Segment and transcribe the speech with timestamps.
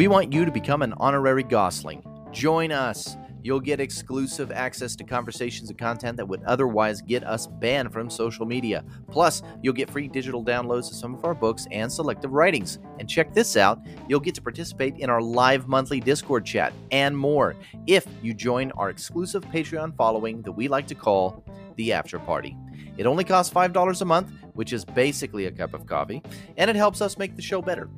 [0.00, 2.02] We want you to become an honorary Gosling.
[2.32, 3.18] Join us.
[3.42, 8.08] You'll get exclusive access to conversations and content that would otherwise get us banned from
[8.08, 8.82] social media.
[9.10, 12.78] Plus, you'll get free digital downloads of some of our books and selective writings.
[12.98, 13.78] And check this out
[14.08, 17.54] you'll get to participate in our live monthly Discord chat and more
[17.86, 21.44] if you join our exclusive Patreon following that we like to call
[21.76, 22.56] the After Party.
[22.96, 26.22] It only costs $5 a month, which is basically a cup of coffee,
[26.56, 27.90] and it helps us make the show better.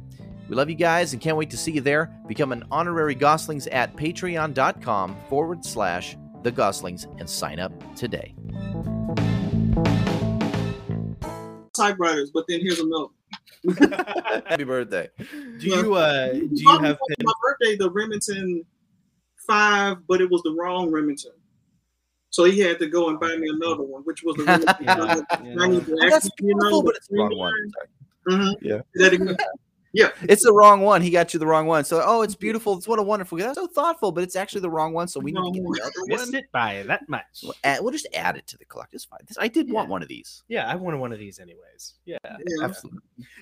[0.53, 2.15] We love you guys and can't wait to see you there.
[2.29, 8.35] Become an honorary Goslings at patreon.com forward slash the Goslings and sign up today.
[11.75, 13.07] Typewriters, but then here's another.
[14.47, 15.09] Happy birthday.
[15.59, 18.63] Do you uh do you have for my birthday the Remington
[19.47, 21.33] five, but it was the wrong Remington.
[22.29, 24.77] So he had to go and buy me another one, which was the Remington.
[24.85, 24.95] Yeah,
[25.45, 25.63] yeah.
[25.63, 27.55] I Oh, that's actually, you know, beautiful, but it's the wrong three one.
[27.55, 27.73] lines.
[27.75, 27.89] Sorry.
[29.93, 30.07] Yeah.
[30.07, 30.27] Is that again?
[30.31, 31.03] It's the wrong one.
[31.03, 31.85] He got you the wrong one.
[31.85, 32.79] So, oh, it's beautiful.
[32.79, 33.39] It's what a wonderful.
[33.39, 35.09] That's so thoughtful, but it's actually the wrong one.
[35.09, 36.35] So we need to get the other one.
[36.35, 37.25] it by that much?
[37.43, 38.97] We'll add, we'll just add it to the collector.
[38.97, 39.21] It's fine.
[39.27, 40.43] This, I did want one of these.
[40.49, 41.95] Yeah, I wanted one of these anyways.
[42.05, 42.19] Yeah.
[42.25, 42.65] Yeah.
[42.65, 43.01] Absolutely.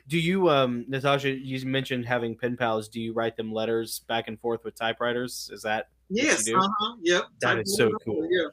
[0.09, 2.89] Do you um Natasha, you mentioned having pen pals.
[2.89, 5.51] Do you write them letters back and forth with typewriters?
[5.53, 6.45] Is that Yes.
[6.45, 6.57] do?
[6.59, 6.97] Uh huh.
[7.03, 7.23] Yep.
[7.43, 8.27] That is so cool.
[8.31, 8.49] Yeah.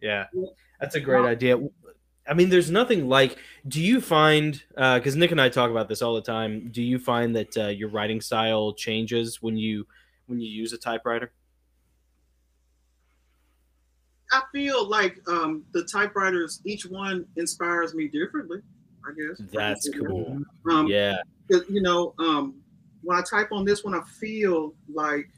[0.00, 0.46] Yeah, Yeah.
[0.80, 1.56] that's a great idea.
[2.26, 3.36] I mean, there's nothing like.
[3.68, 4.62] Do you find?
[4.74, 6.70] Because Nick and I talk about this all the time.
[6.70, 9.86] Do you find that uh, your writing style changes when you
[10.26, 11.32] when you use a typewriter?
[14.32, 18.60] I feel like um, the typewriters, each one inspires me differently.
[19.06, 20.40] I guess That's cool.
[20.70, 21.18] Um, Yeah,
[21.50, 22.62] 'cause, you know, um,
[23.02, 25.28] when I type on this one, I feel like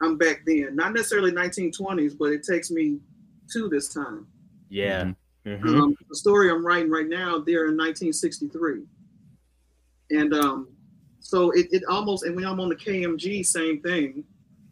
[0.00, 0.76] I'm back then.
[0.76, 3.00] Not necessarily 1920s, but it takes me
[3.52, 4.26] to this time.
[4.70, 5.12] yeah.
[5.46, 5.78] Mhm.
[5.78, 8.84] Um, the story I'm writing right now, they're in 1963,
[10.10, 10.68] and um,
[11.20, 12.24] so it, it almost.
[12.24, 14.24] And when I'm on the KMG, same thing.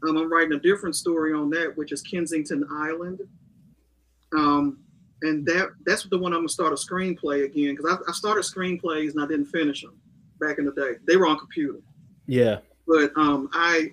[0.09, 3.21] Um, I'm writing a different story on that, which is Kensington Island.
[4.37, 4.79] Um,
[5.23, 8.43] and that that's the one I'm gonna start a screenplay again because I, I started
[8.43, 9.95] screenplays and I didn't finish them
[10.41, 10.95] back in the day.
[11.07, 11.79] They were on computer,
[12.27, 12.59] Yeah.
[12.89, 13.93] but um, I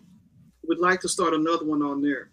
[0.64, 2.32] would like to start another one on there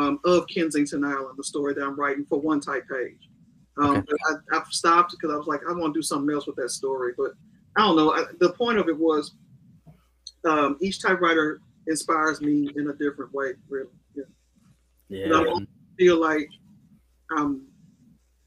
[0.00, 3.28] um, of Kensington Island, the story that I'm writing for one type page.
[3.78, 4.02] Um, Okay.
[4.08, 4.18] but
[4.52, 6.70] I, I've stopped because I was like, I want to do something else with that
[6.70, 7.12] story.
[7.16, 7.32] But
[7.76, 8.12] I don't know.
[8.12, 9.34] I, the point of it was
[10.44, 13.88] um, each typewriter inspires me in a different way, really.
[15.08, 15.28] Yeah.
[15.28, 15.66] But I
[15.98, 16.48] feel like
[17.36, 17.66] um,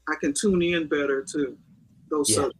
[0.08, 1.56] I can tune in better to
[2.10, 2.36] those Yeah.
[2.36, 2.58] subjects.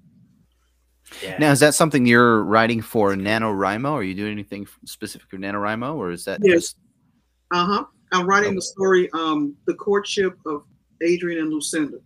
[1.22, 1.37] yeah.
[1.38, 3.93] Now, is that something you're writing for NaNoWriMo?
[3.93, 6.55] Are you doing anything specific for NaNoWriMo, or is that Yes.
[6.62, 6.76] just
[7.53, 7.84] Uh huh.
[8.12, 8.55] I'm writing Oh.
[8.56, 10.65] the story, um, the courtship of
[11.03, 11.99] Adrian and Lucinda,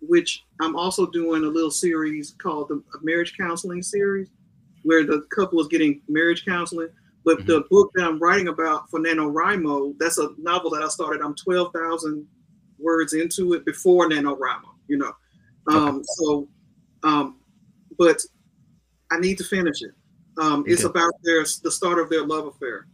[0.00, 4.28] which I'm also doing a little series called the marriage counseling series,
[4.82, 6.88] where the couple is getting marriage counseling.
[7.24, 11.20] But the book that I'm writing about for NaNoWriMo, that's a novel that I started.
[11.22, 12.26] I'm 12,000
[12.78, 15.12] words into it before NaNoWriMo, you know.
[15.66, 16.48] Um, So,
[17.02, 17.40] um,
[17.98, 18.22] but
[19.10, 19.92] I need to finish it.
[20.38, 20.90] Um, it's Okay.
[20.98, 22.86] about their the start of their love affair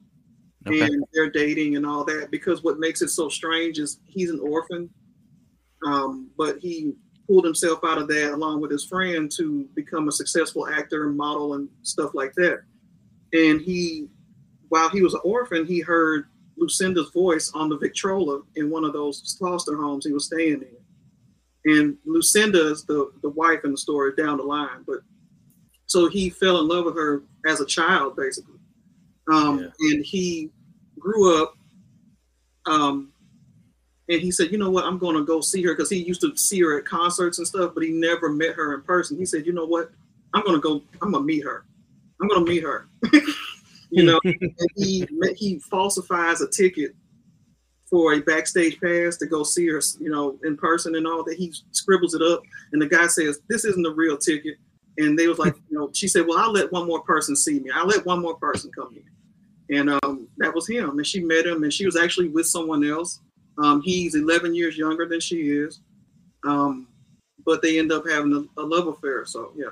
[0.66, 0.81] okay?
[0.87, 4.41] and they're dating and all that because what makes it so strange is he's an
[4.41, 4.91] orphan
[5.86, 6.92] um, but he
[7.26, 11.16] pulled himself out of that along with his friend to become a successful actor and
[11.16, 12.62] model and stuff like that.
[13.32, 14.08] And he
[14.69, 16.26] while he was an orphan he heard
[16.56, 20.64] lucinda's voice on the victrola in one of those foster homes he was staying
[21.64, 21.72] in.
[21.72, 25.00] And lucinda is the, the wife in the story down the line but
[25.86, 28.58] so he fell in love with her as a child basically.
[29.32, 30.50] Um, and he
[30.98, 31.54] grew up
[32.66, 33.12] um,
[34.09, 34.84] and he said you know what?
[34.84, 37.47] I'm going to go see her because he used to see her at concerts and
[37.47, 39.19] stuff but he never met her in person.
[39.19, 39.91] He said you know what?
[40.34, 41.65] I'm going to go i'm going to meet her.
[42.21, 42.89] I'm going to meet her.
[43.91, 45.06] You know and he
[45.37, 46.95] he falsifies a ticket
[47.89, 51.37] for a backstage pass to go see her you know in person and all that.
[51.37, 54.56] He scribbles it up and the guy says this isn't the real ticket.
[54.99, 57.60] And they was like you know she said well i'll let one more person see
[57.60, 57.71] me.
[57.72, 59.04] I'll let one more person come in.
[59.69, 60.91] And um, that was him.
[60.91, 63.21] And she met him, and she was actually with someone else.
[63.62, 65.80] Um, he's 11 years younger than she is,
[66.44, 66.88] um,
[67.44, 69.24] but they end up having a, a love affair.
[69.24, 69.70] So yeah,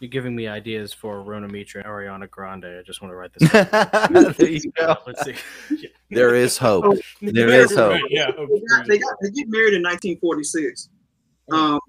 [0.00, 2.64] You're giving me ideas for Rona Mitra and Ariana Grande.
[2.64, 3.50] I just want to write this.
[4.12, 4.34] down.
[4.36, 4.96] there you go.
[5.06, 5.34] Let's see.
[6.08, 6.84] There is hope.
[6.86, 7.90] Oh, There is hope.
[7.94, 8.30] Right, yeah.
[8.30, 10.88] they got, they, got, they get married in 1946,
[11.50, 11.80] um,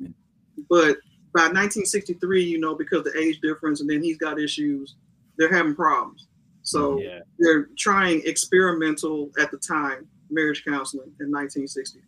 [0.71, 0.97] but
[1.35, 4.95] by 1963, you know, because the age difference, and then he's got issues,
[5.37, 6.25] they're having problems.
[6.63, 7.19] So Yeah.
[7.37, 12.01] they're trying experimental at the time marriage counseling in 1963.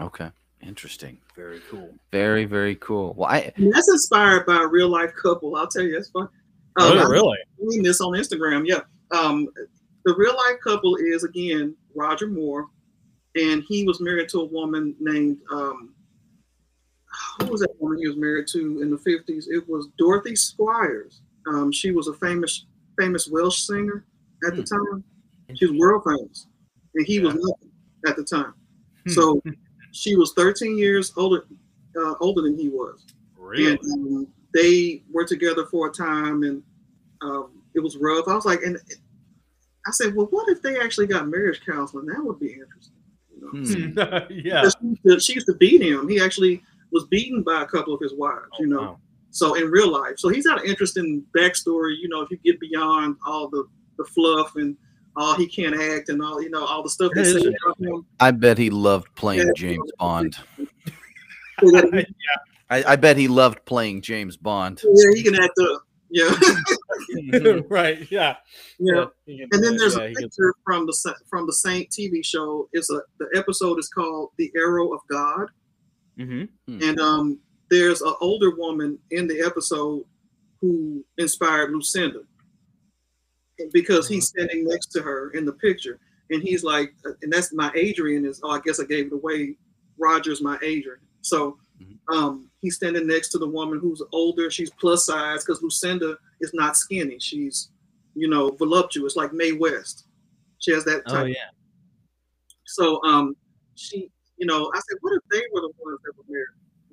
[0.00, 0.30] Okay,
[0.62, 1.18] interesting.
[1.36, 1.90] Very cool.
[2.10, 3.14] Very, very cool.
[3.16, 5.56] Well, I And that's inspired by a real life couple.
[5.56, 6.28] I'll tell you, that's fun.
[6.78, 7.36] Oh, Um, really?
[7.60, 8.66] I've seen this on Instagram.
[8.66, 8.80] Yeah.
[9.10, 9.48] Um,
[10.04, 12.66] the real life couple is again Roger Moore,
[13.36, 15.94] and he was married to a woman named um,
[17.40, 19.48] who was that woman he was married to in the fifties?
[19.50, 21.20] It was Dorothy Squires.
[21.46, 22.66] Um, she was a famous
[22.98, 24.04] famous Welsh singer
[24.46, 25.04] at the time.
[25.54, 26.46] She was world famous,
[26.94, 27.40] and he was Yeah.
[27.42, 27.70] nothing
[28.06, 28.54] at the time.
[29.08, 29.42] So
[29.92, 31.44] she was 13 years older
[31.98, 33.04] uh, older than he was,
[33.36, 33.72] really?
[33.72, 36.62] and um, they were together for a time, and
[37.20, 38.28] um, it was rough.
[38.28, 38.78] I was like, and
[39.86, 42.06] I said, well, what if they actually got marriage counseling?
[42.06, 42.94] That would be interesting.
[43.34, 44.24] You know?
[44.26, 44.32] Hmm.
[44.46, 44.68] yeah.
[44.70, 46.08] She, used to- she used to beat him.
[46.08, 46.62] He actually
[46.92, 48.46] was beaten by a couple of his wives.
[48.60, 49.00] You know, Oh, Wow.
[49.30, 50.14] so in real life.
[50.18, 51.96] So he's got an interesting backstory.
[52.00, 53.64] You know, if you get beyond all the
[53.98, 54.76] the fluff and
[55.16, 57.54] all he can't act and all you know all the stuff they That is say
[57.64, 58.06] about him.
[58.20, 59.52] I bet he loved playing Yeah.
[59.56, 60.36] James Bond.
[61.60, 62.14] So that he-
[62.70, 64.80] I, I bet he loved playing James Bond.
[64.82, 65.82] yeah, he can act up.
[66.14, 66.30] Yeah,
[67.68, 68.06] right.
[68.10, 68.36] Yeah.
[68.78, 69.06] yeah.
[69.26, 71.90] he can And then there's Yeah, a he can- picture from the from the Saint
[71.90, 72.68] TV show.
[72.72, 75.48] It's a the episode is called "The Arrow of God,"
[76.18, 76.48] Mhm.
[76.68, 77.38] and um,
[77.70, 80.04] there's an older woman in the episode
[80.60, 82.20] who inspired Lucinda
[83.72, 85.98] because he's standing next to her in the picture,
[86.30, 88.40] and he's like, and that's my Adrian is.
[88.42, 89.56] Oh, I guess I gave it away.
[89.98, 91.00] Roger's my Adrian.
[91.20, 91.98] So Mhm.
[92.14, 94.50] um, he's standing next to the woman who's older.
[94.50, 97.18] She's plus size because Lucinda is not skinny.
[97.18, 97.70] She's,
[98.14, 100.06] you know, voluptuous like Mae West.
[100.58, 101.28] She has that Oh type.
[101.28, 101.50] yeah.
[102.66, 103.36] So um,
[103.74, 106.46] she, you know, I said, what if they were the ones that were married?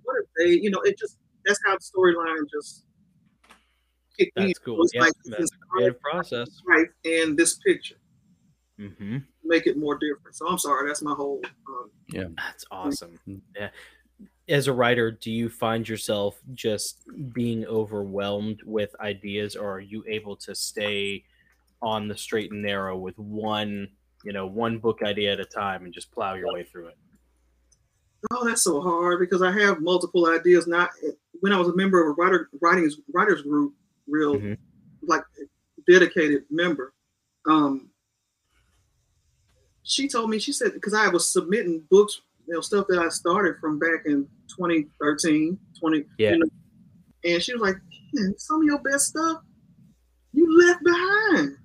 [0.03, 2.83] What if they, you know, it just that's how the storyline just
[4.19, 4.36] kicked.
[4.36, 4.77] That's It cool.
[4.77, 5.01] was Yeah.
[5.01, 6.62] like That's this a creative process.
[6.68, 7.95] Right, and this picture
[8.77, 10.36] hmm make it more different.
[10.36, 11.42] So I'm sorry, that's my whole.
[11.68, 13.19] Um, That's awesome.
[13.56, 13.69] Yeah.
[14.48, 20.04] As a writer, do you find yourself just being overwhelmed with ideas, or are you
[20.07, 21.24] able to stay
[21.81, 23.88] on the straight and narrow with one,
[24.24, 26.98] you know, one book idea at a time and just plow your way through it?
[28.31, 30.68] oh, that's so hard because I have multiple ideas.
[30.68, 30.89] Not
[31.39, 33.74] when I was a member of a writer writing writers group,
[34.09, 34.57] real Mhm.
[35.03, 35.23] like
[35.88, 36.94] dedicated member.
[37.47, 37.89] Um,
[39.83, 43.09] she told me she said because I was submitting books, you know, stuff that I
[43.09, 46.06] started from back in 2013, 20.
[46.17, 46.31] Yeah.
[46.33, 46.45] You know,
[47.25, 47.75] and she was like,
[48.38, 49.41] some of your best stuff
[50.33, 51.57] you left behind.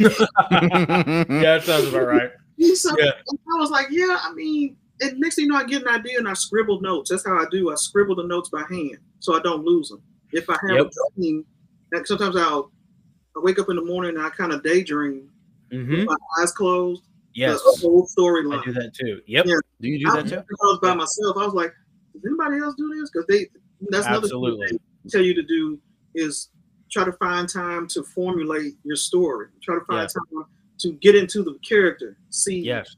[0.00, 2.30] Yeah, that sounds about right.
[2.74, 3.10] So, Yeah.
[3.10, 6.18] I was like, yeah, I mean, and next thing you know, I get an idea
[6.18, 7.10] and I scribble notes.
[7.10, 7.70] That's how I do.
[7.70, 10.02] I scribble the notes by hand so I don't lose them.
[10.32, 10.86] If I have Yep.
[10.86, 11.44] a dream,
[11.92, 12.70] like sometimes I'll
[13.36, 15.28] I wake up in the morning and I kind of daydream,
[15.70, 17.02] hmm with my eyes closed.
[17.34, 18.60] Yes, the whole storyline.
[18.60, 19.20] I do that too.
[19.26, 19.56] Yep, Yeah.
[19.80, 20.38] Do you do I, that too?
[20.38, 21.36] I was by myself.
[21.36, 21.72] I was like,
[22.14, 23.10] does anybody else do this?
[23.10, 23.46] Because they
[23.90, 24.66] that's another thing Absolutely.
[24.72, 25.78] they tell you to do
[26.14, 26.48] is
[26.90, 29.48] try to find time to formulate your story.
[29.62, 30.40] Try to find Yeah.
[30.40, 30.46] time
[30.78, 32.16] to get into the character.
[32.30, 32.96] See, yes,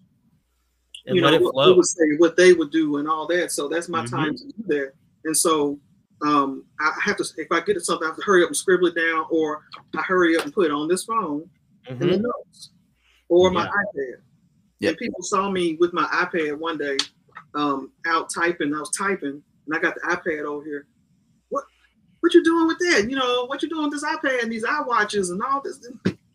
[1.07, 3.27] and you let know it what they would say, what they would do, and all
[3.27, 3.51] that.
[3.51, 4.11] So that's my Mhm.
[4.11, 4.93] time to do that.
[5.25, 5.81] And so
[6.23, 8.57] um, I have to, if I get to something, I have to hurry up and
[8.57, 9.63] scribble it down, or
[9.97, 11.49] I hurry up and put it on this phone
[11.89, 12.23] in the Mhm.
[12.23, 12.71] notes,
[13.29, 13.71] or my Yeah.
[13.71, 14.21] iPad.
[14.81, 14.91] Yep.
[14.91, 16.97] And people saw me with my iPad one day,
[17.55, 18.75] um, out typing.
[18.75, 20.87] I was typing, and I got the iPad over here.
[21.51, 21.65] What,
[22.21, 23.09] what you doing with that?
[23.09, 25.81] You know, what you doing with this iPad and these iWatches and all this?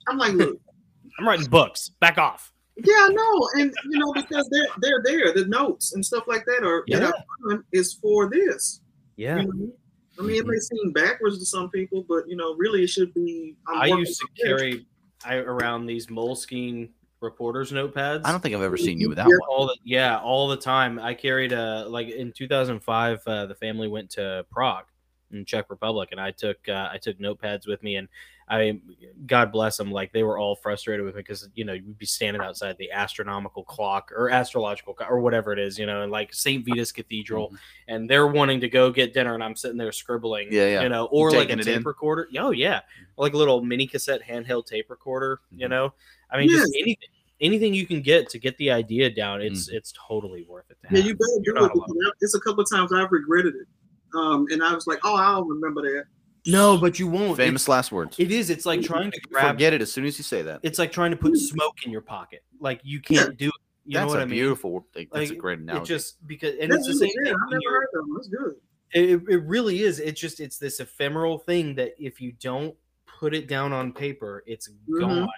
[0.07, 0.59] I'm like, look.
[1.19, 1.89] I'm writing books.
[1.99, 2.51] Back off.
[2.75, 5.31] Yeah, I know, and you know because they're they're there.
[5.31, 6.99] The notes and stuff like that are Yeah.
[6.99, 8.81] that is for this.
[9.15, 9.72] Yeah, You know?
[10.20, 13.13] I mean, it may seem backwards to some people, but you know, really, it should
[13.13, 13.55] be.
[13.67, 14.86] I'm I used to carry
[15.25, 16.89] I, around these moleskine
[17.20, 18.22] reporters notepads.
[18.25, 19.38] I don't think I've ever seen you without Yeah.
[19.39, 19.50] one.
[19.50, 23.88] all the yeah all the time i carried a like in 2005 uh, the family
[23.88, 24.84] went to prague
[25.32, 28.10] in czech republic and i took uh, i took notepads with me and
[28.50, 28.81] i mean,
[29.25, 32.05] god bless them like they were all frustrated with me because you know you'd be
[32.05, 36.12] standing outside the astronomical clock or astrological clock or whatever it is you know and
[36.12, 37.57] like st vitus cathedral Mhm.
[37.88, 40.81] and they're wanting to go get dinner and i'm sitting there scribbling Yeah, yeah.
[40.83, 41.83] you know or like a tape in.
[41.83, 42.81] recorder oh yeah
[43.17, 45.93] like a little mini cassette handheld tape recorder you know
[46.31, 47.09] i mean just anything
[47.41, 49.73] anything you can get to get the idea down it's Mm.
[49.75, 51.07] it's totally worth it to Yeah, have.
[51.07, 51.73] you better do Oh, it.
[51.73, 53.67] because I- It's a couple of times I've regretted it,
[54.15, 56.05] um, and I was like, oh, I'll remember that.
[56.45, 58.19] No but you won't Famous last words.
[58.19, 60.59] it is it's like trying to grab Forget it as soon as you say that.
[60.63, 63.53] it's like trying to put smoke in your pocket like you can't do it
[63.85, 64.39] you That's know what a I mean?
[64.39, 65.07] beautiful thing.
[65.12, 65.85] That's a Like, great It analogy.
[65.93, 68.05] just because and Yeah, it's the same thing I've when never heard that.
[68.15, 68.55] That's good.
[68.93, 72.73] it, it really is it's just it's this ephemeral thing that if you don't
[73.19, 75.00] put it down on paper it's Mhm.
[75.00, 75.29] gone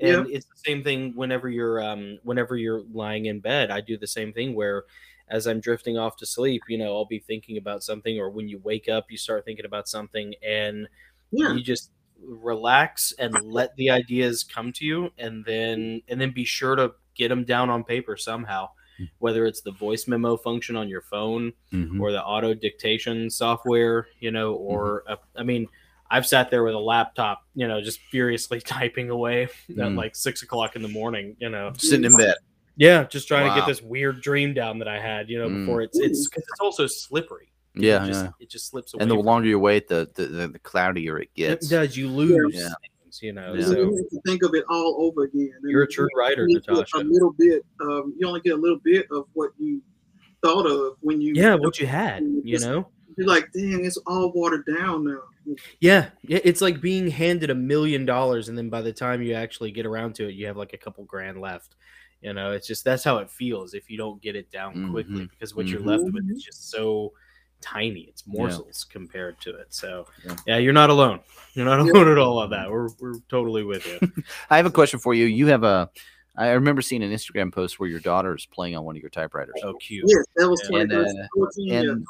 [0.00, 3.96] and it's the same thing whenever you're um whenever you're lying in bed i do
[3.98, 4.84] the same thing where
[5.28, 8.48] as i'm drifting off to sleep you know i'll be thinking about something or when
[8.48, 10.86] you wake up you start thinking about something and
[11.30, 11.90] Yeah, you just
[12.20, 16.92] relax and let the ideas come to you and then and then be sure to
[17.14, 19.06] get them down on paper somehow Hmm.
[19.18, 22.00] whether it's the voice memo function on your phone Mhm.
[22.00, 25.12] or the auto dictation software you know or Mm-hmm.
[25.36, 25.66] a, i mean
[26.12, 29.96] i've sat there with a laptop you know just furiously typing away at Mm.
[29.96, 32.36] like six o'clock in the morning you know sitting in bed.
[32.76, 35.60] Yeah just trying to get this weird dream down that i had you know Mm.
[35.64, 38.30] before it's it's because it's also slippery Yeah, it just, yeah.
[38.40, 41.32] it just slips away And the longer you wait, the the, the, the cloudier it
[41.34, 41.66] gets.
[41.66, 42.72] it does you lose Yeah.
[43.02, 43.64] things you know Yeah.
[43.66, 45.50] So so you have to think of it all over again.
[45.62, 47.64] And you're a true writer you get natasha A little bit.
[47.80, 49.80] Um, you only get a little bit of what you
[50.42, 51.32] thought of when you.
[51.34, 55.20] yeah what you had you know You're like, dang, it's all watered down now.
[55.78, 59.34] Yeah, yeah, it's like being handed a million dollars, and then by the time you
[59.34, 61.76] actually get around to it, you have like a couple grand left.
[62.24, 65.26] You know, it's just that's how it feels if you don't get it down quickly
[65.26, 65.30] Mhm.
[65.30, 65.86] because what you're Mhm.
[65.86, 67.12] left with is just so
[67.60, 68.00] tiny.
[68.08, 69.66] It's morsels compared to it.
[69.74, 70.36] So, Yeah.
[70.46, 70.56] yeah.
[70.58, 71.20] you're not alone.
[71.52, 71.92] You're not Yeah.
[71.92, 72.70] alone at all on that.
[72.70, 73.98] We're we're totally with you.
[74.50, 75.26] I have a question for you.
[75.26, 75.90] You have a.
[76.36, 79.10] I remember seeing an Instagram post where your daughter is playing on one of your
[79.10, 80.04] typewriters, oh, cute.
[80.08, 80.80] Yes, that was Yeah.
[80.80, 81.20] And, 2014.
[81.20, 82.06] uh, 14, and-.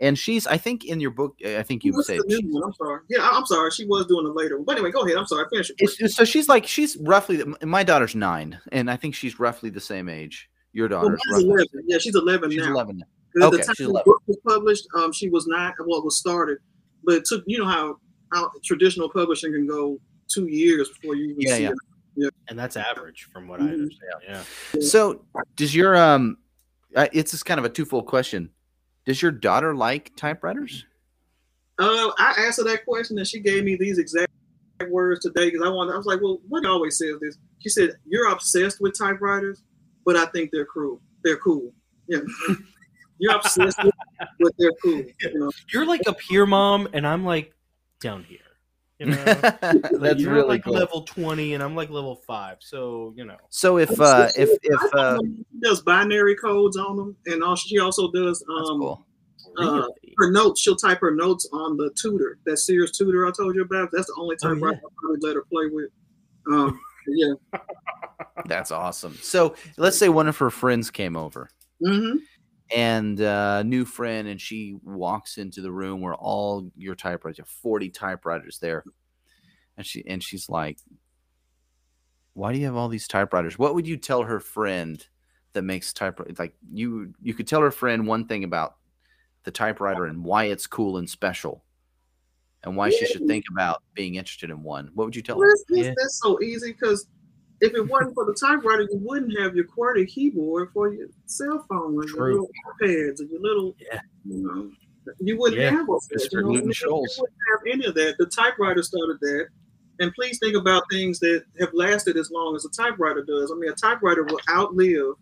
[0.00, 0.46] And she's.
[0.46, 2.64] I think in your book, I think you What's say the new one?
[2.64, 3.00] I'm sorry.
[3.08, 3.70] Yeah, I- I'm sorry.
[3.70, 4.58] She was doing it later.
[4.58, 5.16] But anyway, go ahead.
[5.16, 5.46] I'm sorry.
[5.50, 5.76] Finish it.
[5.78, 9.80] It's, so she's like she's roughly my daughter's nine, and I think she's roughly the
[9.80, 10.48] same age.
[10.72, 11.66] Your Well, daughter's mine's roughly.
[11.74, 11.84] 11.
[11.86, 12.72] Yeah, she's 11 She's now.
[12.72, 13.02] eleven.
[13.34, 15.72] Because at Okay, the time she's the book was published, um, she was nine.
[15.86, 16.58] Well, it was started,
[17.04, 17.96] but it took you know how
[18.32, 19.98] how traditional publishing can go
[20.32, 21.70] two years before you even Yeah, see yeah.
[22.26, 22.34] it.
[22.48, 23.72] And that's average from what I Mhm.
[23.74, 24.12] understand.
[24.28, 24.80] Yeah.
[24.80, 25.24] So
[25.56, 26.38] does your um?
[26.96, 28.50] Uh, it's just kind of a twofold question.
[29.08, 30.84] Does your daughter like typewriters?
[31.78, 34.30] Uh, I asked her that question, and she gave me these exact
[34.90, 35.94] words today because I wanted.
[35.94, 39.62] I was like, "Well, what always says this?" She said, "You're obsessed with typewriters,
[40.04, 41.00] but I think they're cool.
[41.24, 41.72] They're cool.
[42.06, 42.18] Yeah,
[43.18, 43.94] you're obsessed with,
[44.40, 45.02] but they're cool.
[45.22, 47.54] You know, You're like up here, mom, and I'm like
[48.02, 48.40] down here.
[48.98, 49.24] You know,
[50.00, 50.74] That's you're really like cool.
[50.74, 52.58] level twenty, and I'm like level five.
[52.60, 53.36] So you know.
[53.48, 57.78] So if uh if if uh she does binary codes on them, and also she
[57.78, 59.06] also does um cool.
[59.58, 59.86] uh,
[60.18, 60.60] her notes.
[60.60, 63.90] She'll type her notes on the tutor, that Sears tutor I told you about.
[63.92, 65.90] That's the only Oh, typewriter I probably let her play with.
[66.50, 67.34] Um, yeah.
[68.46, 69.16] That's awesome.
[69.22, 71.50] So let's say one of her friends came over
[71.84, 72.16] hmm
[72.74, 77.42] and uh new friend and she walks into the room where all your typewriters, you
[77.42, 78.84] have 40 typewriters there.
[79.76, 80.78] And she and she's like,
[82.34, 83.58] Why do you have all these typewriters?
[83.58, 85.04] What would you tell her friend
[85.52, 88.76] that makes typewriter like you you could tell her friend one thing about
[89.44, 91.64] the typewriter and why it's cool and special
[92.64, 94.90] and why she should think about being interested in one.
[94.94, 95.48] What would you tell her?
[95.48, 95.94] That's, that's, Yeah.
[95.96, 97.06] that's so easy because
[97.60, 101.64] if it wasn't for the typewriter, you wouldn't have your QWERTY keyboard for your cell
[101.68, 102.18] phone and True.
[102.18, 102.50] your little
[102.80, 104.00] pads and your little, Yeah.
[104.24, 104.70] you know,
[105.20, 105.70] you wouldn't Yeah.
[105.70, 106.28] have all that.
[106.32, 108.16] You, know, you wouldn't have any of that.
[108.18, 109.48] The typewriter started that.
[110.00, 113.50] And please think about things that have lasted as long as a typewriter does.
[113.50, 115.14] I mean, a typewriter will outlive.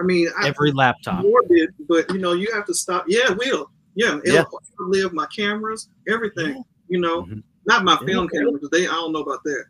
[0.00, 1.22] I mean, I, Every laptop.
[1.22, 3.04] morbid, but you know, you have to stop.
[3.06, 3.70] Yeah, it will.
[3.94, 4.44] Yeah, it'll Yeah.
[4.80, 6.64] outlive my cameras, everything.
[6.88, 7.42] You know, Mhm.
[7.66, 8.06] not my Yeah.
[8.06, 8.68] film cameras.
[8.72, 9.64] They, I don't know about that.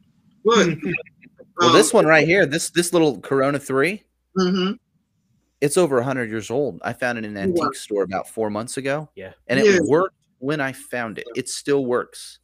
[0.44, 0.68] But
[1.58, 4.02] Well, um, this one right here, this this little Corona 3,
[4.38, 4.78] mhm.
[5.60, 6.80] it's over 100 years old.
[6.82, 7.64] I found it in an Wow.
[7.66, 9.08] antique store about 4 months ago.
[9.14, 9.32] Yeah.
[9.48, 9.80] And it Yeah.
[9.84, 11.26] worked when I found it.
[11.36, 12.38] It still works.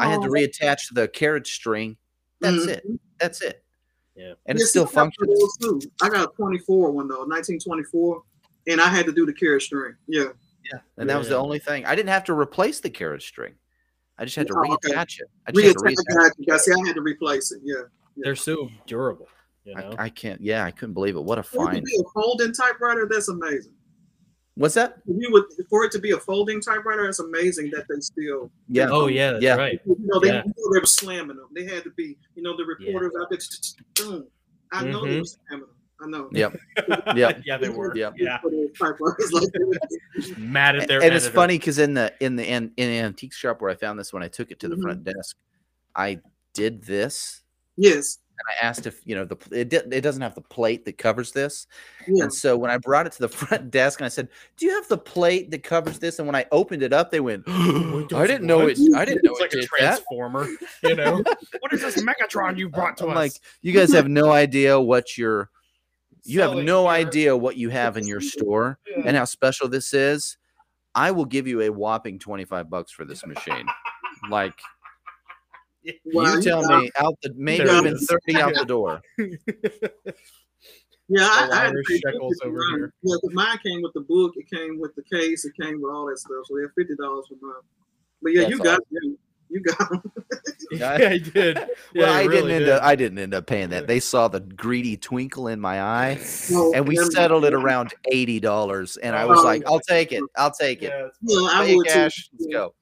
[0.00, 1.96] I had to Oh, reattach the carriage string.
[2.40, 2.84] That's it.
[2.86, 2.98] mhm.
[3.20, 3.64] That's it.
[4.16, 4.34] Yeah.
[4.46, 5.56] And Yeah, it still see, I got functions.
[5.60, 5.80] too.
[6.02, 8.22] I got a 24 one though, 1924,
[8.66, 9.94] and I had to do the carriage string.
[10.08, 10.32] Yeah.
[10.64, 10.80] Yeah.
[10.96, 11.86] And that was the only thing.
[11.86, 13.54] I didn't have to replace the carriage string.
[14.18, 14.88] I just had to Oh, okay.
[14.92, 15.28] reattach it.
[15.46, 16.72] I just had to Reattach- reattach I got see.
[16.72, 17.60] I had to replace it.
[17.64, 17.82] Yeah.
[18.22, 19.28] They're so durable.
[19.64, 19.94] You know.
[19.98, 20.40] I, I can't.
[20.40, 21.20] Yeah, I couldn't believe it.
[21.24, 21.84] What a For it to find.
[21.84, 23.72] be a folding typewriter, that's amazing.
[24.54, 24.96] What's that?
[25.06, 28.50] If you would, for it to be a folding typewriter, it's amazing that they still
[28.68, 28.88] Yeah.
[28.90, 29.54] oh yeah, that's Yeah.
[29.56, 29.80] right.
[29.86, 30.42] You know, they, Yeah.
[30.44, 31.46] you know, they were slamming them.
[31.54, 33.38] They had to be, you know, the reporters out there.
[33.94, 34.26] Boom.
[34.72, 35.18] I know they Mhm.
[35.20, 35.74] were slamming them.
[36.00, 36.28] I know.
[36.32, 36.56] Yep.
[37.16, 37.42] Yep.
[37.44, 37.94] yeah, they were.
[37.94, 38.14] Yep.
[38.16, 38.40] Yeah.
[38.40, 40.34] For the typewriters like that.
[40.38, 43.32] Mad at their and it's funny because in the in the in, in the antique
[43.34, 44.82] shop where I found this when I took it to the Mhm.
[44.82, 45.36] front desk,
[45.94, 46.20] I
[46.54, 47.42] did this
[47.78, 48.18] yes.
[48.38, 51.32] and I asked if you know the it, it doesn't have the plate that covers
[51.32, 51.66] this,
[52.06, 52.24] Yeah.
[52.24, 54.74] and so when I brought it to the front desk and I said, "Do you
[54.74, 58.26] have the plate that covers this?" and when I opened it up, they went, "I
[58.26, 58.78] didn't know it.
[58.94, 60.46] I didn't know It's it like a did that." transformer,
[60.82, 61.16] you know.
[61.60, 63.16] what is this Megatron you brought to I'm us?
[63.16, 63.32] like,
[63.62, 65.50] you guys have no idea what your
[66.24, 69.02] you have no your- idea what you have in your store Yeah.
[69.06, 70.36] and how special this is.
[70.94, 73.66] I will give you a whopping 25 bucks for this machine.
[74.30, 74.54] Like
[76.06, 79.00] Wow, you tell got- me out the maybe There even 30 out the door.
[81.10, 82.78] Yeah, I, The I had to Irish pay shekels 50 over for mine.
[82.80, 82.92] here.
[83.02, 84.34] Yeah, 'cause mine came with the book.
[84.36, 85.46] It came with the case.
[85.46, 86.44] It came with all that stuff.
[86.44, 87.62] So they had fifty dollars for mine.
[88.22, 89.18] But yeah, you That's got them.
[89.48, 90.02] You got 'em.
[90.72, 91.56] yeah, I did.
[91.56, 92.74] well, Yeah, I you didn't really end did.
[92.74, 92.82] up.
[92.82, 93.86] I didn't end up paying that.
[93.86, 98.38] They saw the greedy twinkle in my eye, No, and we settled it around eighty
[98.38, 98.98] dollars.
[98.98, 100.22] And I was Oh, like, "I'll take it.
[100.36, 100.88] I'll take it.
[100.90, 101.92] Yeah, it's- Yeah, I Pay would too.
[101.94, 102.28] cash.
[102.38, 102.74] Let's go."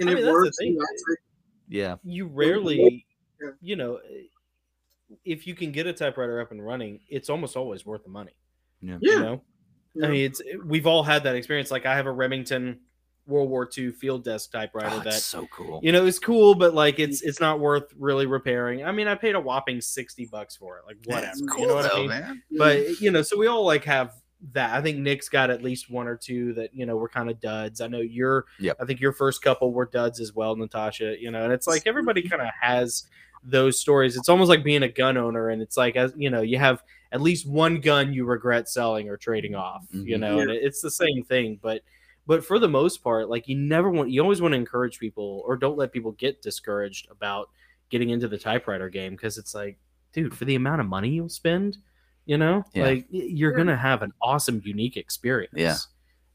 [0.00, 1.20] And I it mean, that's the works.
[1.68, 1.76] Thing.
[1.76, 3.06] you know, it's like- Yeah, you rarely,
[3.60, 4.22] you know, eh,
[5.24, 8.32] if you can get a typewriter up and running, it's almost always worth the money.
[8.80, 8.98] yeah.
[9.00, 9.42] You know,
[9.94, 10.06] Yeah.
[10.06, 11.70] I mean, it's eh, we've all had that experience.
[11.70, 12.80] Like I have a Remington
[13.26, 15.80] World War II field desk typewriter Oh, that that's so cool.
[15.82, 17.28] you know it's cool, but like it's mm.
[17.28, 18.84] it's not worth really repairing.
[18.84, 20.84] I mean, I paid a whopping sixty bucks for it.
[20.86, 22.08] Like whatever, That's you cool know what though, I mean?
[22.08, 22.42] man.
[22.58, 23.00] But mm.
[23.00, 24.12] you know, so we all like have
[24.52, 24.74] that.
[24.74, 27.40] I think Nick's got at least one or two that you know were kind of
[27.40, 27.80] duds.
[27.80, 28.76] I know your, Yep.
[28.80, 31.16] I think your first couple were duds as well, Natasha.
[31.20, 33.04] You know, and it's like everybody kind of has
[33.42, 34.16] those stories.
[34.16, 36.82] It's almost like being a gun owner, and it's like as you know, you have
[37.12, 39.86] at least one gun you regret selling or trading off.
[39.92, 40.20] You Mhm.
[40.20, 41.82] know, and it's the same thing, but.
[42.26, 45.42] But for the most part, like you never want, you always want to encourage people,
[45.46, 47.50] or don't let people get discouraged about
[47.90, 49.76] getting into the typewriter game because it's like,
[50.14, 51.76] dude, for the amount of money you'll spend,
[52.26, 52.84] you know, Yeah.
[52.84, 55.54] like you're gonna have an awesome, unique experience.
[55.56, 55.76] Yeah.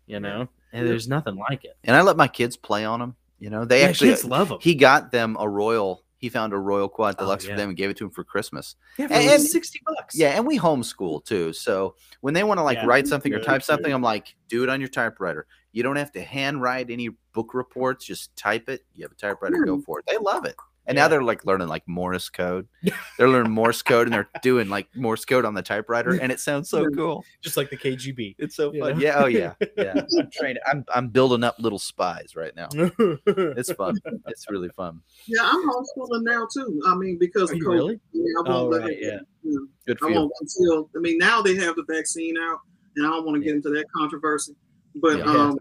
[0.08, 1.77] you know, and there's nothing like it.
[1.84, 3.15] And I let my kids play on them.
[3.38, 4.58] You know, they Yeah, actually kids love them.
[4.60, 6.03] he got them a royal.
[6.17, 7.51] He found a royal quiet Oh, deluxe yeah.
[7.51, 8.75] for them and gave it to him for Christmas.
[8.98, 10.15] yeah, for and- like sixty bucks.
[10.15, 11.53] Yeah, and we homeschool too.
[11.53, 12.88] So when they want to like Yeah.
[12.88, 13.93] write something or type that's something, good.
[13.96, 15.46] I'm like, do it on your typewriter.
[15.72, 18.03] You don't have to handwrite any book reports.
[18.03, 18.84] Just type it.
[18.96, 19.81] You have a typewriter, go hmm.
[19.81, 20.05] for it.
[20.08, 20.55] They love it.
[20.89, 21.03] And Yeah.
[21.03, 22.67] now they're like learning like Morse code.
[23.17, 26.39] they're learning Morse code and they're doing like Morse code on the typewriter, and it
[26.39, 27.24] sounds so cool.
[27.41, 28.36] just like the KGB.
[28.39, 28.93] It's so You fun.
[28.98, 29.00] know?
[29.05, 29.24] Yeah.
[29.24, 29.53] Oh yeah.
[29.77, 30.01] Yeah.
[30.19, 30.62] I'm training.
[30.65, 32.69] I'm I'm building up little spies right now.
[32.74, 33.96] It's fun.
[34.27, 35.00] It's really fun.
[35.27, 36.81] Yeah, I'm homeschooling now too.
[36.88, 37.67] I mean, because Are of COVID.
[37.74, 38.00] really?
[38.12, 39.00] Yeah, I Oh, won't let right, it-
[39.43, 39.51] yeah.
[39.86, 40.15] Good for I you.
[40.15, 42.60] won't until I mean now they have the vaccine out,
[42.96, 44.55] and I don't want to get into that controversy.
[44.96, 45.25] But Yeah.
[45.25, 45.60] um,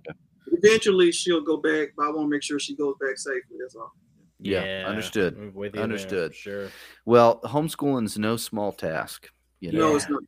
[0.53, 3.57] eventually she'll go back, but I want to make sure she goes back safely.
[3.61, 3.93] That's all.
[4.41, 5.37] Yeah, understood.
[5.37, 6.35] I'm with you there, Understood.
[6.35, 6.69] Sure.
[7.05, 9.29] Well, homeschooling is no small task.
[9.61, 9.91] You know.
[9.91, 10.23] No, it's not.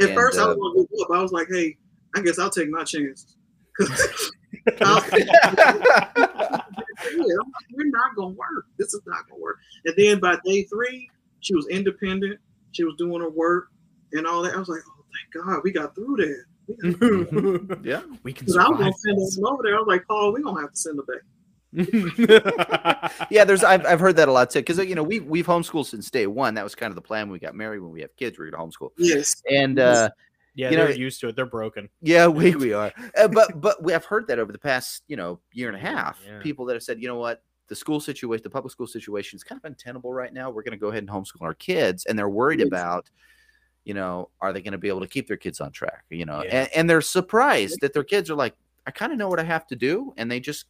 [0.00, 1.16] At And, first, I uh, was going to give up.
[1.16, 1.76] I was like, "Hey,
[2.14, 3.36] I guess I'll take my chance."
[4.66, 5.12] yeah, like,
[7.72, 8.66] we're not gonna work.
[8.78, 9.58] This is not gonna work.
[9.84, 11.08] And then by day three,
[11.40, 12.40] she was independent.
[12.72, 13.68] She was doing her work
[14.12, 14.54] and all that.
[14.54, 16.44] I was like, oh, thank God, we got through that.
[17.68, 18.02] Got- yeah.
[18.22, 19.76] we can 'cause I was gonna send them over there.
[19.76, 21.22] I was like, Paul, we gonna have to send her back.
[21.72, 21.88] This.
[23.30, 25.86] yeah, there's I've, I've heard that a lot too because you know we we've homeschooled
[25.86, 26.54] since day one.
[26.54, 27.80] That was kind of the plan when we got married.
[27.80, 28.90] When we have kids, we're gonna homeschool.
[28.98, 29.42] Yes.
[29.50, 30.10] And uh,
[30.54, 31.36] yeah, You they're used to it.
[31.36, 31.88] They're broken.
[32.02, 32.92] yeah, we we are.
[33.16, 35.80] Uh, but but we have heard that over the past you know year and a
[35.80, 36.18] half.
[36.26, 36.38] Yeah.
[36.40, 39.44] People that have said, you know what, the school situation, the public school situation is
[39.44, 40.50] kind of untenable right now.
[40.50, 42.68] We're gonna go ahead and homeschool our kids, and they're worried Yes.
[42.68, 43.10] about.
[43.84, 46.06] You know, are they going to be able to keep their kids on track?
[46.10, 46.62] You know, Yeah.
[46.62, 49.44] and, and they're surprised that their kids are like, I kind of know what I
[49.44, 50.64] have to do, and they just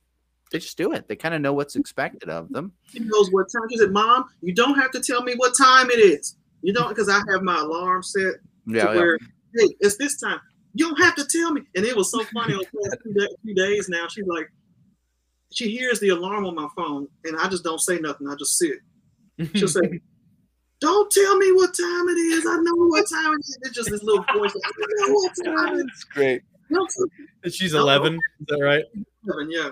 [0.51, 1.09] they just do it.
[1.09, 1.81] They kind of know what's mm-hmm.
[1.81, 2.73] expected of them.
[2.91, 3.69] She knows what time.
[3.71, 6.37] She said, Mom, you don't have to tell me what time it is.
[6.63, 8.35] You don't because I have my alarm set
[8.67, 8.97] Yeah, to yeah.
[8.97, 9.19] where,
[9.55, 10.41] hey, it's this time.
[10.75, 11.63] You don't have to tell me.
[11.75, 14.09] And it was so funny over the few, days now.
[14.09, 14.51] She's like,
[15.53, 18.29] she hears the alarm on my phone, and I just don't say nothing.
[18.29, 18.79] I just sit.
[19.55, 19.81] She'll say,
[20.81, 22.45] Don't tell me what time it is.
[22.47, 23.59] I know what time it is.
[23.63, 24.53] It's just this little voice.
[24.55, 25.85] I know what time it is.
[25.95, 26.43] It's great.
[26.71, 28.15] Don't tell me." She's 11.
[28.15, 28.85] Is that right?
[29.27, 29.71] Seven, Yeah.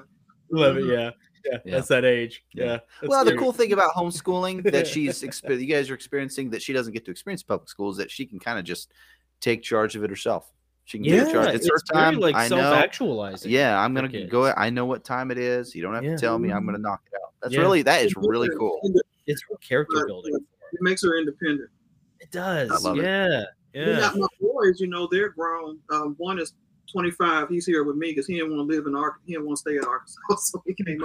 [0.53, 0.87] 11.
[0.89, 1.11] Yeah.
[1.45, 1.59] Yeah.
[1.65, 1.75] Yeah.
[1.75, 2.45] That's that age.
[2.55, 2.65] Yeah.
[2.65, 2.71] Yeah.
[3.01, 6.63] that's well, the cool thing about homeschooling that she's exper- you guys are experiencing that
[6.63, 8.93] she doesn't get to experience public school is that she can kind of just
[9.41, 10.51] take charge of it herself.
[10.87, 11.55] She can Yeah, take charge.
[11.55, 12.21] It's, her very, time.
[12.21, 12.57] like I know.
[12.57, 13.51] self-actualizing.
[13.51, 14.31] Yeah, I'm gonna kids.
[14.31, 14.53] go.
[14.53, 15.75] I know what time it is.
[15.75, 16.15] You don't have Yeah.
[16.15, 16.51] to tell me.
[16.51, 17.33] I'm gonna knock it out.
[17.43, 17.61] That's Yeah.
[17.61, 18.81] really that is really cool.
[19.27, 20.35] It's real character building.
[20.35, 21.71] It makes her independent.
[22.21, 22.71] It does.
[22.71, 23.05] I love it.
[23.05, 23.45] yeah.
[23.75, 24.13] Yeah.
[24.15, 25.79] my boys, you know, they're grown.
[25.91, 26.53] Um, one is
[26.95, 27.49] 25.
[27.49, 29.25] He's here with me because he didn't want to live in Arkansas.
[29.27, 30.21] He didn't want to stay in Arkansas.
[30.39, 31.03] So he came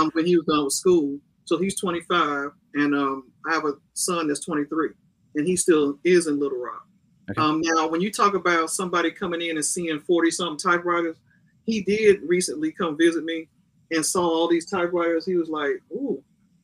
[0.00, 1.18] um, when he was done with school.
[1.44, 2.50] So he's 25.
[2.74, 4.90] And um, I have a son that's 23.
[5.34, 6.86] And he still is in Little Rock.
[7.30, 7.40] Okay.
[7.40, 11.16] Um, now, when you talk about somebody coming in and seeing 40 something typewriters,
[11.64, 13.48] he did recently come visit me
[13.90, 15.26] and saw all these typewriters.
[15.26, 16.22] He was like, ooh,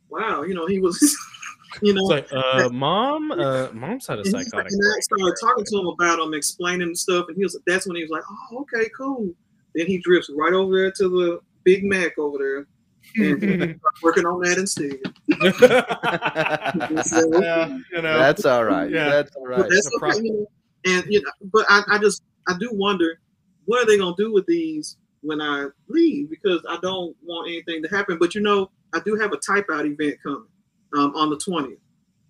[0.09, 0.43] wow.
[0.43, 0.99] You know, he was,
[1.83, 2.11] you know.
[2.11, 4.73] It's like, uh, mom, uh, mom's had a And, he- psychotic.
[4.73, 7.97] and I started talking to him about him, explaining stuff, and he was that's when
[7.97, 9.33] he was like, "Oh, okay, cool."
[9.75, 12.67] Then he drifts right over there to the Big Mac over there,
[13.17, 14.99] and working on that instead.
[17.05, 18.19] So, yeah, you know.
[18.19, 18.91] That's all right.
[18.91, 19.09] Yeah.
[19.09, 19.67] That's all right.
[19.69, 20.47] that's okay, you know,
[20.87, 23.21] and you know, but I, I just I do wonder
[23.67, 27.83] what are they gonna do with these when I leave because I don't want anything
[27.83, 28.19] to happen.
[28.19, 30.47] But you know, I do have a type out event coming
[30.97, 31.79] um, on the twentieth,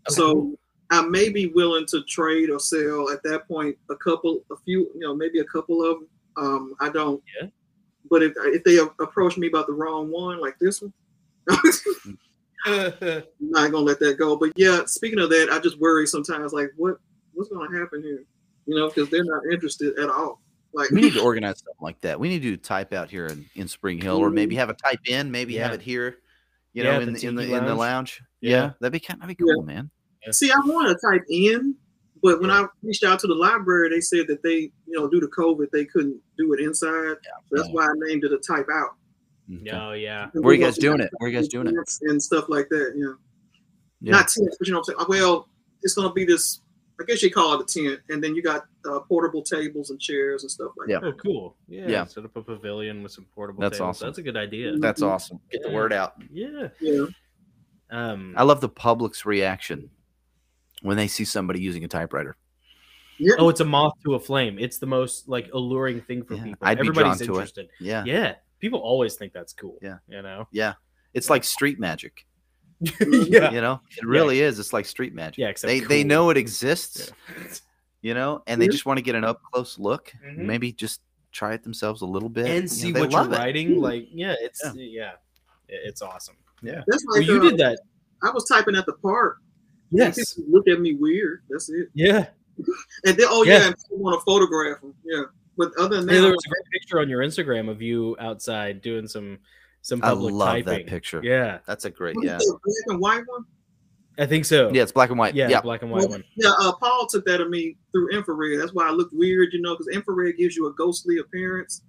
[0.09, 0.57] so
[0.91, 4.91] I may be willing to trade or sell at that point a couple, a few,
[4.95, 6.09] you know, maybe a couple of them.
[6.37, 7.23] Um, I don't.
[7.41, 7.49] Yeah.
[8.11, 10.93] But if if they approach me about the wrong one, like this one,
[12.67, 14.37] I'm not gonna let that go.
[14.37, 16.53] But yeah, speaking of that, I just worry sometimes.
[16.53, 16.97] Like, what
[17.35, 18.25] what's gonna happen here?
[18.67, 20.41] You know, because they're not interested at all.
[20.73, 22.19] Like, we need to organize something like that.
[22.19, 25.01] We need to type out here in, in Spring Hill, or maybe have a type
[25.07, 26.19] in, maybe have it here.
[26.73, 27.79] You Yeah, know, in the the in the Tiki in the Lounge.
[27.79, 28.23] lounge.
[28.41, 28.51] Yeah.
[28.51, 29.21] Yeah, that'd be kind.
[29.21, 29.55] That'd be Yeah.
[29.55, 29.91] cool, man.
[30.31, 31.75] see, I want to type in,
[32.23, 32.61] but when Yeah.
[32.63, 35.71] I reached out to the library, they said that they, you know, due to COVID,
[35.73, 37.17] they couldn't do it inside.
[37.49, 37.75] So that's Yeah.
[37.75, 38.91] why I named it a type out.
[39.53, 39.71] Okay.
[39.73, 40.29] Oh yeah.
[40.35, 41.11] Where you guys doing it?
[41.19, 41.75] Where you guys doing it?
[42.03, 42.93] And stuff like that.
[42.97, 43.15] Yeah.
[44.03, 44.13] Yeah.
[44.13, 45.23] Not tents, but you know what I'm saying?
[45.23, 45.49] Well,
[45.83, 46.61] it's going to be this,
[47.01, 48.01] I guess you call it a tent.
[48.11, 50.99] And then you got uh, portable tables and chairs and stuff like Yeah.
[51.01, 51.07] that.
[51.07, 51.57] Oh, cool.
[51.69, 51.89] Yeah.
[51.89, 52.05] Yeah.
[52.05, 53.61] Set up a pavilion with some portable.
[53.63, 53.97] That's tables.
[53.97, 54.09] awesome.
[54.09, 54.77] That's a good idea.
[54.79, 55.41] That's awesome.
[55.51, 56.15] Get the word out.
[56.33, 56.69] Yeah.
[56.81, 57.07] Yeah.
[57.91, 58.35] Um.
[58.37, 59.91] I love the public's reaction
[60.83, 62.37] when they see somebody using a typewriter.
[63.19, 63.35] Yeah.
[63.39, 64.59] Oh, it's a moth to a flame.
[64.59, 66.59] It's the most like alluring thing for Yeah, people.
[66.67, 67.29] I'd be Everybody's drawn to it.
[67.37, 67.69] interested.
[67.81, 68.05] Yeah.
[68.05, 68.35] Yeah.
[68.61, 69.79] People always think that's cool.
[69.83, 69.99] Yeah.
[70.09, 70.49] You know.
[70.53, 70.75] Yeah.
[71.15, 72.27] It's like street magic.
[73.01, 73.51] yeah.
[73.53, 74.59] You know, it really is.
[74.59, 75.39] It's like street magic.
[75.39, 77.13] Yeah, except they they know it exists.
[78.03, 80.13] You know, and they just want to get an up close look.
[80.27, 80.39] Mhm.
[80.39, 83.33] Maybe just try it themselves a little bit And know, see they what you're love
[83.33, 83.37] it.
[83.37, 83.79] writing.
[83.81, 84.75] Like, yeah, it's Yeah.
[84.97, 85.13] yeah,
[85.69, 86.37] it's awesome.
[86.63, 86.83] Yeah.
[86.87, 87.81] That's Well, you uh, did that.
[88.23, 89.37] I was typing at the park.
[89.91, 90.35] and Yes.
[90.35, 91.43] People look at me weird.
[91.51, 91.89] That's it.
[91.95, 92.27] Yeah.
[93.05, 93.59] And then, oh Yeah.
[93.59, 94.95] yeah, and people want to photograph them.
[95.05, 95.25] Yeah.
[95.59, 98.17] But other than that, Hey, there was a great picture on your Instagram of you
[98.19, 99.39] outside doing some
[99.83, 100.65] some I public love typing.
[100.65, 101.21] that picture.
[101.23, 102.39] Yeah, That's a great yeah.
[102.39, 103.45] black and white one.
[104.19, 104.71] I think so.
[104.73, 105.35] Yeah, it's black and white.
[105.35, 105.61] yeah, Yeah.
[105.63, 106.23] black and white one.
[106.37, 108.61] Yeah, uh, Paul took that of me through infrared.
[108.61, 111.83] That's why I looked weird, you know, because infrared gives you a ghostly appearance.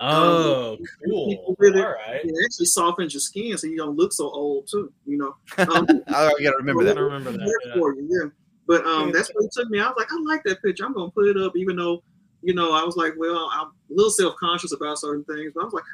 [0.00, 0.76] Oh,
[1.06, 1.28] cool.
[1.28, 2.20] people really- All right.
[2.24, 4.92] It actually softens your skin, so you don't look so old too.
[5.06, 5.36] You know.
[5.58, 7.00] Um, I gotta remember I that.
[7.00, 7.60] remember that.
[7.66, 7.74] Yeah.
[7.74, 8.30] for you, yeah.
[8.66, 9.78] But um, that's what it took me.
[9.80, 10.84] I was like, I like that picture.
[10.86, 12.02] I'm gonna put it up, even though,
[12.42, 15.60] you know, I was like, well, I'm a little self conscious about certain things, but
[15.60, 15.84] I was like,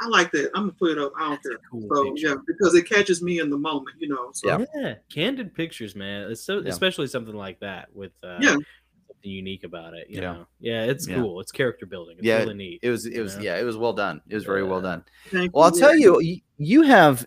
[0.00, 0.50] I like that.
[0.54, 1.12] I'm gonna put it up.
[1.18, 1.58] I don't care.
[1.70, 2.28] Cool So picture.
[2.28, 4.30] yeah, because it catches me in the moment, you know.
[4.32, 4.64] So Yeah.
[4.74, 6.30] Yeah, candid pictures, man.
[6.30, 6.68] It's so Yeah.
[6.70, 8.52] especially something like that with uh, Yeah.
[8.52, 10.08] something unique about it.
[10.08, 10.32] You Yeah.
[10.32, 11.16] know, yeah, it's Yeah.
[11.16, 11.40] cool.
[11.40, 12.16] It's character building.
[12.18, 12.80] It's Yeah, really neat.
[12.82, 13.42] It was it was Yeah.
[13.42, 14.22] yeah, it was well done.
[14.28, 15.04] It was very well done.
[15.30, 15.78] thank Well, I'll you.
[15.80, 17.26] tell you, you have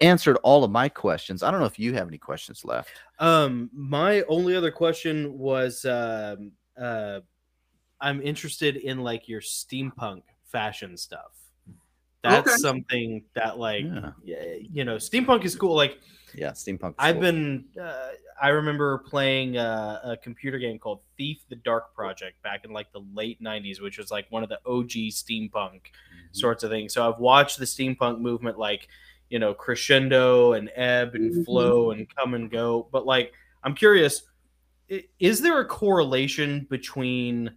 [0.00, 1.42] answered all of my questions.
[1.42, 2.90] I don't know if you have any questions left.
[3.18, 7.20] Um, my only other question was, um, uh,
[8.00, 11.32] I'm interested in like your steampunk fashion stuff.
[12.22, 12.56] That's Okay.
[12.58, 14.12] something that like, Yeah.
[14.70, 15.74] you know, steampunk is cool.
[15.74, 15.98] Like
[16.34, 16.94] Yeah, steampunk.
[16.98, 17.22] I've cool.
[17.22, 22.64] been, uh, I remember playing uh, a computer game called Thief: The Dark Project back
[22.64, 26.38] in like the late '90s, which was like one of the OG steampunk Mm-hmm.
[26.38, 26.94] sorts of things.
[26.94, 28.88] So I've watched the steampunk movement, like
[29.30, 31.44] you know, crescendo and ebb and Mhm.
[31.44, 32.88] flow and come and go.
[32.92, 33.32] But like,
[33.64, 34.22] I'm curious,
[35.18, 37.50] is there a correlation between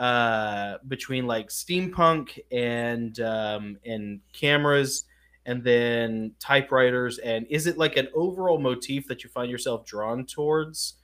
[0.00, 5.04] uh between like steampunk and um and cameras
[5.46, 10.24] and then typewriters and is it like an overall motif that you find yourself drawn
[10.24, 10.94] towards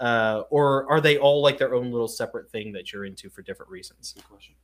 [0.00, 3.42] uh or are they all like their own little separate thing that you're into for
[3.42, 4.14] different reasons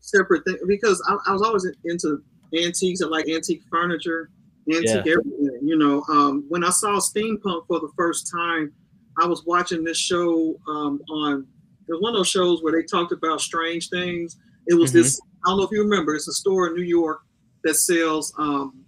[0.00, 2.22] separate thing because I, I was always into
[2.54, 4.30] antiques and like antique furniture,
[4.72, 5.60] antique everything.
[5.62, 8.72] You know, um, when I saw steampunk for the first time,
[9.20, 11.46] I was watching this show um, on.
[11.88, 14.36] It was one of those shows where they talked about strange things.
[14.66, 14.98] It was Mm-hmm.
[15.02, 15.20] this.
[15.44, 16.14] I don't know if you remember.
[16.14, 17.20] It's a store in New York
[17.64, 18.84] that sells um,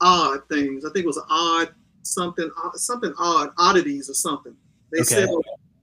[0.00, 0.84] odd things.
[0.84, 4.54] I think it was odd something, odd- something odd, oddities or something.
[4.92, 5.26] They Okay.
[5.26, 5.40] sell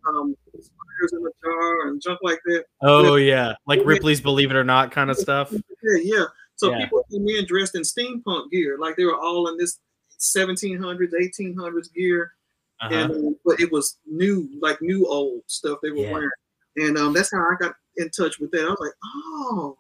[0.07, 2.63] um, spiders in a jar and junk like that.
[2.81, 6.23] oh yeah like ripley's believe it or not kind of stuff Yeah, yeah.
[6.55, 6.83] So Yeah.
[6.85, 9.77] people came in dressed in steampunk gear, like they were all in this
[10.19, 12.31] 1700s, 1800s gear,
[12.81, 12.95] uh-huh.
[12.95, 16.11] and um, but it was new, like new old stuff they were Yeah.
[16.11, 16.29] wearing,
[16.77, 18.65] and um, that's how I got in touch with that.
[18.65, 19.77] I was like, oh,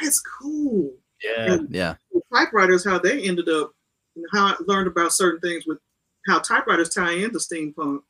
[0.00, 0.92] that's cool.
[1.22, 1.96] yeah And Yeah.
[2.32, 3.72] typewriters, how they ended up,
[4.16, 5.78] and how I learned about certain things with
[6.26, 8.02] how typewriters tie into steampunk.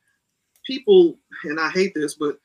[0.65, 2.37] People, and I hate this, but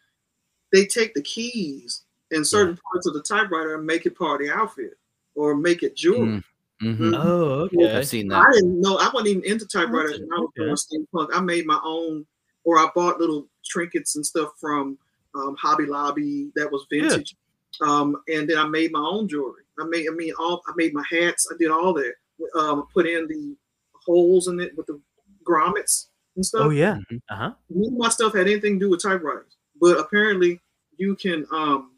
[0.73, 4.47] they take the keys in certain parts of the typewriter and make it part of
[4.47, 4.97] the outfit
[5.35, 6.43] or make it jewelry.
[6.85, 7.15] Mhm.
[7.17, 8.45] oh okay I've seen that.
[8.47, 8.97] I didn't know.
[8.99, 10.25] I wasn't even into typewriters Okay.
[10.29, 11.29] when I was doing steampunk.
[11.33, 12.27] I made my own,
[12.65, 14.99] or I bought little trinkets and stuff from
[15.35, 17.35] um, Hobby Lobby that was vintage.
[17.81, 19.63] Um, and then I made my own jewelry.
[19.81, 21.49] I made, I mean, all I made my hats.
[21.53, 22.15] I did all that.
[22.57, 23.57] Um, put in the
[24.07, 25.01] holes in it with the
[25.45, 26.63] grommets and stuff.
[26.65, 26.99] oh yeah
[27.31, 30.61] uh-huh None of my stuff had anything to do with typewriters, but apparently
[30.97, 31.47] you can.
[31.53, 31.94] Um, we,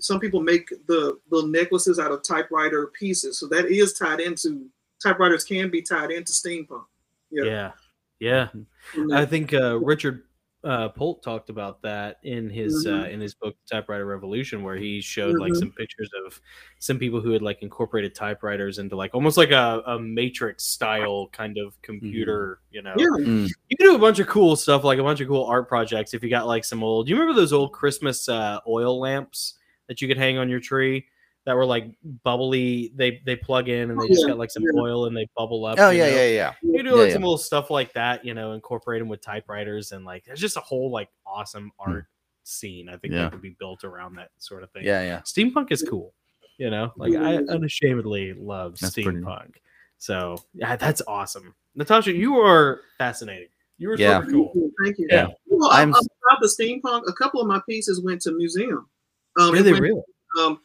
[0.00, 4.66] some people make the little necklaces out of typewriter pieces, so that is tied into
[5.02, 5.44] typewriters.
[5.44, 6.84] Can be tied into steampunk.
[7.30, 7.44] Yeah.
[7.44, 7.72] yeah
[8.18, 8.48] yeah
[8.94, 10.24] And I think uh, Richard
[10.62, 13.12] uh, Polt talked about that in his uh, Mhm.
[13.14, 15.58] in his book Typewriter Revolution, where he showed like Mhm.
[15.58, 16.38] some pictures of
[16.80, 21.28] some people who had like incorporated typewriters into like almost like a, a matrix style
[21.32, 22.60] kind of computer.
[22.70, 23.06] You know, Yeah.
[23.16, 26.12] you can do a bunch of cool stuff, like a bunch of cool art projects.
[26.12, 29.54] If you got like some old, you remember those old Christmas uh, oil lamps
[29.90, 31.04] that you could hang on your tree
[31.44, 31.84] that were like
[32.24, 32.92] bubbly?
[32.94, 34.80] They they plug in and they just Yeah, got like some yeah.
[34.80, 35.78] oil and they bubble up.
[35.78, 36.16] Oh you yeah, know?
[36.16, 36.52] yeah, yeah.
[36.62, 37.12] You do like yeah.
[37.12, 40.56] some little stuff like that, you know, incorporate them with typewriters and like there's just
[40.56, 42.06] a whole like awesome art
[42.44, 42.88] scene.
[42.88, 43.18] I think Hmm.
[43.18, 43.22] Yeah.
[43.24, 44.84] that could be built around that sort of thing.
[44.84, 45.20] Yeah, yeah.
[45.20, 46.14] Steampunk is cool.
[46.56, 49.56] You know, like I unashamedly love That's pretty- steampunk.
[49.98, 51.54] So yeah, that's awesome.
[51.74, 53.48] Natasha, you are fascinating.
[53.78, 54.20] You were Yeah.
[54.20, 54.52] super cool.
[54.52, 54.72] Thank you.
[54.84, 55.06] Thank you.
[55.10, 55.26] Yeah.
[55.46, 57.08] Well, I'm- I'm, about the steampunk.
[57.08, 58.88] A couple of my pieces went to museum.
[59.38, 60.02] Um, it Really, went- really?
[60.38, 60.60] Um,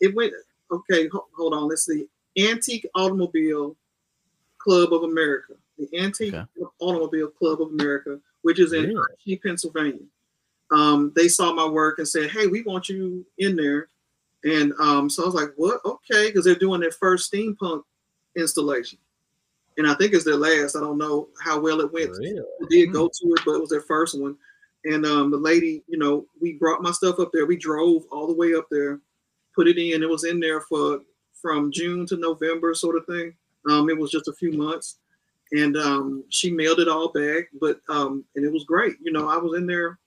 [0.00, 0.32] it went.
[0.70, 1.68] Okay, ho- hold on.
[1.68, 2.08] Let's see.
[2.38, 3.76] Antique Automobile
[4.58, 6.46] Club of America, the Antique Okay.
[6.80, 9.36] Automobile Club of America, which is in Really?
[9.36, 10.04] Pennsylvania.
[10.72, 13.88] Um, they saw my work and said, "Hey, we want you in there."
[14.44, 15.80] And um, so I was like, "What?
[15.84, 17.84] Okay," because they're doing their first steampunk
[18.36, 18.98] installation,
[19.78, 20.74] and I think it's their last.
[20.76, 22.40] I don't know how well it went Really?
[22.68, 24.36] Did go to it, but it was their first one.
[24.86, 27.44] And um, the lady, you know, we brought my stuff up there.
[27.44, 29.00] We drove all the way up there,
[29.54, 30.02] put it in.
[30.02, 31.00] It was in there for
[31.42, 33.34] from June to November, sort of thing.
[33.68, 34.98] Um, it was just a few months,
[35.52, 37.48] and um, she mailed it all back.
[37.60, 38.94] But um, and it was great.
[39.02, 39.98] You know, I was in there.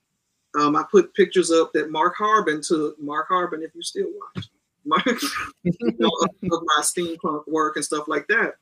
[0.58, 4.48] Um, I put pictures up that Mark Harbin to Mark Harbin, if you still watch,
[4.86, 5.06] Mark,
[5.64, 8.54] you know, of, of my steampunk work and stuff like that.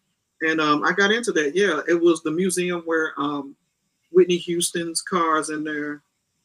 [0.41, 1.55] And um, I got into that.
[1.55, 3.55] Yeah, it was the museum where um,
[4.11, 6.01] Whitney Houston's cars in there.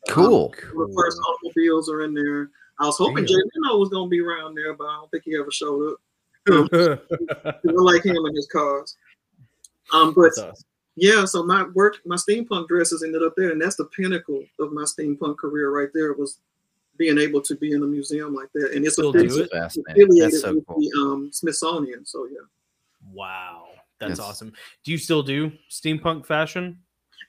[0.08, 0.48] Cool.
[0.50, 2.50] The first automobiles are in there.
[2.80, 5.24] I was hoping Jay Leno was going to be around there, but I don't think
[5.24, 5.98] he ever showed up.
[6.48, 8.96] I like him and his cars.
[9.92, 10.32] Um, but
[10.96, 14.72] yeah, so my work, my steampunk dresses ended up there, and that's the pinnacle of
[14.72, 16.14] my steampunk career right there.
[16.14, 16.38] Was
[16.98, 19.52] being able to be in a museum like that, and it's Still do affiliated, it?
[19.52, 20.02] Fascinating.
[20.02, 20.80] affiliated That's so with cool.
[20.80, 22.04] the um, Smithsonian.
[22.04, 22.38] So yeah,
[23.12, 23.66] Wow.
[24.00, 24.20] That's Yes.
[24.20, 24.52] awesome.
[24.84, 26.78] Do you still do steampunk fashion?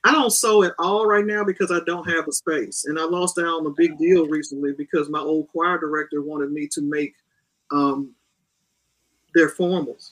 [0.06, 3.04] I don't sew at all right now because I don't have a space, and I
[3.06, 6.82] lost out on a big deal recently because my old choir director wanted me to
[6.82, 7.14] make
[7.72, 8.14] um,
[9.34, 10.12] their formals,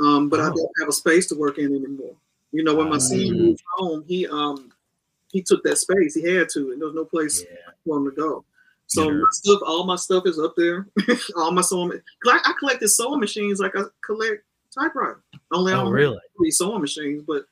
[0.00, 0.54] um, but I Oh.
[0.54, 2.16] don't have a space to work in anymore.
[2.52, 3.36] You know, when my son Mm.
[3.36, 4.72] moved home, he um
[5.32, 6.14] he took that space.
[6.14, 7.72] He had to, and there was no place Yeah.
[7.84, 8.44] for him to go.
[8.86, 9.14] So Sure.
[9.14, 10.86] my stuff, all my stuff is up there.
[11.36, 15.22] all my sewing, I, I collected sewing machines like I collect typewriters.
[15.52, 16.18] Only I Oh, don't really?
[16.38, 17.46] these sewing machines, but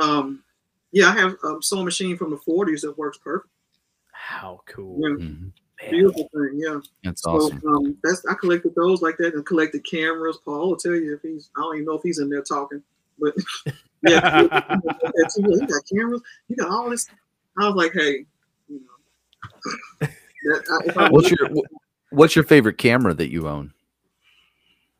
[0.00, 0.44] um,
[0.92, 3.52] yeah, I have a sewing machine from the 40s that works perfect.
[4.12, 4.98] How cool.
[5.00, 5.18] Yeah, Mhm.
[5.18, 5.90] Man.
[5.90, 6.52] beautiful thing.
[6.54, 6.80] Yeah.
[7.04, 7.62] That's So awesome.
[7.68, 10.38] um, that's I collected those like that and collected cameras.
[10.44, 12.82] Paul will tell you if he's I don't even know if he's in there talking,
[13.18, 13.34] but
[14.08, 17.06] yeah, that's- you got cameras, you got all this.
[17.58, 18.24] I was like, hey,
[18.68, 20.08] you know,
[20.44, 21.48] that, I, I, What's your
[22.10, 23.72] What's your favorite camera that you own?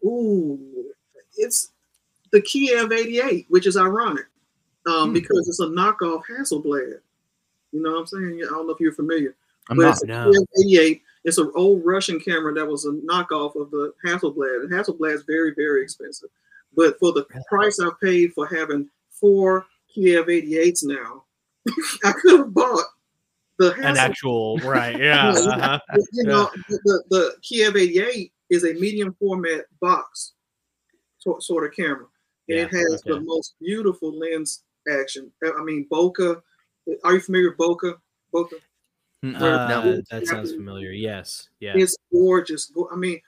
[0.05, 0.93] Ooh,
[1.37, 1.73] it's
[2.33, 4.27] the Kiev 88, which is ironic
[4.87, 5.13] um, Hmm.
[5.13, 7.01] because it's a knockoff Hasselblad.
[7.73, 8.41] You know what I'm saying?
[8.45, 9.35] I don't know if you're familiar.
[9.69, 9.93] I'm but not.
[9.95, 10.31] it's a No.
[10.33, 11.03] Kiev 88.
[11.25, 14.63] It's an old Russian camera that was a knockoff of the Hasselblad.
[14.63, 16.29] And Hasselblad is very, very expensive.
[16.77, 21.25] But for the price I paid for having four Kiev 88s now,
[22.05, 22.85] I could have bought
[23.59, 25.31] the An actual right, yeah.
[25.35, 25.81] Uh-huh.
[26.13, 30.35] you know, the, the Kiev 88 is a medium format box
[31.19, 32.07] sort, of camera.
[32.49, 35.31] And it Yeah, has the most beautiful lens action.
[35.45, 36.41] I mean, Bokeh.
[37.05, 37.95] Are you familiar with Bokeh?
[38.35, 38.61] Bokeh.
[39.25, 40.03] Mm, Uh, no.
[40.11, 40.91] that sounds familiar.
[40.93, 41.49] Yes.
[41.61, 41.73] Yeah.
[41.77, 42.71] It's gorgeous.
[42.93, 43.21] I mean,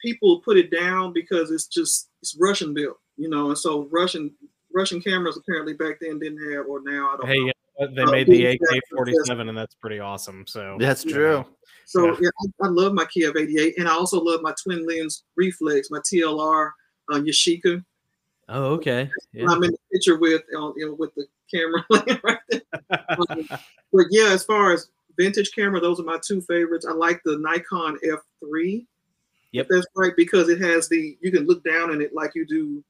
[0.00, 3.48] people put it down because it's just it's Russian built, you know.
[3.48, 4.32] And so Russian
[4.74, 7.46] Russian cameras apparently back then didn't have, or now I don't Hey, know.
[7.46, 7.94] you know what?
[7.94, 10.46] they Uh, made the AK forty seven, and that's pretty awesome.
[10.46, 11.30] So That's true.
[11.38, 11.48] know.
[11.84, 12.16] So yeah.
[12.22, 12.28] yeah,
[12.62, 15.98] I, I love my Kiev 88, and I also love my twin lens reflex, my
[16.00, 16.70] TLR
[17.12, 17.84] uh, Yashica.
[18.48, 19.10] Oh, okay.
[19.32, 19.46] Yeah.
[19.48, 21.84] I'm in the picture with you know with the camera
[22.22, 22.62] right there.
[23.18, 23.48] Um,
[23.92, 26.86] but yeah, as far as vintage camera, those are my two favorites.
[26.88, 28.86] I like the Nikon F3.
[29.52, 29.66] Yep.
[29.68, 32.82] That's right because it has the you can look down in it like you do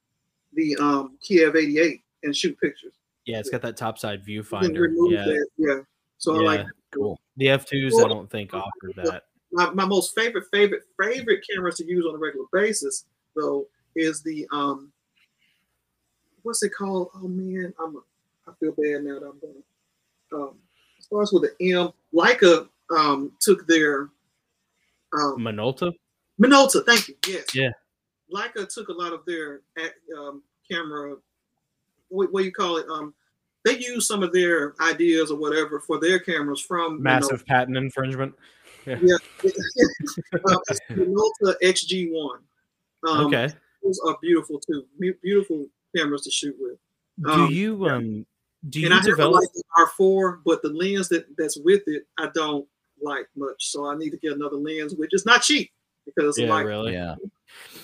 [0.55, 2.93] the um Kiev 88 and shoot pictures.
[3.27, 4.89] yeah, it's got that topside You can viewfinder.
[5.11, 5.25] Yeah.
[5.25, 5.47] that.
[5.59, 5.79] Yeah.
[6.19, 6.67] So I like Yeah.
[6.93, 7.19] Cool.
[7.39, 9.25] The F twos, I don't think offered that.
[9.51, 14.23] my, my most favorite favorite favorite cameras to use on a regular basis though is
[14.23, 14.92] the um
[16.43, 18.01] what's it called oh man i'm a,
[18.49, 20.55] i feel bad now that i'm gonna um
[20.99, 24.11] it starts with an m leica um took their
[25.13, 25.93] um Minolta.
[26.41, 27.71] minolta thank you yes Yeah.
[28.33, 29.61] leica took a lot of their
[30.19, 31.17] um camera
[32.09, 33.15] what, what do you call it um
[33.65, 38.35] they use some of their ideas or whatever for their cameras from Massive patent infringement.
[38.87, 38.97] yeah,
[39.45, 40.57] uh,
[40.97, 42.39] Minolta XG1.
[43.09, 43.49] Um, okay.
[43.83, 44.85] those are beautiful too.
[44.99, 46.79] Be- Beautiful cameras to shoot with.
[47.25, 48.27] Do um, you um
[48.69, 49.63] do and I you never develop liked the
[49.99, 52.67] R4, but the lens that that's with it, I don't
[53.01, 53.67] like much.
[53.67, 55.71] So I need to get another lens, which is not cheap
[56.07, 56.93] because yeah, like really?
[56.93, 57.17] Yeah.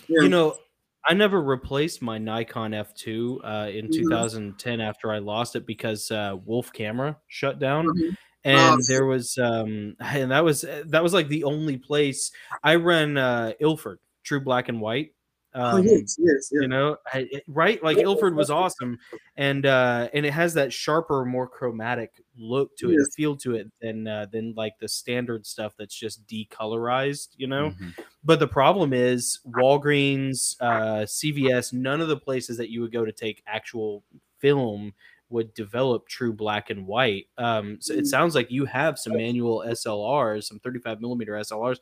[0.09, 0.57] yeah, You know,
[1.09, 3.93] I never replaced my Nikon F2 uh, in Mhm.
[3.93, 7.87] 2010 after I lost it because uh, Wolf Camera shut down.
[7.87, 8.17] Mhm.
[8.45, 8.85] And Oh.
[8.87, 12.31] there was, um, and that was that was like the only place
[12.63, 15.13] I ran uh, Ilford True Black and White.
[15.55, 16.61] Oh Um, yes, yes, yeah.
[16.63, 18.99] you know I, it- right like ilford was awesome
[19.37, 23.15] and uh and it has that sharper more chromatic look to it Yes.
[23.15, 27.71] feel to it than uh than like the standard stuff that's just decolorized you know
[27.71, 27.95] Mhm.
[28.25, 33.05] but the problem is walgreens uh cvs none of the places that you would go
[33.05, 34.05] to take actual
[34.39, 34.93] film
[35.31, 38.07] would develop true black and white um so it Mm.
[38.07, 41.79] sounds like you have some manual slrs some 35 millimeter slrs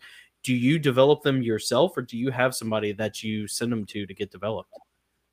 [0.47, 4.07] do you develop them yourself or do you have somebody that you send them to
[4.07, 4.73] to get developed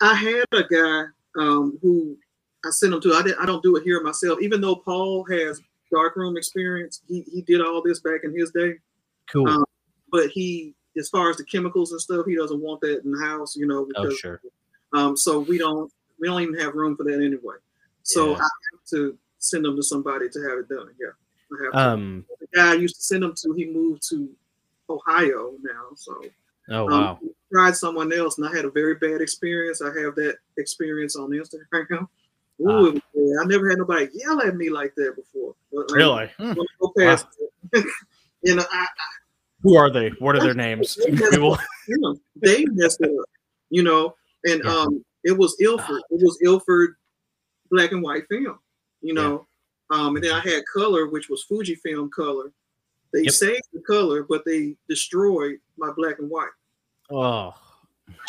[0.01, 1.03] I had a guy
[1.39, 2.17] um, who
[2.65, 3.13] I sent him to.
[3.13, 7.01] I did, I don't do it here myself, even though Paul has darkroom experience.
[7.07, 8.73] He he did all this back in his day,
[9.31, 9.65] cool Um,
[10.11, 13.25] but he, as far as the chemicals and stuff, he doesn't want that in the
[13.25, 13.55] house.
[13.55, 14.41] You know, oh sure
[14.91, 17.55] um, so we don't we don't even have room for that anyway.
[18.03, 18.37] So Yeah.
[18.37, 20.89] I have to send them to somebody to have it done.
[20.99, 21.15] Yeah,
[21.51, 21.79] I have to.
[21.79, 24.29] um the guy I used to send them to, he moved to
[24.93, 25.87] Ohio now.
[25.95, 26.21] So
[26.69, 27.19] oh um,
[27.51, 29.81] tried someone else and I had a very bad experience.
[29.81, 32.07] I have that experience on Instagram.
[32.61, 32.81] Ooh, Ah.
[32.81, 33.41] was bad.
[33.41, 35.55] I never had nobody yell at me like that before.
[35.71, 37.27] But, um, really when go past
[37.73, 37.85] it,
[38.43, 38.87] you know, I,
[39.63, 41.15] who are they what are their names you
[41.99, 43.25] know, they messed it up,
[43.69, 44.71] you know, and Yeah.
[44.71, 46.01] um, it was Ilford.
[46.11, 46.95] It was Ilford
[47.71, 48.59] black and white film,
[49.01, 49.45] you know.
[49.89, 52.51] Um, and then I had color, which was Fujifilm color.
[53.13, 53.33] They Yep.
[53.33, 56.49] saved the color, but they destroyed my black and white.
[57.11, 57.53] oh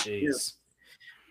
[0.01, 0.55] jeez.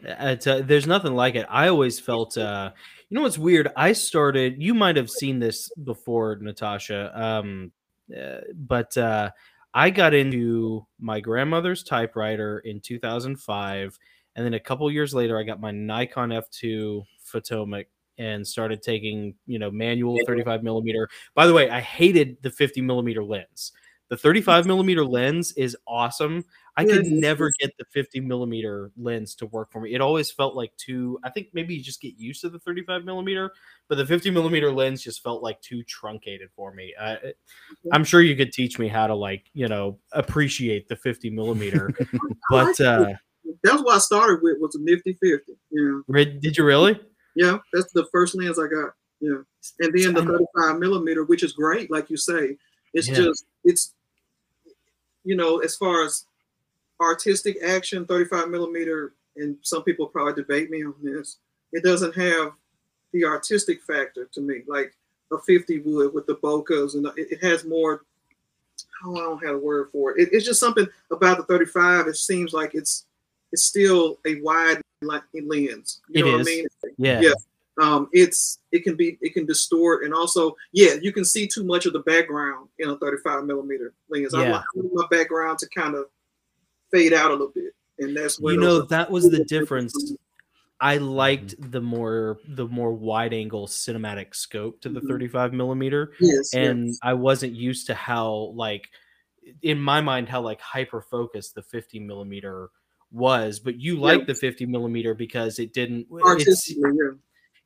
[0.06, 1.46] Uh, it's, uh, there's nothing like it.
[1.50, 2.72] I always felt uh
[3.10, 3.70] you know what's weird?
[3.78, 7.72] I started you might have seen this before natasha um
[8.18, 9.30] uh, but uh
[9.74, 13.98] i got into my grandmother's typewriter in 2005
[14.36, 17.86] and then a couple years later i got my nikon f2 photomic
[18.18, 21.10] and started taking you know manual 35 millimeter.
[21.36, 23.72] By the way i hated the 50 millimeter lens.
[24.10, 26.46] The 35 millimeter lens is awesome.
[26.76, 29.94] I could never get the 50 millimeter lens to work for me.
[29.94, 33.06] It always felt like too i think maybe you just get used to the 35
[33.06, 33.52] millimeter
[33.88, 36.94] but the 50 millimeter lens just felt like too truncated for me.
[37.00, 37.16] Uh,
[37.92, 41.92] i'm sure you could teach me how to like you know appreciate the 50 millimeter
[42.50, 43.14] but uh
[43.64, 45.54] That's what I started with was a nifty 50.
[45.72, 46.24] Yeah.
[46.40, 47.00] did you really
[47.36, 48.94] Yeah, that's the first lens I got.
[49.20, 49.42] Yeah.
[49.80, 52.58] And then the 35 millimeter, which is great, like you say.
[52.94, 53.16] It's Yeah.
[53.16, 53.94] just it's
[55.24, 56.26] you know, as far as
[57.00, 61.38] artistic action, 35 millimeter, and some people probably debate me on this,
[61.72, 62.52] it doesn't have
[63.14, 64.94] the artistic factor to me, like
[65.32, 68.04] a 50 would with the bokehs, and it, it has more.
[69.06, 70.28] Oh, I don't have a word for it.
[70.28, 70.30] it.
[70.34, 72.08] It's just something about the 35.
[72.08, 73.06] It seems like it's
[73.52, 76.02] it's still a wide li- lens.
[76.10, 76.46] You It know is.
[76.48, 76.68] what I mean?
[76.98, 77.34] yeah Yeah.
[77.82, 81.64] um it's it can be it can distort and also yeah you can see too
[81.64, 84.52] much of the background in a 35 millimeter lens i Yeah.
[84.52, 86.06] want I want my background to kind of
[86.92, 90.14] fade out a little bit and that's when you know that was the difference
[90.80, 95.08] i liked the more the more wide angle cinematic scope to the Mhm.
[95.08, 97.00] 35 millimeter yes and yes.
[97.02, 98.88] i wasn't used to how like
[99.64, 102.70] in my mind how like hyper focused the 50 millimeter
[103.14, 107.12] was but you like the 50 millimeter because it didn't it's, yeah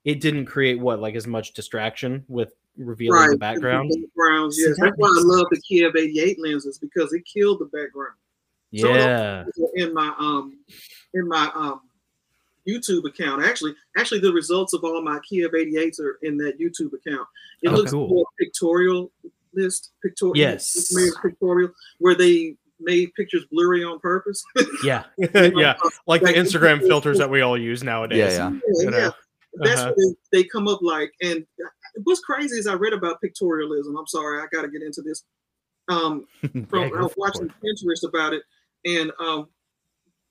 [0.03, 4.63] it didn't create what like as much distraction with revealing right the background backgrounds See,
[4.63, 7.65] yes that that's why i makes love the kiev 88 lenses because it killed the
[7.65, 8.15] background
[8.75, 10.59] So yeah in my um
[11.13, 11.81] in my um
[12.67, 13.43] YouTube account.
[13.43, 17.27] Actually, actually the results of all my Kiev 88s are in that YouTube account.
[17.63, 18.09] It Oh, looks cool.
[18.09, 19.11] more pictorial
[19.53, 20.93] list, pictorial Yes.
[21.21, 24.43] pictorial where they made pictures blurry on purpose.
[24.83, 25.03] yeah
[25.33, 25.75] yeah
[26.05, 28.51] like the instagram filters that we all use nowadays Yeah, yeah.
[28.51, 28.97] yeah, You know?
[28.97, 29.09] yeah.
[29.59, 29.93] That's Uh-huh.
[29.95, 31.11] what they, they come up like.
[31.23, 31.43] And
[32.03, 33.97] what's crazy is I read about pictorialism.
[33.97, 35.23] I'm sorry, I got to get into this.
[35.89, 36.27] Um,
[36.69, 37.51] from go I was watching it.
[37.63, 38.43] Pinterest about it,
[38.85, 39.47] and um,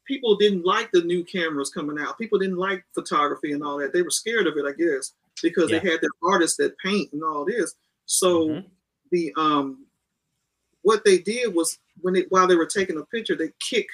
[0.06, 2.18] people didn't like the new cameras coming out.
[2.18, 3.92] People didn't like photography and all that.
[3.92, 5.80] They were scared of it, I guess, because Yeah.
[5.80, 7.74] they had the artists that paint and all this.
[8.04, 8.64] So Mhm.
[9.10, 9.85] the um,
[10.86, 13.88] what they did was when it while they were taking a picture, they kick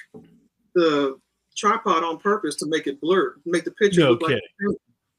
[0.75, 1.17] the
[1.57, 4.39] tripod on purpose to make it blur, make the picture No look like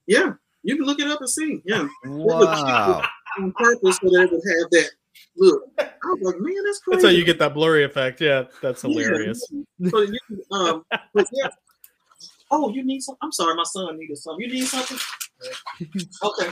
[0.06, 0.34] yeah.
[0.62, 1.62] You can look it up and see.
[1.64, 3.02] Yeah, Wow.
[3.40, 4.90] on purpose so they would have that
[5.36, 5.64] look.
[5.78, 6.96] I was like, man, that's crazy.
[6.96, 8.20] That's how you get that blurry effect.
[8.20, 9.44] Yeah, that's hilarious.
[9.78, 9.90] yeah.
[9.90, 10.18] So you,
[10.52, 11.48] um, but yeah.
[12.52, 13.16] Oh, you need some.
[13.20, 14.46] I'm sorry, my son needed something.
[14.46, 14.98] You need something?
[16.22, 16.48] Okay.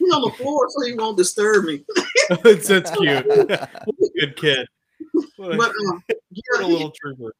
[0.00, 1.84] He's on the floor, so he won't disturb me.
[2.44, 3.26] it's, that's cute.
[4.18, 4.66] Good kid.
[5.36, 7.34] What a, But um, what yeah, a little trooper.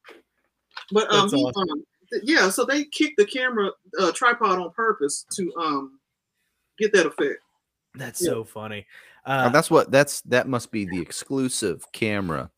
[0.92, 1.70] But um, he, awesome.
[1.70, 5.98] um, th- yeah, so they kicked the camera uh, tripod on purpose to um
[6.78, 7.40] get that effect.
[7.94, 8.30] That's Yeah.
[8.30, 8.86] so funny.
[9.27, 12.51] Uh, Uh, that's what that's that must be the exclusive camera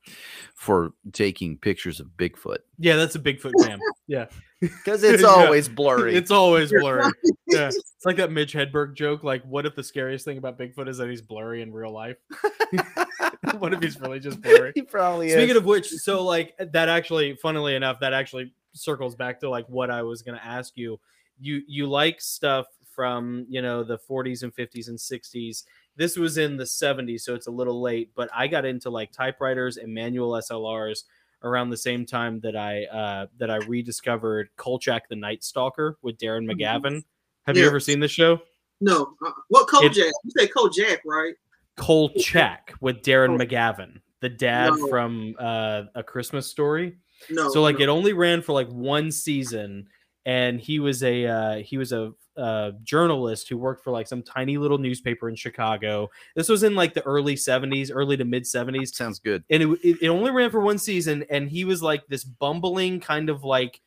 [0.54, 3.78] for taking pictures of Bigfoot yeah, that's a Bigfoot cam.
[4.08, 4.26] Yeah,
[4.60, 5.28] because it's Yeah.
[5.28, 6.14] always blurry.
[6.14, 7.10] it's always blurry.
[7.46, 9.22] Yeah, it's like that Mitch Hedberg joke.
[9.22, 12.16] Like, what if the scariest thing about Bigfoot is that he's blurry in real life?
[13.58, 14.72] what if he's really just blurry?
[14.74, 15.44] he probably Speaking is.
[15.50, 19.66] Speaking of which, so like that actually, funnily enough, that actually circles back to like
[19.68, 20.98] what I was going to ask you.
[21.40, 25.64] You you like stuff from you know the 40s and 50s and 60s.
[25.96, 28.10] This was in the 70s, so it's a little late.
[28.14, 31.04] But I got into like typewriters and manual SLRs
[31.44, 36.16] around the same time that I uh, that I rediscovered Kolchak the Night Stalker with
[36.18, 36.58] Darren Mhm.
[36.60, 37.04] McGavin.
[37.46, 38.40] Have you ever seen this show?
[38.80, 39.96] No, uh, what Kojak?
[39.96, 41.34] you say Kojak, right?
[41.76, 44.86] Kolchak with Darren McGavin, the dad No.
[44.88, 46.96] from uh, A Christmas Story.
[47.30, 47.48] No.
[47.50, 47.84] so like no.
[47.84, 49.86] it only ran for like one season
[50.26, 54.22] and he was a uh, he was a uh, journalist who worked for like some
[54.22, 58.44] tiny little newspaper in chicago this was in like the early 70s early to mid
[58.44, 59.44] 70s Sounds good.
[59.50, 63.28] and it, it only ran for one season and he was like this bumbling kind
[63.28, 63.82] of like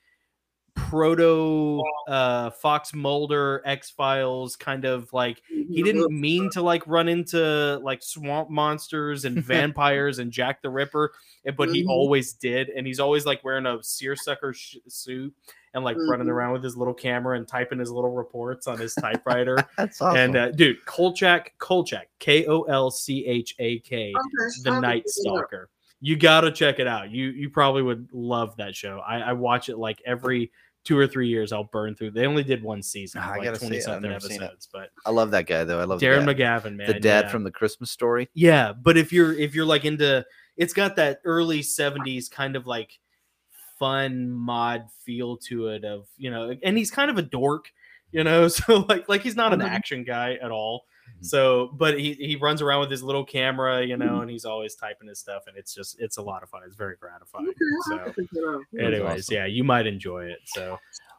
[0.75, 7.79] proto uh fox mulder x-files kind of like he didn't mean to like run into
[7.83, 11.11] like swamp monsters and vampires and Jack the Ripper,
[11.45, 11.89] eh, but he Mhm.
[11.89, 12.69] always did.
[12.69, 15.33] And he's always like wearing a seersucker sh- suit
[15.73, 16.31] and like running Mhm.
[16.31, 19.57] around with his little camera and typing his little reports on his typewriter.
[19.77, 20.17] That's awesome.
[20.17, 24.13] And uh, dude, Kolchak, Kolchak, K O L C H A K,
[24.63, 25.07] the Night.
[25.09, 25.69] Stalker.
[26.05, 27.09] You gotta check it out.
[27.09, 28.99] You you probably would love that show.
[28.99, 30.51] I, I watch it like every
[30.83, 31.51] two or three years.
[31.51, 32.11] I'll burn through.
[32.11, 34.45] They only did one season, Ah, I gotta twenty something never seen it.
[34.45, 34.69] episodes.
[34.71, 35.79] But I love that guy though.
[35.79, 37.31] I love Darren McGavin, man, the dad yeah.
[37.31, 38.29] from the Christmas story.
[38.35, 40.23] Yeah, but if you're if you're like into
[40.57, 42.99] it's got that early 70s kind of like
[43.79, 47.71] fun mod feel to it of, you know, and he's kind of a dork,
[48.11, 50.85] you know, so like like he's not an action guy at all.
[51.21, 51.25] Mhm.
[51.25, 54.75] So, but he he runs around with his little camera, you know, and he's always
[54.75, 56.61] typing his stuff and it's just it's a lot of fun.
[56.65, 57.47] It's very gratifying.
[57.49, 57.55] Okay,
[57.93, 58.61] I'll have So, to check it out.
[58.73, 59.35] That's anyways, awesome.
[59.35, 60.39] yeah, you might enjoy it.
[60.45, 60.77] So,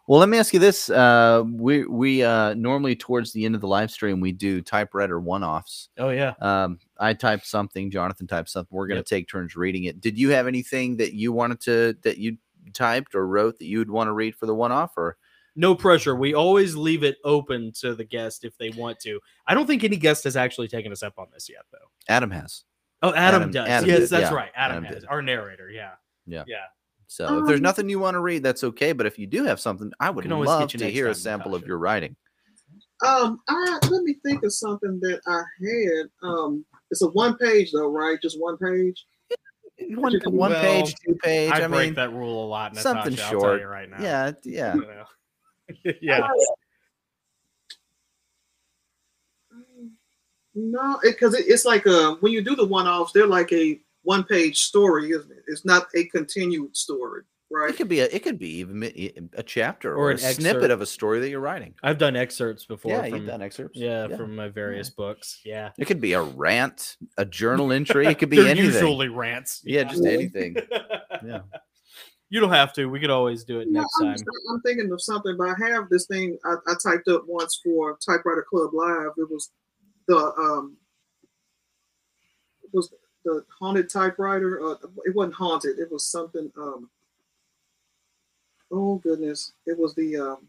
[0.08, 3.60] Well, let me ask you this: uh, we we uh, normally towards the end of
[3.60, 5.88] the live stream we do typewriter one-offs.
[5.98, 6.34] oh yeah.
[6.40, 8.76] Um, I typed something, Jonathan typed something.
[8.76, 9.06] We're going to Yep.
[9.06, 10.00] take turns reading it.
[10.00, 12.36] Did you have anything that you wanted to that you
[12.72, 14.92] typed or wrote that you would want to read for the one-off?
[14.96, 15.16] Or
[15.56, 16.14] no pressure.
[16.14, 19.18] We always leave it open to the guest if they want to.
[19.46, 21.88] I don't think any guest has actually taken us up on this yet, though.
[22.08, 22.64] Adam has.
[23.02, 23.68] Oh, Adam, Adam- does.
[23.68, 24.36] Adam yes, did, that's yeah.
[24.36, 24.50] right.
[24.54, 25.08] Adam, Adam has did.
[25.08, 25.70] our narrator.
[25.70, 25.92] Yeah,
[26.26, 26.44] Yeah.
[26.46, 26.64] yeah.
[27.08, 28.92] So if there's Um, nothing you want to read, that's okay.
[28.92, 31.14] But if you do have something, I would can always get love to hear a
[31.14, 32.16] sample of your writing.
[33.06, 36.28] Um, I let me think of something that I had.
[36.28, 38.18] Um, it's a one page though, right?
[38.20, 39.06] Just one page.
[39.90, 41.52] One, one well, page, two page.
[41.52, 42.72] I, I, break mean, that rule a lot.
[42.72, 43.60] Natasha, something I'll tell short.
[43.60, 43.98] you right now.
[44.00, 44.74] yeah, yeah.
[44.74, 45.04] You know.
[46.00, 46.26] yeah.
[50.54, 53.78] No, because it, it's like a when you do the one offs, they're like a
[54.02, 55.44] one page story, isn't it?
[55.48, 57.68] It's not a continued story, right?
[57.68, 60.70] It could be a, it could be even a chapter Or or, an a snippet
[60.70, 61.74] of a story that you're writing.
[61.82, 62.92] I've done excerpts before.
[62.92, 63.78] yeah, from, you've done excerpts.
[63.78, 65.40] Yeah, from my various books.
[65.44, 68.06] Yeah, It could be a rant, a journal entry.
[68.06, 68.72] It could be They're anything.
[68.72, 69.60] Usually rants.
[69.64, 70.56] yeah, just anything.
[71.24, 71.40] Yeah.
[72.28, 72.86] You don't have to.
[72.86, 74.16] We could always do it Yeah, next I'm, time.
[74.50, 77.98] I'm thinking of something, but I have this thing I, I typed up once for
[78.04, 79.12] Typewriter Club Live.
[79.16, 79.50] It was
[80.08, 80.76] the um,
[82.62, 82.92] it was
[83.24, 84.60] the haunted typewriter.
[84.62, 85.78] Uh, it wasn't haunted.
[85.78, 86.50] It was something.
[86.56, 86.90] Um,
[88.72, 89.52] oh goodness!
[89.66, 90.16] It was the.
[90.16, 90.48] Um,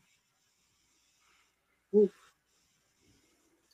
[1.96, 2.12] oof.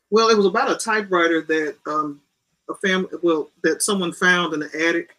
[0.09, 2.21] Well, it was about a typewriter that um,
[2.69, 5.15] a family, well, that someone found in the attic.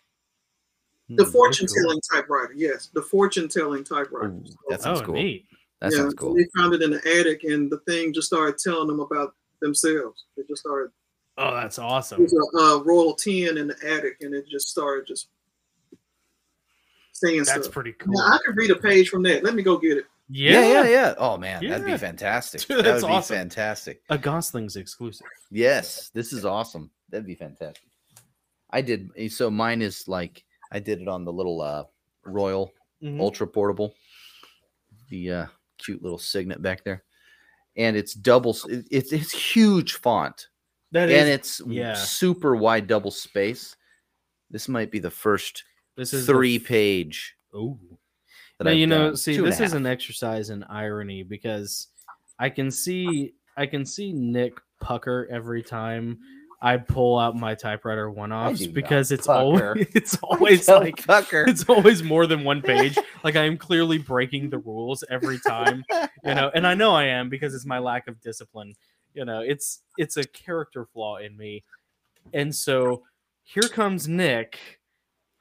[1.11, 1.76] The Hmm, fortune cool.
[1.82, 4.28] telling typewriter, yes, the fortune telling typewriter.
[4.32, 5.14] Ooh, that sounds oh, cool.
[5.14, 5.46] neat.
[5.80, 6.34] That yeah, sounds so cool.
[6.34, 10.24] They found it in the attic, and the thing just started telling them about themselves.
[10.36, 10.90] It just started.
[11.36, 12.22] Oh, that's It awesome.
[12.22, 15.28] was a uh, Royal Ten in the attic, and it just started just
[17.12, 17.72] saying That's stuff.
[17.72, 18.14] pretty cool.
[18.14, 19.44] Now, I could read a page from that.
[19.44, 20.07] Let me go get it.
[20.30, 20.61] Yeah.
[20.66, 22.62] yeah, yeah, Oh man, that'd be fantastic.
[22.66, 23.36] Dude, that that's would be awesome.
[23.36, 24.00] fantastic.
[24.09, 25.26] A Gossling's exclusive.
[25.50, 26.90] Yes, this is awesome.
[27.11, 27.86] That'd be fantastic.
[28.70, 30.42] I did eh, so mine is like
[30.75, 31.85] I did it on the little uh
[32.25, 32.72] Royal
[33.03, 33.20] Mhm.
[33.20, 33.95] Ultra Portable.
[35.09, 35.47] The uh
[35.79, 37.05] cute little signet back there.
[37.77, 38.57] and it's double.
[38.91, 40.49] It's it's huge font,
[40.93, 41.95] That and is it's yeah.
[41.95, 43.77] super wide double space.
[44.51, 45.64] This might be the first
[45.97, 47.35] this is three f- page.
[47.53, 47.79] Oh.
[48.61, 49.16] Now I've you know done.
[49.16, 49.81] see Two this is half.
[49.81, 51.89] an exercise in irony because
[52.39, 56.18] i can see i can see nick pucker every time
[56.65, 59.39] i pull out my typewriter one offs because it's pucker.
[59.39, 61.45] always it's always like pucker.
[61.47, 65.85] it's always more than one page like i am clearly breaking the rules every time
[66.25, 68.75] you know and i know i am because it's my lack of discipline
[69.15, 71.62] you know it's it's a character flaw in me
[72.33, 73.03] and so
[73.45, 74.59] here comes nick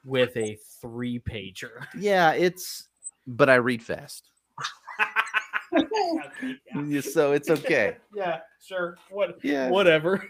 [0.04, 2.88] with a three pager yeah, it's.
[3.26, 4.28] But I read fast,
[6.88, 7.96] Yeah, so it's okay.
[8.14, 8.96] yeah, sure.
[9.10, 9.38] What?
[9.42, 9.68] Yeah.
[9.70, 10.26] Whatever.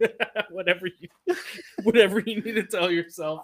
[0.50, 1.08] whatever you,
[1.82, 3.42] whatever you need to tell yourself.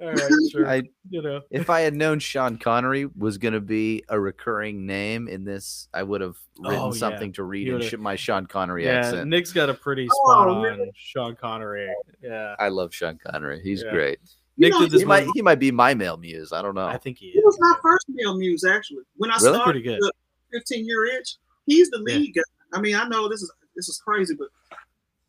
[0.00, 0.66] All right, sure.
[0.66, 1.42] I you know.
[1.50, 5.88] if I had known Sean Connery was going to be a recurring name in this,
[5.92, 6.98] I would have oh, written Oh, yeah.
[6.98, 9.28] something to read in sh- my Sean Connery Yeah, accent.
[9.28, 10.90] Nick's got a pretty Oh, spot on really?
[10.96, 11.92] Sean Connery.
[12.22, 13.60] Yeah, I love Sean Connery.
[13.62, 13.90] He's Yeah.
[13.92, 14.20] great.
[14.56, 16.52] You Nick know, did this He might he might be my male muse.
[16.52, 16.86] I don't know.
[16.86, 17.44] I think he He is.
[17.44, 19.02] was my first male muse actually.
[19.16, 19.54] When I Really?
[19.54, 19.98] started Pretty good.
[20.00, 20.12] the
[20.52, 21.36] 15 year itch,
[21.66, 22.16] he's the Yeah.
[22.18, 22.42] lead guy.
[22.72, 24.48] I mean, I know this is this is crazy, but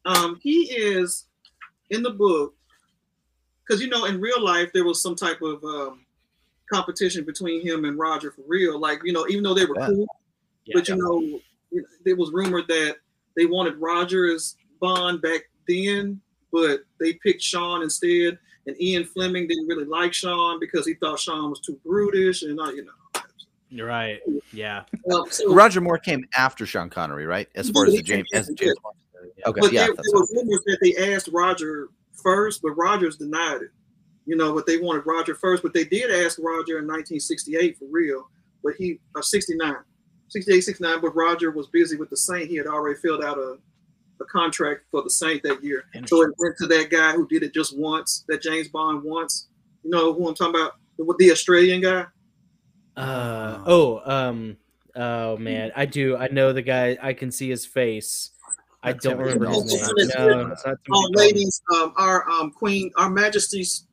[0.05, 1.27] um, he is
[1.89, 2.53] in the book
[3.65, 6.05] because you know in real life there was some type of um,
[6.71, 8.79] competition between him and Roger for real.
[8.79, 9.87] Like you know, even though they were Yeah.
[9.87, 10.07] cool,
[10.65, 10.73] Yeah.
[10.75, 11.39] but you know,
[12.05, 12.97] it was rumored that
[13.37, 16.19] they wanted Roger as Bond back then,
[16.51, 18.37] but they picked Sean instead.
[18.67, 22.59] And Ian Fleming didn't really like Sean because he thought Sean was too brutish, and
[22.59, 22.91] uh, you know.
[23.71, 24.19] You're right.
[24.51, 24.83] Yeah.
[25.05, 27.47] Well, so, Roger Moore came after Sean Connery, right?
[27.55, 28.49] As far as the James as.
[28.49, 28.95] James Bond.
[29.47, 31.87] Okay, but yeah, there, that's there was rumors that they asked Roger
[32.21, 33.71] first, but Rogers denied it.
[34.25, 37.85] You know, but they wanted Roger first, but they did ask Roger in 1968 for
[37.89, 38.29] real,
[38.63, 39.73] but he uh, 69,
[40.27, 41.01] 68, 69.
[41.01, 42.49] But Roger was busy with the Saint.
[42.49, 43.57] He had already filled out a,
[44.19, 47.41] a contract for the Saint that year, so it went to that guy who did
[47.41, 49.47] it just once, that James Bond once.
[49.83, 50.73] You know who I'm talking about?
[50.97, 52.05] The, the Australian guy.
[52.97, 54.01] Uh oh.
[54.05, 54.57] Um.
[54.95, 56.17] Oh man, I do.
[56.17, 56.97] I know the guy.
[57.01, 58.31] I can see his face.
[58.83, 60.09] I don't remember his name.
[60.17, 63.87] No, Our ladies, um, our um, Queen, our Majesty's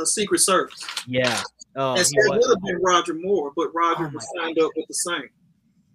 [0.00, 0.84] uh, Secret Service.
[1.06, 1.42] Yeah.
[1.76, 4.70] Oh, and so it would have been Roger Moore, but Roger Oh was signed up
[4.76, 5.30] with the Saint.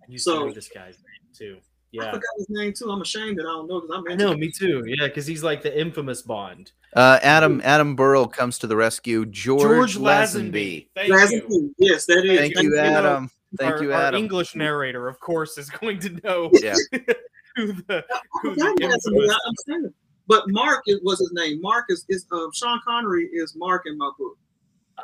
[0.07, 1.57] You so- this guy's name too.
[2.03, 2.89] I forgot his name too.
[2.89, 4.83] I'm ashamed that I don't know because I'm I know, me too.
[4.85, 6.71] Yeah, because he's like the infamous Bond.
[6.93, 9.25] Uh, Adam Adam Burrell comes to the rescue.
[9.25, 10.87] George, George Lazenby.
[10.95, 11.15] Thank you.
[11.15, 11.69] Lazenby.
[11.77, 12.39] Yes, that is.
[12.39, 13.31] Thank you, know, Adam.
[13.57, 16.75] Thank our, you, our English narrator, of course, is going to know Yeah.
[17.55, 19.31] who the I who forgot the infamous.
[19.31, 19.93] I understand.
[20.27, 21.61] But Mark is, was his name.
[21.61, 24.37] Mark is, is um, Sean Connery is Mark in my book.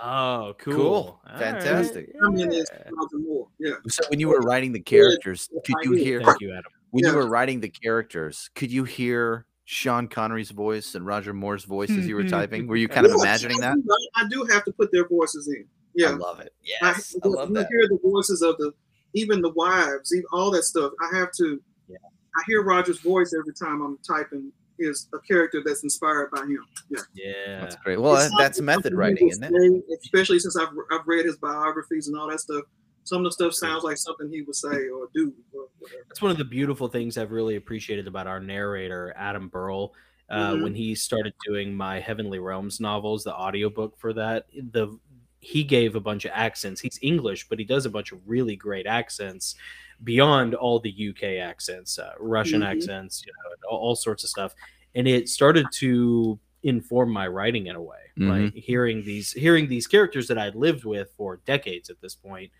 [0.02, 0.76] Oh, cool.
[0.76, 1.22] Cool.
[1.38, 2.14] Fantastic.
[2.26, 2.90] I mean, it's Yeah.
[2.92, 3.48] Roger Moore.
[3.60, 3.74] Yeah.
[3.88, 6.72] So when you were writing the characters, could you hear Thank you, Adam.
[6.92, 11.64] When you were writing the characters, could you hear Sean Connery's voice and Roger Moore's
[11.64, 12.30] voice as hmm, you were hmm.
[12.30, 12.68] typing?
[12.68, 13.78] Were you kind of Yes, imagining that?
[14.16, 15.66] I, I do have to put their voices in.
[15.94, 16.18] Yeah, I Yeah.
[16.18, 16.54] love it.
[16.82, 17.68] I, Yes, I love you that.
[17.70, 18.74] hear the voices of the
[19.14, 20.94] even the wives, even all that stuff.
[21.02, 21.62] I have to.
[21.88, 21.98] Yeah.
[22.38, 26.66] I hear Roger's voice every time I'm typing is a character that's inspired by him.
[26.90, 27.00] Yeah.
[27.14, 27.60] Yeah.
[27.62, 28.00] That's great.
[28.02, 29.84] Well, It's that's method writing, isn't it?
[30.04, 32.64] Especially since I've I've read his biographies and all that stuff.
[33.04, 35.34] Some of the stuff sounds like something he would say or do.
[35.54, 35.68] Or.
[36.08, 39.94] That's one of the beautiful things I've really appreciated about our narrator, Adam Burrell.
[40.30, 40.64] Uh, Mhm.
[40.64, 44.98] When he started doing my Heavenly Realms novels, the audiobook for that, the
[45.44, 46.80] he gave a bunch of accents.
[46.80, 49.56] He's English, but he does a bunch of really great accents
[50.04, 52.66] beyond all the UK accents, uh, Russian Mhm.
[52.68, 54.54] accents, you know, all, all sorts of stuff.
[54.94, 57.98] And it started to inform my writing in a way.
[58.18, 62.52] Like hearing these hearing these characters that I'd lived with for decades at this point,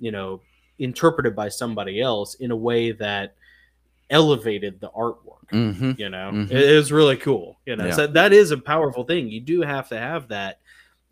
[0.00, 0.40] you know,
[0.78, 3.34] interpreted by somebody else in a way that
[4.10, 5.92] elevated the artwork Mm-hmm.
[5.96, 6.50] you know Mhm.
[6.50, 7.92] it, it was really cool you know Yeah.
[7.92, 10.60] so that is a powerful thing you do have to have that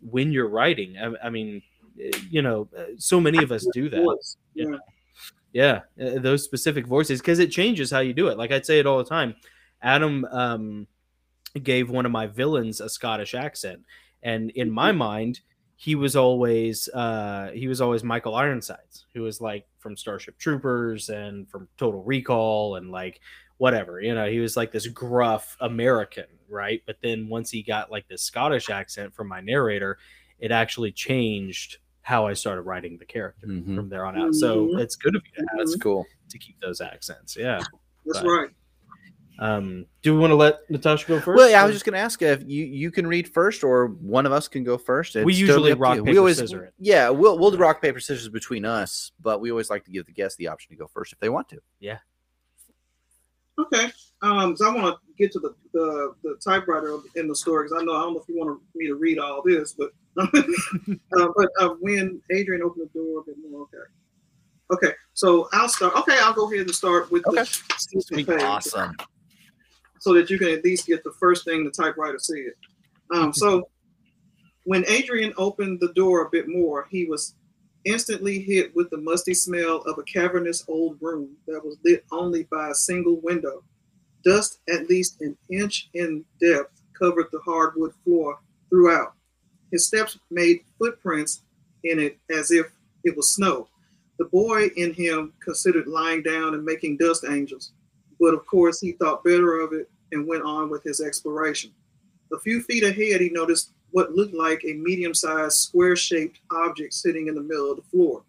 [0.01, 1.61] when you're writing i, I mean
[2.01, 4.37] eh, you know uh, so many of us do that Voice.
[4.53, 4.65] Yeah.
[5.53, 5.81] Yeah.
[5.97, 8.79] yeah uh, those specific voices because it changes how you do it like i'd say
[8.79, 9.35] it all the time
[9.81, 10.87] adam um
[11.63, 13.81] gave one of my villains a scottish accent
[14.23, 15.41] and in my mind
[15.81, 21.07] he was always uh he was always michael ironsides who was like from starship troopers
[21.07, 23.21] and from total recall and like
[23.59, 27.89] whatever you know he was like this gruff american right but then once he got
[27.89, 29.97] like this scottish accent from my narrator
[30.39, 33.73] it actually changed how i started writing the character Mhm.
[33.75, 34.81] from there on out so Mhm.
[34.81, 36.05] it's good of you to have That's cool.
[36.29, 37.59] to keep those accents yeah
[38.05, 38.49] That's But- right.
[39.39, 41.93] Um do we want to let natasha go first Well, yeah, I was just going
[41.93, 45.15] to ask if you you can read first, or one of us can go first.
[45.15, 46.03] We usually totally rock, you.
[46.03, 46.73] paper, we always, scissor it.
[46.77, 50.05] Yeah, we'll we'll do rock paper scissors between us, but we always like to give
[50.05, 51.59] the guest the option to go first if they want to.
[51.79, 51.99] Yeah.
[53.57, 53.91] Okay.
[54.21, 57.81] Um, so I want to get to the, the the typewriter in the story because
[57.81, 61.27] I know I don't know if you want me to read all this, but uh,
[61.35, 63.77] but uh, when Adrian opened the door a bit more, okay.
[64.71, 65.95] Okay, so I'll start.
[65.95, 67.41] Okay, I'll go ahead and start with Okay.
[67.41, 68.29] the Sweet.
[68.29, 68.95] Awesome.
[69.99, 72.53] So that you can at least get the first thing the typewriter said.
[73.13, 73.69] Um, so
[74.65, 77.35] when Adrian opened the door a bit more, he was
[77.85, 82.43] instantly hit with the musty smell of a cavernous old room that was lit only
[82.43, 83.63] by a single window.
[84.23, 88.37] Dust at least an inch in depth covered the hardwood floor
[88.69, 89.13] throughout.
[89.71, 91.43] His steps made footprints
[91.83, 92.67] in it as if
[93.03, 93.69] it was snow.
[94.17, 97.71] The boy in him considered lying down and making dust angels,
[98.19, 101.71] but of course he thought better of it and went on with his exploration.
[102.33, 106.93] A few feet ahead, he noticed what looked like a medium sized square shaped object
[106.93, 108.23] sitting in the middle of the floor.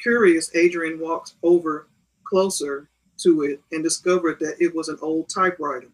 [0.00, 1.88] Curious, Adrian walked over
[2.24, 2.88] closer
[3.18, 5.88] to it and discovered that it was an old typewriter.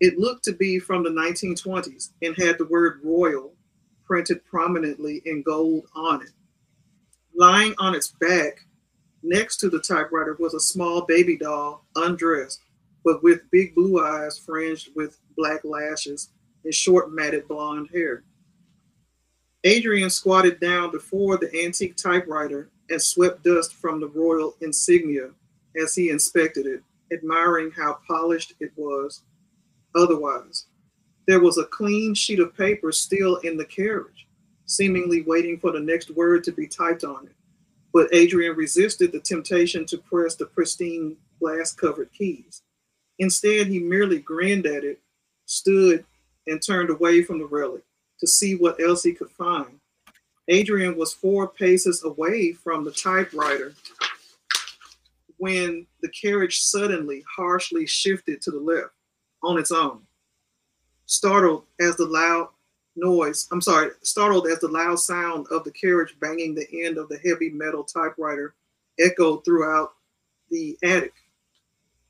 [0.00, 3.52] It looked to be from the 1920s and had the word royal
[4.06, 6.30] printed prominently in gold on it.
[7.34, 8.60] Lying on its back
[9.22, 12.62] next to the typewriter was a small baby doll, undressed,
[13.04, 16.30] but with big blue eyes fringed with black lashes
[16.64, 18.24] and short matted blonde hair.
[19.64, 25.30] Adrian squatted down before the antique typewriter and swept dust from the royal insignia
[25.80, 29.22] as he inspected it, admiring how polished it was
[29.94, 30.66] otherwise.
[31.26, 34.26] There was a clean sheet of paper still in the carriage,
[34.66, 37.34] seemingly waiting for the next word to be typed on it.
[37.92, 42.62] But Adrian resisted the temptation to press the pristine glass covered keys.
[43.18, 45.00] Instead, he merely grinned at it,
[45.46, 46.04] stood,
[46.46, 47.82] and turned away from the relic
[48.20, 49.80] to see what else he could find.
[50.48, 53.74] Adrian was four paces away from the typewriter
[55.36, 58.90] when the carriage suddenly harshly shifted to the left
[59.42, 60.00] on its own.
[61.06, 62.48] Startled as the loud
[62.96, 67.08] noise, I'm sorry, startled as the loud sound of the carriage banging the end of
[67.08, 68.54] the heavy metal typewriter
[68.98, 69.94] echoed throughout
[70.50, 71.14] the attic.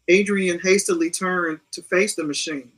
[0.08, 2.72] Adrian hastily turned to face the machine.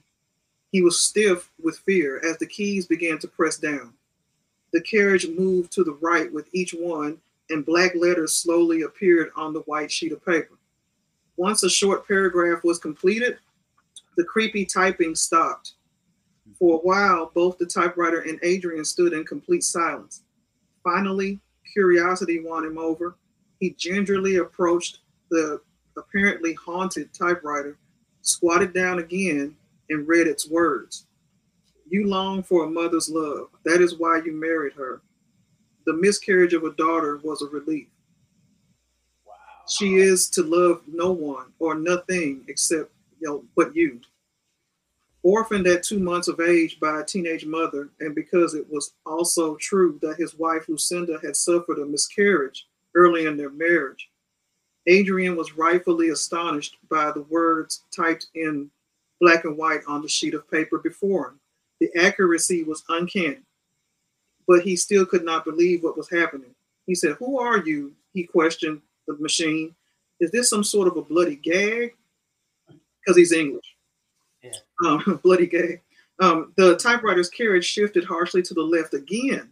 [0.71, 3.95] He was stiff with fear as the keys began to press down.
[4.73, 7.19] The carriage moved to the right with each one,
[7.51, 10.59] and black letters slowly appeared on the white sheet of paper.
[11.37, 13.39] Once a short paragraph was completed,
[14.17, 15.73] the creepy typing stopped.
[16.63, 20.23] For a while, both the typewriter and Adrian stood in complete silence.
[20.85, 21.41] Finally,
[21.73, 23.17] curiosity won him over.
[23.59, 25.61] He gingerly approached the
[25.97, 27.79] apparently haunted typewriter,
[28.21, 29.57] squatted down again,
[29.91, 31.09] and read its words.
[31.91, 33.49] You long for a mother's love.
[33.65, 35.03] That is why you married her.
[35.85, 37.89] The miscarriage of a daughter was a relief.
[39.69, 44.01] She is to love no one or nothing except you know, but you.
[45.25, 49.55] Orphaned at two months of age by a teenage mother, and because it was also
[49.57, 52.67] true that his wife Lucinda had suffered a miscarriage
[52.97, 54.11] early in their marriage,
[54.89, 58.69] Adrian was rightfully astonished by the words typed in
[59.21, 61.41] black and white on the sheet of paper before him.
[61.79, 63.43] The accuracy was uncanny,
[64.49, 66.55] but he still could not believe what was happening.
[66.87, 67.93] He said, Who are you?
[68.13, 69.75] He questioned the machine.
[70.19, 71.95] Is this some sort of a bloody gag?
[72.69, 73.77] Because he's English.
[74.43, 74.51] Yeah.
[74.85, 75.81] Um, bloody gay.
[76.21, 79.49] Um, the typewriter's carriage shifted harshly to the left again.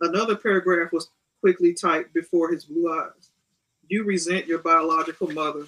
[0.00, 1.10] Another paragraph was
[1.40, 3.30] quickly typed before his blue eyes.
[3.88, 5.66] You resent your biological mother.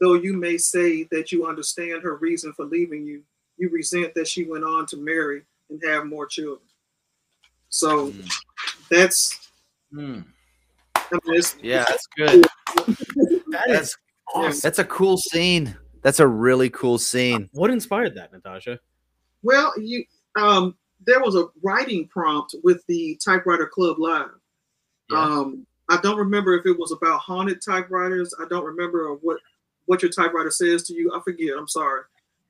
[0.00, 3.22] Though you may say that you understand her reason for leaving you,
[3.56, 6.60] you resent that she went on to marry and have more children.
[7.70, 8.30] So Mm.
[8.90, 9.50] that's,
[9.94, 10.24] Mm.
[10.96, 12.44] I mean, Yeah, that's good.
[13.50, 13.96] That is That's
[14.34, 14.60] awesome.
[14.62, 15.74] that's a cool scene.
[16.02, 17.48] That's a really cool scene.
[17.52, 18.78] What inspired that, Natasha?
[19.42, 20.04] Well, you
[20.36, 20.76] um,
[21.06, 24.28] there was a writing prompt with the Typewriter Club Live.
[25.10, 25.20] Yeah.
[25.20, 28.34] Um, I don't remember if it was about haunted typewriters.
[28.40, 29.38] I don't remember what
[29.86, 31.12] what your typewriter says to you.
[31.14, 31.54] I forget.
[31.56, 32.02] I'm sorry,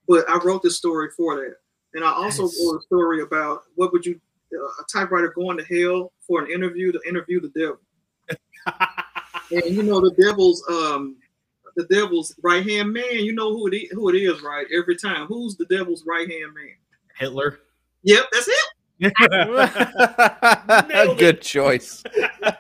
[0.07, 1.57] but I wrote this story for that,
[1.95, 2.63] and I also Nice.
[2.65, 4.21] wrote a story about what would you
[4.55, 7.79] uh, a typewriter going to hell for an interview to interview the devil.
[9.53, 11.17] And you know the devil's um
[11.77, 13.05] the devil's right hand man.
[13.21, 14.67] You know who it is, who it is, right?
[14.77, 16.75] Every time, who's the devil's right hand man?
[17.19, 17.61] Hitler.
[18.05, 18.65] Yep, that's it.
[20.89, 21.19] Nailed it.
[21.19, 22.05] good choice.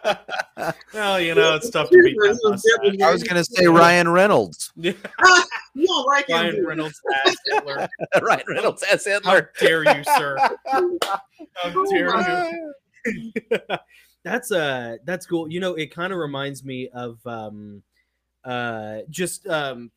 [0.94, 3.00] well, you know, it's tough to beat that.
[3.04, 4.72] I was gonna say Ryan Reynolds.
[5.74, 6.36] You don't like him.
[6.36, 6.68] Ryan do you?
[6.68, 7.88] Reynolds as Hitler.
[8.20, 9.50] Ryan Reynolds as How Hitler.
[9.58, 10.36] dare you, sir?
[10.66, 10.98] How
[11.64, 12.74] Oh dare
[13.06, 13.78] you?
[14.22, 15.50] that's uh that's cool.
[15.50, 17.82] You know, it kind of reminds me of um
[18.44, 19.90] uh just um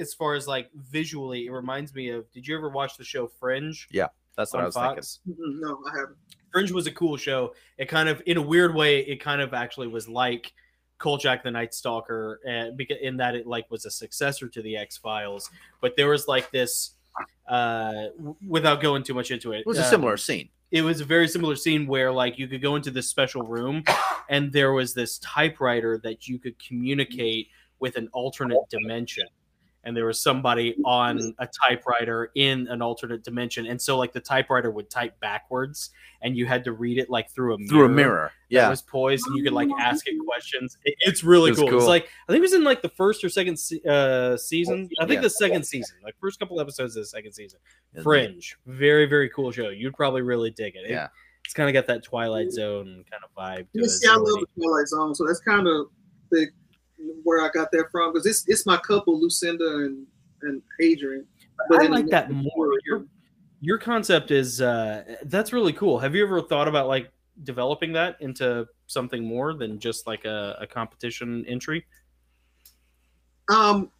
[0.00, 2.30] as far as like visually, it reminds me of.
[2.32, 3.86] Did you ever watch the show Fringe?
[3.90, 5.18] Yeah that's what I was Fox?
[5.28, 6.16] Mhm, No, I haven't.
[6.52, 7.54] Fringe was a cool show.
[7.76, 10.52] It kind of, in a weird way, it kind of actually was like
[10.98, 14.76] Kolchak the Night Stalker, and because in that it like was a successor to the
[14.76, 15.50] X Files.
[15.80, 16.92] But there was like this,
[17.48, 20.48] uh, w- without going too much into it, It was a um, similar scene.
[20.70, 23.82] it was a very similar scene where like you could go into this special room
[24.28, 27.48] and there was this typewriter that you could communicate
[27.80, 29.26] with an alternate dimension
[29.84, 34.20] and there was somebody on a typewriter in an alternate dimension and so like the
[34.20, 37.84] typewriter would type backwards and you had to read it like through a mirror Through
[37.84, 38.32] a mirror.
[38.50, 38.68] that Yeah.
[38.68, 41.78] was poised and you could like ask it questions It- it's really It was cool.
[41.78, 44.90] it's like i think it was in like the first or second se- uh season
[45.00, 45.22] i think Yeah.
[45.22, 47.60] the second season like first couple episodes of the second season
[48.02, 49.68] Fringe, very very cool show.
[49.70, 50.84] You'd probably really dig it.
[50.84, 51.08] It- Yeah.
[51.44, 53.88] it's kind of got that Twilight Zone kind of vibe to You it.
[53.88, 55.86] see, I love the Twilight Zone, so that's kind of
[56.30, 56.48] the
[57.22, 60.06] where I got that from because it's it's my couple, Lucinda and
[60.42, 61.26] and Adrian.
[61.72, 62.72] I like the- that more.
[62.86, 63.04] Your,
[63.60, 65.98] your concept is uh, that's really cool.
[65.98, 67.10] Have you ever thought about like
[67.44, 71.84] developing that into something more than just like a, a competition entry?
[73.50, 73.90] Um,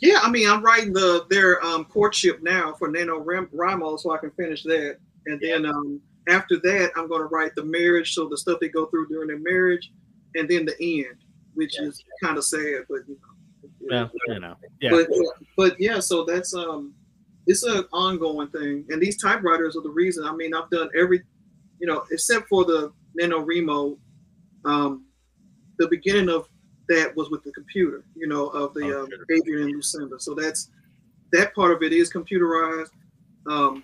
[0.00, 4.12] yeah, I mean, I'm writing the their um, courtship now for Nano Ram- Ramo, so
[4.12, 8.14] I can finish that, and then um, after that, I'm going to write the marriage,
[8.14, 9.92] so the stuff they go through during their marriage,
[10.36, 11.16] and then the end,
[11.54, 11.86] which Yeah.
[11.88, 13.18] is kind of sad, but you
[13.80, 14.10] know.
[14.26, 14.56] Yeah, you know.
[14.80, 14.90] Yeah.
[14.90, 15.08] But
[15.56, 16.94] but yeah, so that's um,
[17.46, 20.24] it's an ongoing thing, and these typewriters are the reason.
[20.24, 21.22] I mean, I've done every,
[21.78, 23.98] you know, except for the NaNoWriMo,
[24.64, 25.04] um,
[25.78, 26.48] the beginning of
[26.88, 29.24] that was with the computer, you know, of the Oh, um, sure.
[29.36, 30.18] Adrian and Lucinda.
[30.20, 30.70] So that's
[31.32, 32.90] that part of it is computerized,
[33.46, 33.82] um,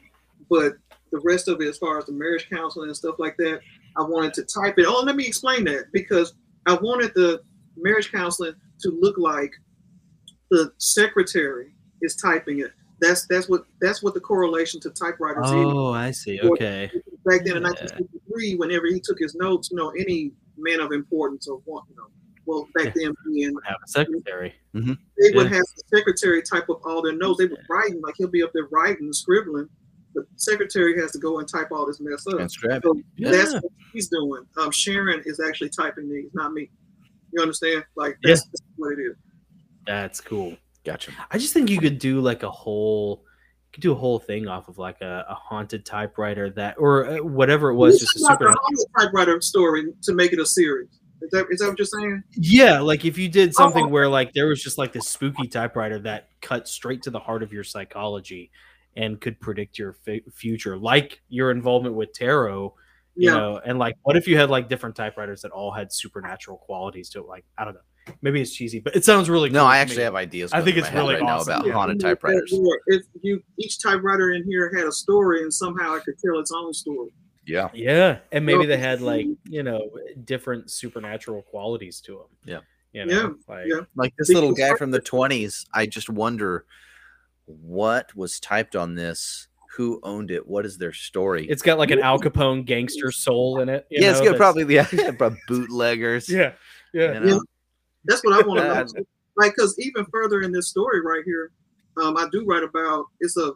[0.51, 0.77] but
[1.13, 3.61] the rest of it, as far as the marriage counseling and stuff like that,
[3.97, 4.87] I wanted to type it.
[4.87, 6.35] Oh, let me explain that because
[6.67, 7.43] I wanted the
[7.77, 9.53] marriage counseling to look like
[10.51, 12.73] the secretary is typing it.
[13.01, 16.41] That's that's what that's what the correlation to typewriters is Oh, I see.
[16.41, 16.91] Okay.
[17.25, 17.69] back then in Yeah.
[17.69, 21.97] 1963, whenever he took his notes, you know, any man of importance or one, you
[21.97, 22.07] know,
[22.47, 24.55] well, back then being, Have a secretary.
[24.73, 27.39] they would have the secretary type up all their notes.
[27.39, 29.69] They were writing, like he'll be up there writing, scribbling.
[30.15, 32.33] The secretary has to go and type all this mess up.
[32.51, 34.45] So that's what he's doing.
[34.57, 36.71] Um, Sharon is actually typing these, not me.
[37.33, 37.85] You understand?
[37.97, 38.31] Like Yeah.
[38.33, 39.17] that's, that's what it is.
[39.87, 40.57] That's cool.
[40.85, 41.13] Gotcha.
[41.31, 44.47] I just think you could do like a whole, you could do a whole thing
[44.49, 48.17] off of like a, a haunted typewriter that, or uh, whatever it was, This just
[48.17, 48.51] a is not super.
[48.53, 50.89] the whole typewriter story to make it a series.
[51.23, 52.23] Is that is that what you're saying?
[52.37, 53.89] Yeah, like if you did something Oh.
[53.89, 57.43] where like there was just like this spooky typewriter that cut straight to the heart
[57.43, 58.51] of your psychology
[58.97, 62.75] and could predict your f- future, like your involvement with tarot,
[63.17, 63.37] you Yeah.
[63.37, 67.09] know, and like what if you had like different typewriters that all had supernatural qualities
[67.11, 67.27] to it?
[67.27, 69.51] Like I don't know, maybe it's cheesy, but it sounds really.
[69.51, 70.03] No, I actually me.
[70.05, 70.53] have ideas.
[70.53, 71.55] I think it's really right now awesome.
[71.55, 71.73] about Yeah.
[71.73, 72.53] haunted Yeah, typewriters.
[72.87, 76.53] If you each typewriter in here had a story and somehow it could tell its
[76.53, 77.11] own story.
[77.47, 77.69] Yeah.
[77.73, 79.91] Yeah, and maybe No, they had like you know
[80.25, 82.27] different supernatural qualities to them.
[82.45, 82.61] Yeah.
[82.93, 83.81] you know, like yeah.
[83.95, 86.65] Like this Because- little guy from the 20s, I just wonder
[87.47, 91.47] what was typed on this, who owned it, what is their story?
[91.49, 93.87] it's got like an Al Capone gangster soul in it.
[93.91, 96.29] you yeah, it's know, gonna that's- probably yeah, probably bootleggers.
[96.29, 96.53] Yeah,
[96.95, 97.15] yeah.
[97.15, 97.43] you know?
[98.05, 99.05] That's what I want to know.
[99.39, 101.51] Like, because even further in this story right here,
[102.03, 103.49] um, I do write about it's a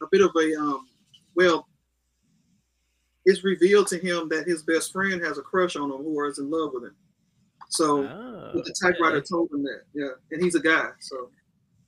[0.00, 0.86] a bit of a um,
[1.34, 1.66] well,
[3.24, 6.38] it's revealed to him that his best friend has a crush on him who is
[6.38, 6.94] in love with him.
[7.70, 9.26] So Oh, the typewriter okay.
[9.28, 10.90] told him that, yeah, and he's a guy.
[11.00, 11.28] So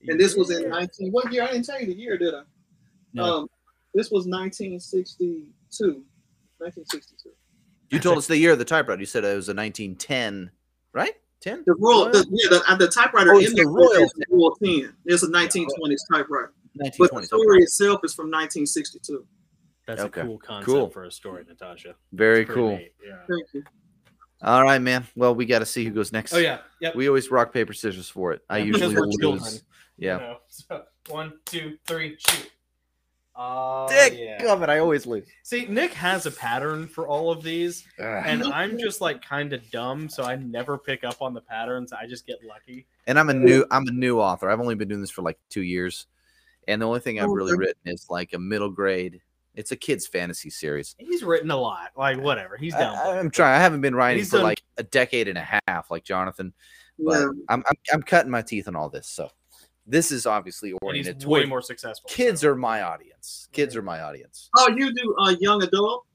[0.08, 1.12] and this was in 19.
[1.12, 1.44] What year?
[1.44, 2.42] I didn't tell you the year, did I?
[3.12, 3.24] No.
[3.40, 3.48] Um,
[3.94, 6.04] this was 1962.
[6.58, 7.30] 1962.
[7.90, 9.00] You told us the year of the typewriter.
[9.00, 10.50] You said it was a 1910,
[10.92, 11.14] right?
[11.40, 11.64] 10?
[11.66, 14.56] The royal, the, yeah, the, uh, the typewriter Oh, in the the Royal royal, royal
[14.62, 14.94] 10.
[15.06, 17.62] It's a 1920s typewriter, but the story Okay.
[17.64, 19.26] itself is from 1962.
[19.86, 20.20] That's Okay.
[20.20, 20.90] a cool concept Cool.
[20.90, 21.94] for a story, Natasha.
[22.12, 22.76] Very cool.
[22.76, 23.16] neat, Yeah.
[23.28, 23.64] Thank you.
[24.42, 25.06] All right, man.
[25.16, 26.32] Well, we got to see who goes next.
[26.32, 26.58] Oh yeah.
[26.80, 26.94] Yep.
[26.94, 28.42] We always rock paper scissors for it.
[28.48, 29.16] I Yeah, usually because lose.
[29.20, 29.52] children.
[29.98, 30.14] Yeah.
[30.14, 32.50] You know, so one, two, three, shoot.
[33.42, 34.42] Oh Dick, yeah.
[34.42, 35.26] God, but I always lose.
[35.44, 38.52] See, Nick has a pattern for all of these, and Mhm.
[38.52, 41.90] I'm just like kind of dumb, so I never pick up on the patterns.
[41.92, 42.86] I just get lucky.
[43.06, 44.50] and I'm a new I'm a new author.
[44.50, 46.06] I've only been doing this for like two years,
[46.68, 49.20] and the only thing I've Oh, really written is like a middle grade.
[49.54, 50.94] It's a kids fantasy series.
[50.98, 51.92] He's written a lot.
[51.96, 52.56] Like whatever.
[52.58, 52.94] He's down.
[52.94, 53.54] I, am trying.
[53.56, 56.52] I haven't been writing He's for done- like a decade and a half, like Jonathan.
[56.98, 57.26] But Yeah.
[57.48, 59.08] I'm, I'm I'm cutting my teeth on all this.
[59.08, 59.30] So
[59.90, 62.08] this is obviously and oriented he's way more successful.
[62.08, 62.50] kids so.
[62.50, 63.48] are my audience.
[63.52, 64.48] Kids are my audience.
[64.56, 66.06] Oh, you do uh, young adult?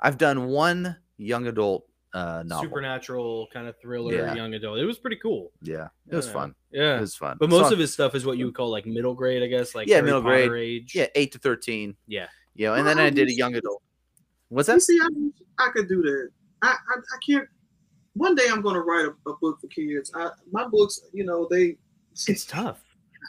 [0.00, 2.64] I've done one young adult uh, novel.
[2.64, 4.34] supernatural kind of thriller, Yeah.
[4.34, 4.78] young adult.
[4.78, 5.50] It was pretty cool.
[5.62, 6.32] Yeah, it was Yeah.
[6.32, 6.54] fun.
[6.70, 6.96] Yeah.
[6.98, 7.36] It was fun.
[7.40, 9.46] But most So- of his stuff is what you would call like middle grade, I
[9.46, 9.74] guess.
[9.74, 10.82] Like Yeah, Harry middle Potter grade.
[10.82, 10.94] age.
[10.94, 11.96] yeah, eight to thirteen.
[12.06, 12.26] Yeah.
[12.54, 13.82] You know, and Well, then I I did a young adult.
[14.50, 14.80] What's You that?
[14.82, 16.28] see, I, I could do that.
[16.60, 17.48] I, I, I can't.
[18.14, 20.12] One day I'm going to write a, a book for kids.
[20.14, 21.78] I, my books, you know, they,
[22.28, 22.82] It's tough.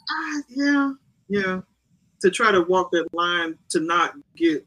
[0.10, 0.94] I, yeah,
[1.30, 1.62] yeah.
[2.22, 4.66] To try to walk that line to not get,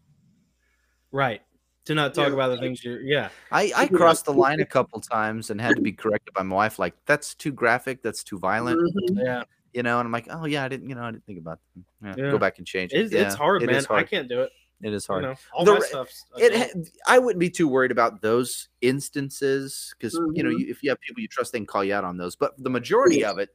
[1.13, 1.43] Right.
[1.87, 2.35] To not talk Yeah.
[2.35, 3.29] about the things you're yeah.
[3.53, 6.55] I, I crossed the line a couple times and had to be corrected by my
[6.57, 6.79] wife.
[6.79, 8.03] Like, that's too graphic.
[8.03, 8.81] That's too violent.
[8.81, 9.25] Mhm.
[9.25, 9.43] Yeah.
[9.73, 10.89] You know, and I'm like, oh yeah, I didn't.
[10.89, 11.61] You know, I didn't think about.
[11.77, 12.17] That.
[12.19, 12.31] Yeah, Yeah.
[12.33, 12.99] Go back and change it.
[13.07, 13.85] It's, it's hard, it man.
[13.85, 14.01] hard.
[14.01, 14.51] I can't do it.
[14.83, 15.23] It is You hard.
[15.25, 19.95] know, all The my re- stuff's it I wouldn't be too worried about those instances
[19.99, 20.59] because you know Mhm.
[20.61, 22.37] you, if you have people you trust, they can call you out on those.
[22.37, 23.51] But the majority of it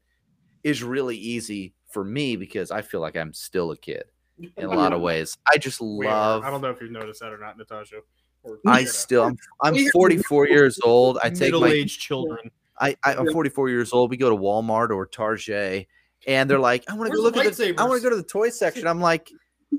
[0.64, 4.04] is really easy for me because I feel like I'm still a kid
[4.58, 5.38] in a lot of ways.
[5.52, 6.44] I just love.
[6.44, 7.98] I don't know if you've noticed that or not, Natasha.
[8.44, 11.20] Or I still I'm, I'm 44 years old.
[11.22, 12.50] I take my middle-aged children.
[12.80, 14.10] I, I I'm 44 years old.
[14.10, 15.88] We go to Walmart or Target,
[16.26, 18.16] and they're like, I want to go look at the I want to go to
[18.16, 18.88] the toy section.
[18.88, 19.30] I'm like,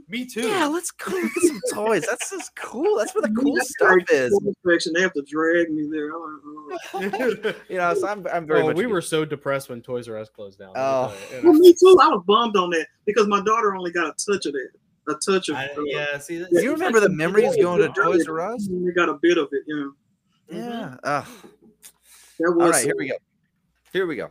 [0.09, 0.49] Me too.
[0.49, 2.07] yeah, let's go look at some toys.
[2.09, 2.99] That's just cool.
[2.99, 4.31] That's where the cool That's stuff is.
[4.31, 4.93] full section.
[4.95, 6.11] They have to drag me there.
[6.11, 7.57] I'm like.
[7.69, 8.77] You know, so I'm I'm very oh, much.
[8.77, 10.69] we a- were so depressed when Toys R Us closed down.
[10.69, 11.15] me Oh.
[11.31, 11.43] tell.
[11.45, 11.99] Well, me too.
[12.03, 14.69] I was bummed on that because my daughter only got a touch of that.
[15.09, 15.57] A touch of.
[15.57, 18.27] I, uh, yeah, see, that's, Do you remember the memories going to Toys.
[18.29, 18.69] R Us?
[18.71, 19.63] We got a bit of it.
[19.67, 19.87] Yeah.
[20.51, 20.97] Yeah.
[21.03, 21.27] Ugh.
[22.39, 22.63] That was.
[22.65, 23.17] All right, here we go.
[23.93, 24.31] Here we go.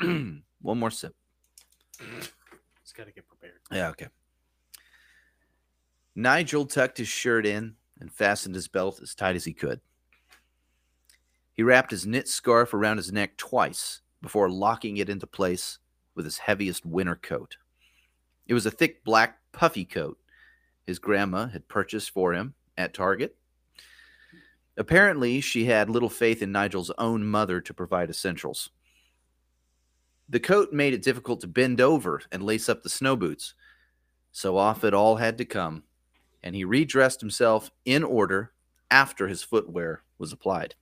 [0.62, 1.14] One more sip.
[1.98, 3.58] Just got to get prepared.
[3.72, 4.08] Yeah, okay.
[6.18, 9.80] Nigel tucked his shirt in and fastened his belt as tight as he could.
[11.52, 15.78] He wrapped his knit scarf around his neck twice before locking it into place
[16.16, 17.56] with his heaviest winter coat.
[18.48, 20.18] It was a thick black puffy coat
[20.88, 23.36] his grandma had purchased for him at Target.
[24.76, 28.70] Apparently, she had little faith in Nigel's own mother to provide essentials.
[30.28, 33.54] The coat made it difficult to bend over and lace up the snow boots,
[34.32, 35.84] so off it all had to come,
[36.42, 38.52] and he redressed himself in order
[38.90, 40.74] after his footwear was applied.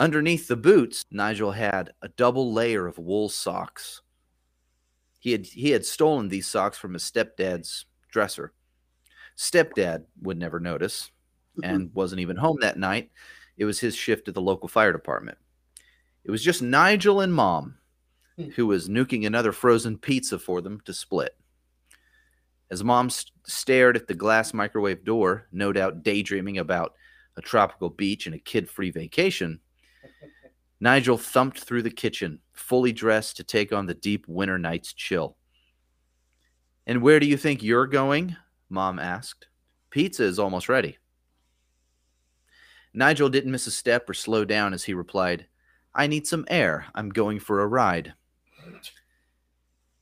[0.00, 4.02] Underneath the boots, Nigel had a double layer of wool socks.
[5.20, 8.52] He had he had stolen these socks from his stepdad's dresser.
[9.36, 11.12] Stepdad would never notice
[11.62, 13.10] and wasn't even home that night.
[13.56, 15.38] It was his shift at the local fire department.
[16.24, 17.76] It was just Nigel and mom
[18.36, 18.50] hmm.
[18.50, 21.36] who was nuking another frozen pizza for them to split.
[22.72, 26.94] As mom st- stared at the glass microwave door, no doubt daydreaming about
[27.36, 29.60] a tropical beach and a kid free vacation,
[30.80, 35.36] Nigel thumped through the kitchen, fully dressed to take on the deep winter night's chill.
[36.86, 38.36] And where do you think you're going?
[38.70, 39.48] Mom asked.
[39.90, 40.96] Pizza is almost ready.
[42.94, 45.46] Nigel didn't miss a step or slow down as he replied,
[45.94, 46.86] I need some air.
[46.94, 48.14] I'm going for a ride.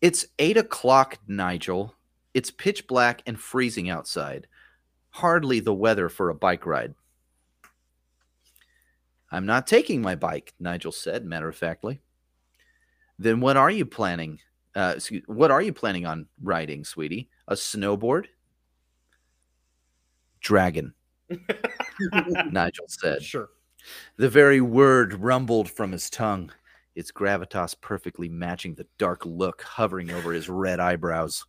[0.00, 1.96] It's eight o'clock, Nigel.
[2.34, 4.46] It's pitch black and freezing outside.
[5.10, 6.94] Hardly the weather for a bike ride.
[9.32, 12.00] I'm not taking my bike, Nigel said matter of factly.
[13.18, 14.40] Then what are you planning?
[14.74, 17.28] Uh, excuse, what are you planning on riding, sweetie?
[17.48, 18.26] A snowboard?
[20.40, 20.94] Dragon,
[22.50, 23.22] Nigel said.
[23.22, 23.50] Sure.
[24.16, 26.50] The very word rumbled from his tongue,
[26.94, 31.44] its gravitas perfectly matching the dark look hovering over his red eyebrows.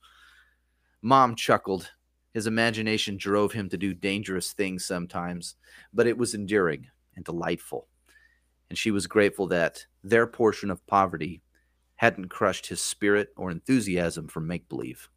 [1.02, 1.92] Mom chuckled.
[2.34, 5.56] His imagination drove him to do dangerous things sometimes,
[5.94, 7.88] but it was enduring and delightful.
[8.70, 11.42] And she was grateful that their portion of poverty
[11.96, 15.10] hadn't crushed his spirit or enthusiasm for make believe.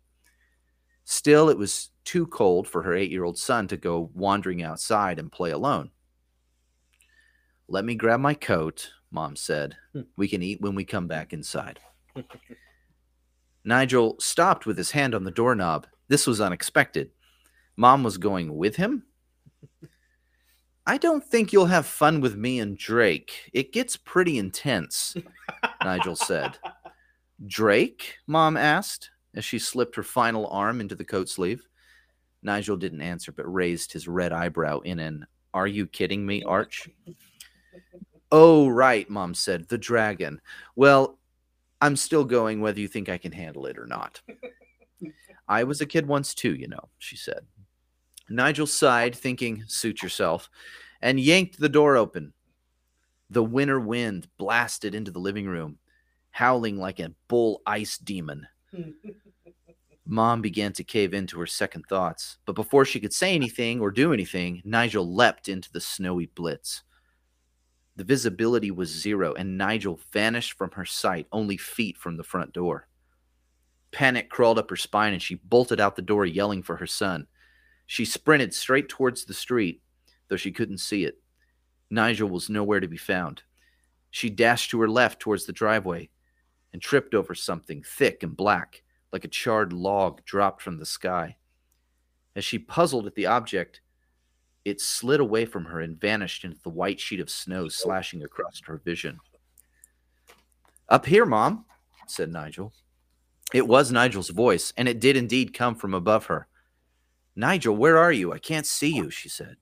[1.05, 5.19] Still, it was too cold for her eight year old son to go wandering outside
[5.19, 5.91] and play alone.
[7.69, 9.77] Let me grab my coat, Mom said.
[9.93, 10.03] Hmm.
[10.17, 11.79] We can eat when we come back inside.
[13.65, 15.87] Nigel stopped with his hand on the doorknob.
[16.09, 17.11] This was unexpected.
[17.77, 19.05] Mom was going with him?
[20.87, 23.51] I don't think you'll have fun with me and Drake.
[23.55, 25.17] It gets pretty intense,
[25.85, 26.59] Nigel said.
[27.47, 28.19] Drake?
[28.27, 31.67] Mom asked as she slipped her final arm into the coat sleeve.
[32.43, 36.89] Nigel didn't answer, but raised his red eyebrow in an Are you kidding me arch?
[38.37, 39.69] Oh, right, Mom said.
[39.69, 40.41] The dragon.
[40.75, 41.21] Well,
[41.85, 44.23] I'm still going whether you think I can handle it or not.
[45.47, 47.41] I was a kid once too, you know, she said.
[48.31, 50.49] Nigel sighed, thinking, suit yourself,
[51.03, 52.33] and yanked the door open.
[53.29, 55.77] The winter wind blasted into the living room,
[56.31, 58.47] howling like a bull ice demon.
[60.07, 63.91] Mom began to cave into her second thoughts, but before she could say anything or
[63.91, 66.83] do anything, Nigel leapt into the snowy blitz.
[67.97, 72.53] The visibility was zero, and Nigel vanished from her sight only feet from the front
[72.53, 72.89] door.
[73.93, 77.29] Panic crawled up her spine, and she bolted out the door, yelling for her son.
[77.87, 79.81] She sprinted straight towards the street,
[80.29, 81.21] though she couldn't see it.
[81.91, 83.43] Nigel was nowhere to be found.
[84.11, 86.11] She dashed to her left towards the driveway
[86.73, 88.83] and tripped over something thick and black,
[89.13, 91.37] like a charred log dropped from the sky.
[92.35, 93.81] As she puzzled at the object,
[94.65, 98.61] it slid away from her and vanished into the white sheet of snow slashing across
[98.65, 99.19] her vision.
[100.89, 101.65] Up here, Mom,
[102.07, 102.73] said Nigel.
[103.53, 106.49] It was Nigel's voice, and it did indeed come from above her.
[107.37, 108.33] Nigel, where are you?
[108.33, 109.57] I can't see you, she said.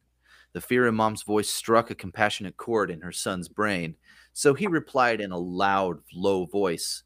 [0.52, 3.96] The fear in Mom's voice struck a compassionate chord in her son's brain,
[4.32, 7.02] so he replied in a loud, low voice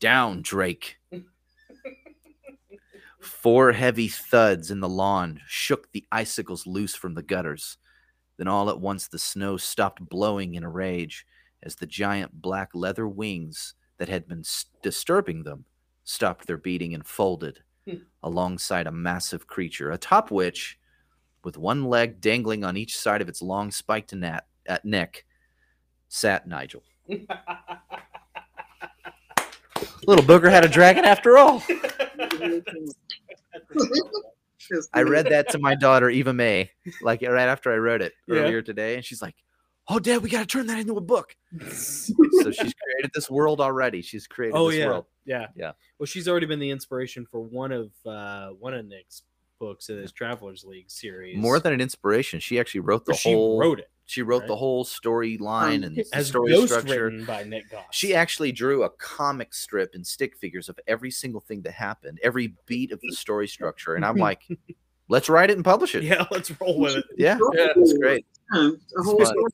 [0.00, 0.96] Down, Drake.
[3.20, 7.78] Four heavy thuds in the lawn shook the icicles loose from the gutters.
[8.36, 11.26] Then all at once the snow stopped blowing in a rage
[11.62, 15.64] as the giant black leather wings that had been s- disturbing them
[16.04, 17.96] stopped their beating and folded Hmm.
[18.22, 20.78] alongside a massive creature, atop which,
[21.42, 25.24] with one leg dangling on each side of its long spiked nat- at neck,
[26.08, 26.82] sat Nigel.
[30.06, 31.62] Little booger had a dragon after all.
[34.92, 36.70] I read that to my daughter Eva May,
[37.02, 38.36] like right after I wrote it Yeah.
[38.40, 39.34] earlier today, and she's like,
[39.88, 41.70] "Oh, Dad, we got to turn that into a book." so
[42.50, 44.02] she's created this world already.
[44.02, 45.06] She's created oh this yeah, world.
[45.24, 45.72] yeah, Yeah.
[45.98, 49.22] Well, she's already been the inspiration for one of uh, one of Nick's
[49.60, 51.36] books in his Travelers League series.
[51.36, 53.58] More than an inspiration, she actually wrote the But she whole.
[53.58, 57.10] wrote it She wrote the whole storyline and the as story ghost structure.
[57.26, 57.84] by Nick Goss.
[57.90, 62.18] She actually drew a comic strip and stick figures of every single thing that happened,
[62.22, 64.48] every beat of the story structure, and I'm like,
[65.08, 67.04] "Let's write it and publish it." yeah, let's roll with it.
[67.18, 67.68] yeah, Yeah.
[67.76, 68.24] it's great.
[68.54, 68.70] A
[69.02, 69.44] whole story.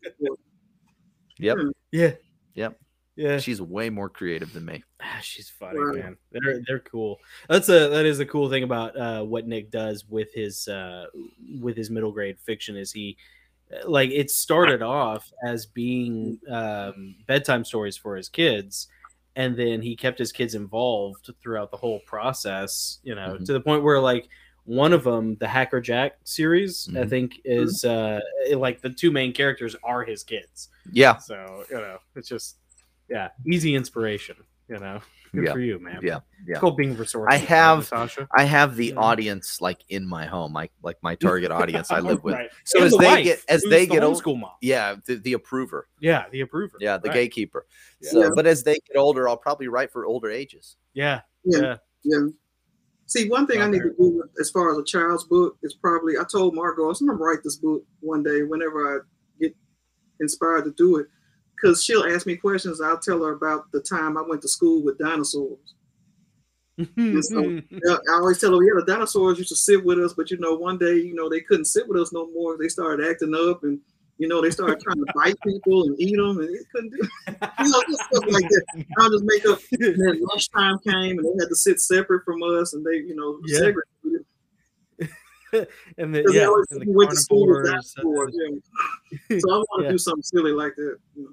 [1.39, 1.57] Yep.
[1.91, 2.13] Yeah,
[2.55, 2.79] Yep.
[3.17, 3.39] yeah.
[3.39, 4.85] She's way more creative than me.
[5.03, 5.97] Ah, She's funny, Right.
[5.97, 6.17] man.
[6.31, 7.19] They're they're cool.
[7.49, 11.07] That's a that is a cool thing about uh, what Nick does with his uh,
[11.61, 12.77] with his middle grade fiction.
[12.77, 13.17] Is he
[13.87, 18.89] like it started off as being um, bedtime stories for his kids,
[19.37, 23.01] and then he kept his kids involved throughout the whole process.
[23.03, 23.45] You know, Mhm.
[23.47, 24.29] to the point where like
[24.65, 27.11] one of them, the Hacker Jack series, I Mhm.
[27.11, 28.21] think is uh,
[28.55, 30.69] like the two main characters are his kids.
[30.93, 32.57] Yeah, So you know, it's just
[33.09, 34.37] yeah, easy inspiration.
[34.69, 35.01] You know,
[35.35, 35.53] good Yeah.
[35.53, 36.01] for you, man.
[36.03, 36.59] yeah, It's yeah.
[36.59, 37.25] called being resourceful.
[37.25, 38.27] I right, have- Natasha.
[38.35, 38.95] I have the Yeah.
[38.97, 42.35] audience like in my home, like like my target audience I live with.
[42.35, 42.51] Right.
[42.65, 44.51] So And as the they wife, get as they the get old, homeschool mom.
[44.63, 46.77] yeah, the, the approver, Yeah, the approver.
[46.81, 47.15] yeah, the Right.
[47.15, 47.67] gatekeeper.
[48.03, 48.31] So, Yeah.
[48.35, 50.77] but as they get older, I'll probably write for older ages.
[50.95, 51.61] Yeah, Yeah.
[51.61, 51.77] yeah.
[52.05, 52.27] Yeah.
[53.07, 56.17] See, one thing I need to do as far as a child's book is probably
[56.17, 59.01] I told Margot I'm gonna write this book one day whenever I
[59.39, 59.55] get
[60.21, 61.07] inspired to do it,
[61.55, 62.81] because she'll ask me questions.
[62.81, 65.75] I'll tell her about the time I went to school with dinosaurs.
[66.79, 67.21] Mm-hmm.
[67.21, 67.63] so-
[68.11, 70.55] I always tell her, yeah, the dinosaurs used to sit with us, but you know,
[70.55, 72.57] one day, you know, they couldn't sit with us no more.
[72.59, 73.79] They started acting up, and
[74.19, 76.99] you know, they started trying to bite people and eat them, and they couldn't do,
[77.65, 78.85] you know, just stuff like that.
[78.99, 79.59] I'll just make up.
[79.73, 83.15] And then lunchtime came, and they had to sit separate from us, and they, you
[83.15, 83.59] know, Yeah.
[83.59, 84.27] segregated.
[85.99, 88.35] and the yeah, and the went to school with dinosaurs.
[89.31, 89.39] Yeah.
[89.39, 89.91] So I want to Yeah.
[89.93, 90.97] do something silly like that.
[91.15, 91.31] you know.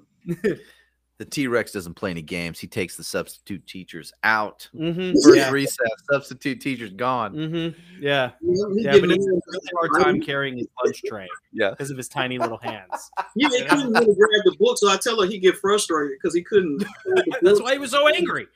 [1.18, 2.58] The T Rex doesn't play any games.
[2.58, 4.68] He takes the substitute teachers out.
[4.74, 5.50] Mhm, First yeah.
[5.50, 5.78] recess,
[6.10, 7.34] substitute teacher's gone.
[7.34, 11.70] Mhm, yeah, You know, yeah, but it's a hard time carrying his lunch tray Yeah.
[11.70, 13.10] because of his tiny little hands.
[13.36, 16.34] Yeah, he couldn't really grab the book, so I tell her he get frustrated because
[16.34, 16.82] he couldn't.
[17.42, 18.48] That's why he was so angry.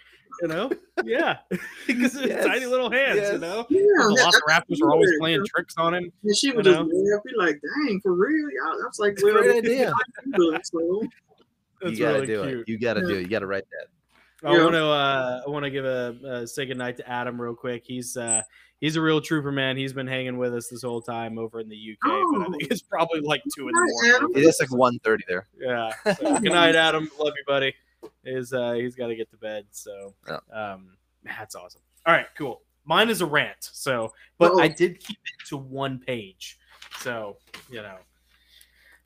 [0.43, 0.71] You know?
[1.05, 1.39] Yeah,
[1.87, 3.17] because of his Yes, tiny little hands.
[3.21, 3.33] yes.
[3.35, 6.11] You know, Yeah, the that- Velociraptors were always playing you tricks on him.
[6.25, 6.85] And she would just know?
[6.85, 9.93] laugh, be like, "Dang, for real?" Y'all, I was like, a "Well, great idea.
[10.65, 11.03] so
[11.81, 12.61] That's you gotta really do cute.
[12.61, 12.69] it.
[12.69, 13.21] You gotta do it.
[13.23, 14.49] You gotta write that.
[14.49, 14.63] I Yeah.
[14.65, 17.85] want to uh, I want to give a, uh say goodnight to Adam real quick.
[17.87, 18.43] He's uh,
[18.81, 19.77] he's a real trooper, man.
[19.77, 22.11] He's been hanging with us this whole time over in the UK, but
[22.43, 22.51] I Oh.
[22.51, 24.37] think it's probably like two in the morning.
[24.43, 25.47] It is like 1.30 there.
[25.59, 25.91] Yeah.
[26.17, 27.11] So, good night, Adam.
[27.19, 27.75] Love you, buddy.
[28.25, 29.67] Is uh, he's got to get to bed.
[29.71, 30.39] So Yeah.
[30.53, 31.81] um, that's awesome.
[32.05, 32.63] All right, cool.
[32.85, 33.57] Mine is a rant.
[33.61, 34.61] So, but Uh-oh.
[34.61, 36.59] I did keep it to one page.
[37.01, 37.39] So
[37.71, 37.97] you know,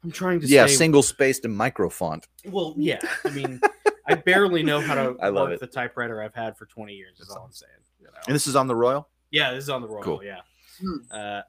[0.02, 2.26] I'm trying to Yeah, stay single spaced and micro font.
[2.46, 2.98] Well, yeah.
[3.24, 3.60] I mean,
[4.06, 5.60] I barely know how to I love work it.
[5.60, 7.20] the typewriter I've had for 20 years.
[7.20, 7.72] Is all I'm saying.
[8.00, 8.12] You know?
[8.26, 9.08] And this is on the Royal.
[9.30, 10.02] Yeah, this is on the Royal.
[10.02, 10.24] Cool.
[10.24, 10.40] Yeah.
[10.80, 10.96] Hmm.
[11.10, 11.42] Uh,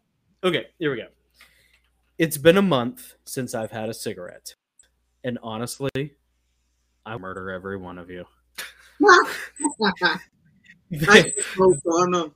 [0.44, 1.08] okay, here we go.
[2.18, 4.54] It's been a month since I've had a cigarette,
[5.24, 5.90] and honestly,
[7.06, 8.26] I murder every one of you.
[11.08, 12.34] I smoke, so I know.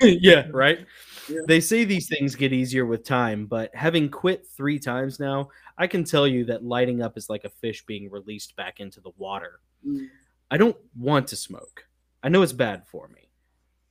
[0.00, 0.86] yeah, right.
[1.28, 1.40] Yeah.
[1.46, 5.48] They say these things get easier with time, but having quit three times now,
[5.78, 9.00] I can tell you that lighting up is like a fish being released back into
[9.00, 9.60] the water.
[9.86, 10.08] Mm.
[10.50, 11.84] I don't want to smoke.
[12.22, 13.30] I know it's bad for me.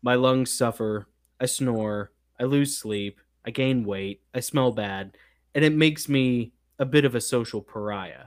[0.01, 1.07] My lungs suffer.
[1.39, 2.11] I snore.
[2.39, 3.19] I lose sleep.
[3.45, 4.21] I gain weight.
[4.33, 5.17] I smell bad.
[5.55, 8.25] And it makes me a bit of a social pariah.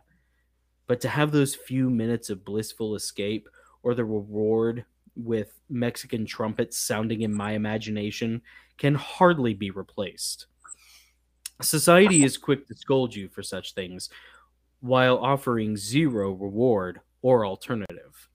[0.86, 3.48] But to have those few minutes of blissful escape
[3.82, 4.84] or the reward
[5.16, 8.42] with Mexican trumpets sounding in my imagination
[8.78, 10.46] can hardly be replaced.
[11.60, 14.08] Society is quick to scold you for such things
[14.80, 18.28] while offering zero reward or alternative.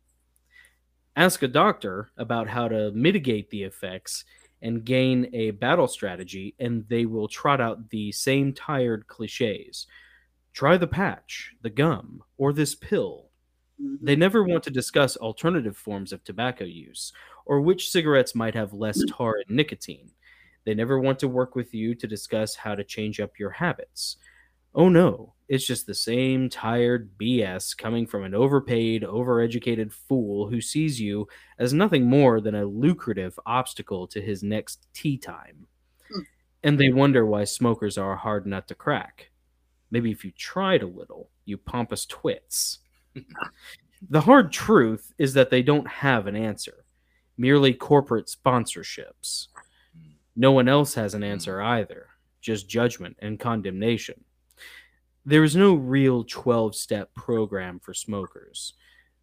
[1.15, 4.23] Ask a doctor about how to mitigate the effects
[4.61, 9.87] and gain a battle strategy, and they will trot out the same tired cliches.
[10.53, 13.26] Try the patch, the gum, or this pill.
[13.79, 17.13] They never want to discuss alternative forms of tobacco use
[17.45, 20.11] or which cigarettes might have less tar and nicotine.
[20.65, 24.17] They never want to work with you to discuss how to change up your habits.
[24.75, 30.59] Oh no, it's just the same tired BS coming from an overpaid, overeducated fool who
[30.59, 35.67] sees you as nothing more than a lucrative obstacle to his next tea time.
[36.11, 36.21] Hmm.
[36.63, 39.31] And they wonder why smokers are a hard nut to crack.
[39.89, 42.79] Maybe if you tried a little, you pompous twits.
[44.09, 46.85] The hard truth is that they don't have an answer,
[47.37, 49.47] merely corporate sponsorships.
[50.35, 51.67] No one else has an answer hmm.
[51.67, 52.07] either,
[52.41, 54.23] just judgment and condemnation.
[55.25, 58.73] There is no real 12 step program for smokers.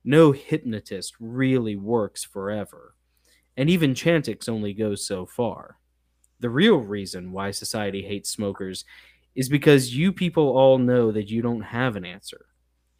[0.04, 2.94] No hypnotist really works forever.
[3.56, 5.78] And even Chantix only goes so far.
[6.40, 8.84] The real reason why society hates smokers
[9.34, 12.46] is because you people all know that you don't have an answer.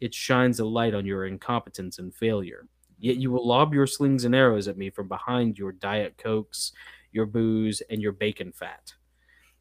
[0.01, 2.67] It shines a light on your incompetence and failure.
[2.99, 6.71] Yet you will lob your slings and arrows at me from behind your Diet Cokes,
[7.11, 8.93] your booze, and your bacon fat.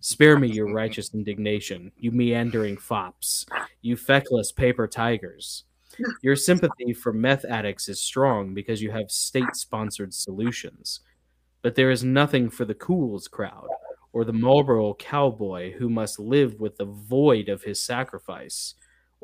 [0.00, 3.46] Spare me your righteous indignation, you meandering fops,
[3.80, 5.64] you feckless paper tigers.
[6.22, 11.00] Your sympathy for meth addicts is strong because you have state sponsored solutions.
[11.62, 13.68] But there is nothing for the Kools crowd
[14.12, 18.74] or the Marlboro cowboy who must live with the void of his sacrifice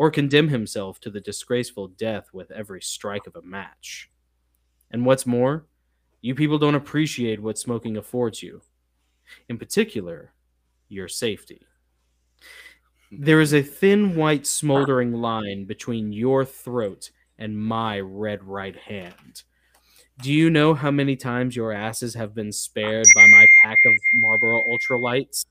[0.01, 4.11] or condemn himself to the disgraceful death with every strike of a match.
[4.91, 5.67] And what's more,
[6.23, 8.63] you people don't appreciate what smoking affords you.
[9.51, 10.33] In particular,
[10.89, 11.67] your safety.
[13.13, 19.43] There is a thin white smoldering line between your throat and my red right hand.
[20.23, 23.93] Do you know how many times your asses have been spared by my pack of
[24.23, 25.45] Marlboro Ultralights?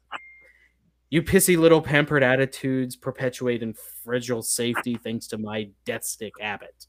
[1.12, 6.86] You pissy little pampered attitudes perpetuate in fragile safety thanks to my death stick habit.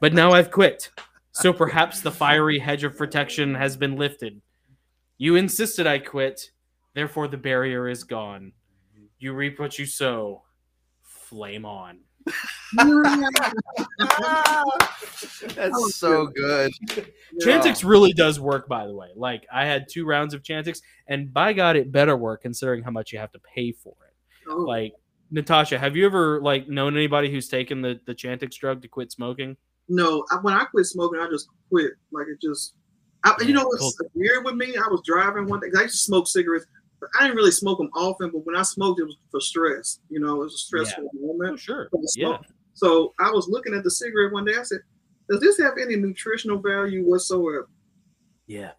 [0.00, 0.90] But now I've quit,
[1.32, 4.40] so perhaps the fiery hedge of protection has been lifted.
[5.18, 6.50] You insisted I quit,
[6.94, 8.52] therefore the barrier is gone.
[9.18, 10.42] You reap what you sow.
[11.02, 12.00] Flame on.
[15.54, 16.72] That's so good.
[17.42, 19.08] Chantix really does work, by the way.
[19.14, 22.90] Like I had two rounds of Chantix, and by God, it better work considering how
[22.90, 24.14] much you have to pay for it.
[24.48, 24.92] Oh, Like
[25.30, 29.12] Natasha, have you ever like known anybody who's taken the the Chantix drug to quit
[29.12, 29.56] smoking?
[29.88, 31.92] no, I, when I quit smoking, I just quit.
[32.10, 32.74] Like it just,
[33.24, 34.76] I, you know what's weird with me?
[34.76, 35.70] I was driving one day.
[35.70, 36.75] 'cause I used to smoke cigarettes, but
[37.18, 38.30] I didn't really smoke them often.
[38.30, 40.00] But when I smoked, it was for stress.
[40.08, 41.58] You know, it was a stressful Oh, moment.
[41.60, 41.88] sure.
[42.14, 42.38] Yeah.
[42.74, 44.54] So I was looking at the cigarette one day.
[44.58, 44.80] I said,
[45.30, 47.68] "Does this have any nutritional value whatsoever?"
[48.46, 48.72] Yeah.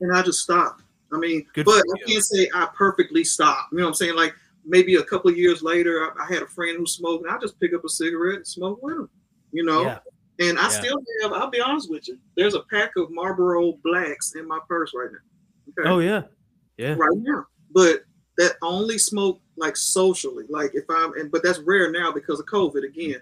[0.00, 0.82] And I just stopped.
[1.12, 3.72] I mean, Good but I can't say I perfectly stopped.
[3.72, 4.16] You know what I'm saying?
[4.16, 4.34] Like
[4.64, 7.38] maybe a couple of years later, I, I had a friend who smoked, and I
[7.38, 9.08] just pick up a cigarette and smoke with him.
[9.52, 9.98] You know, Yeah.
[10.40, 10.68] and I Yeah.
[10.68, 11.32] still have.
[11.32, 12.18] I'll be honest with you.
[12.36, 15.82] There's a pack of Marlboro Blacks in my purse right now.
[15.82, 15.88] Okay?
[15.90, 16.22] Oh yeah.
[16.76, 16.94] Yeah.
[16.94, 17.46] right now.
[17.72, 18.04] But
[18.38, 20.44] that only smoke like socially.
[20.48, 23.20] Like if I'm and but that's rare now because of COVID again.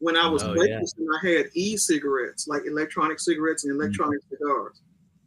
[0.00, 1.18] When I was Oh, waitressing, yeah.
[1.22, 4.80] I had e-cigarettes, like electronic cigarettes and electronic cigars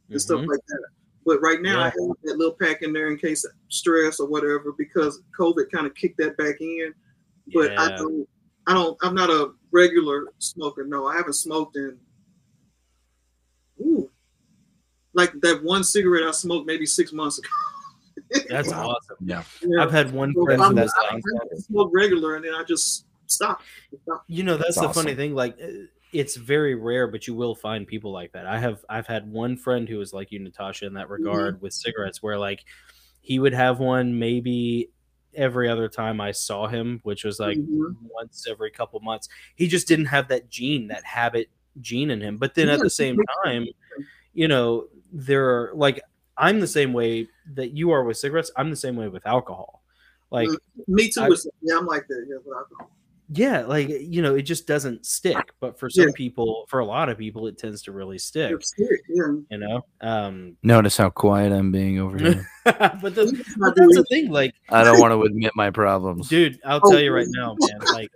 [0.10, 0.48] and stuff Mhm.
[0.49, 0.86] like that.
[1.26, 1.94] But right now I have
[2.24, 5.94] that little pack in there in case of stress or whatever because COVID kind of
[5.95, 6.94] kicked that back in.
[7.54, 8.28] But I don't
[8.68, 10.86] I don't I'm not a regular smoker.
[10.86, 11.98] No, I haven't smoked in
[13.82, 14.10] ooh.
[15.18, 17.49] Like that one cigarette I smoked maybe six months ago.
[18.49, 19.18] That's awesome.
[19.19, 19.44] Yeah.
[19.61, 19.84] Yeah.
[19.84, 23.06] I've had one So friend I'm- that's I, I smoke regular and then I just
[23.26, 23.61] stop.
[24.03, 24.23] Stop.
[24.27, 25.34] You know, that's, That's the funny thing.
[25.34, 25.68] Like, uh,
[26.14, 28.45] it's very rare, but you will find people like that.
[28.45, 31.73] I have, I've had one friend who was like you, Natasha, in that regard with
[31.73, 32.64] cigarettes, where like
[33.22, 34.89] he would have one maybe
[35.34, 37.95] every other time I saw him, which was like Mhm.
[38.14, 39.30] once every couple months.
[39.56, 41.49] He just didn't have that gene, that habit
[41.81, 42.38] gene in him.
[42.38, 43.68] But then at the same time,
[44.34, 46.02] you know, there are like
[46.38, 48.52] I'm the same way that you are with cigarettes.
[48.56, 49.84] I'm the same way with alcohol.
[50.30, 50.50] Like
[50.88, 51.22] Me too.
[51.22, 51.30] I-
[51.62, 52.26] yeah, I'm like that.
[52.30, 52.92] Yeah, with alcohol.
[53.34, 55.38] yeah, like you know, it just doesn't stick.
[55.60, 56.14] But for some Yeah.
[56.16, 58.52] people, for a lot of people, it tends to really stick.
[58.52, 59.26] It's Yeah.
[59.50, 62.48] You know, um, Notice how quiet I'm being over here.
[62.66, 64.30] but, the, but that's the thing.
[64.30, 66.28] Like, I don't want to admit my problems.
[66.28, 67.80] dude, I'll Oh, tell you right now, man.
[67.94, 68.12] Like,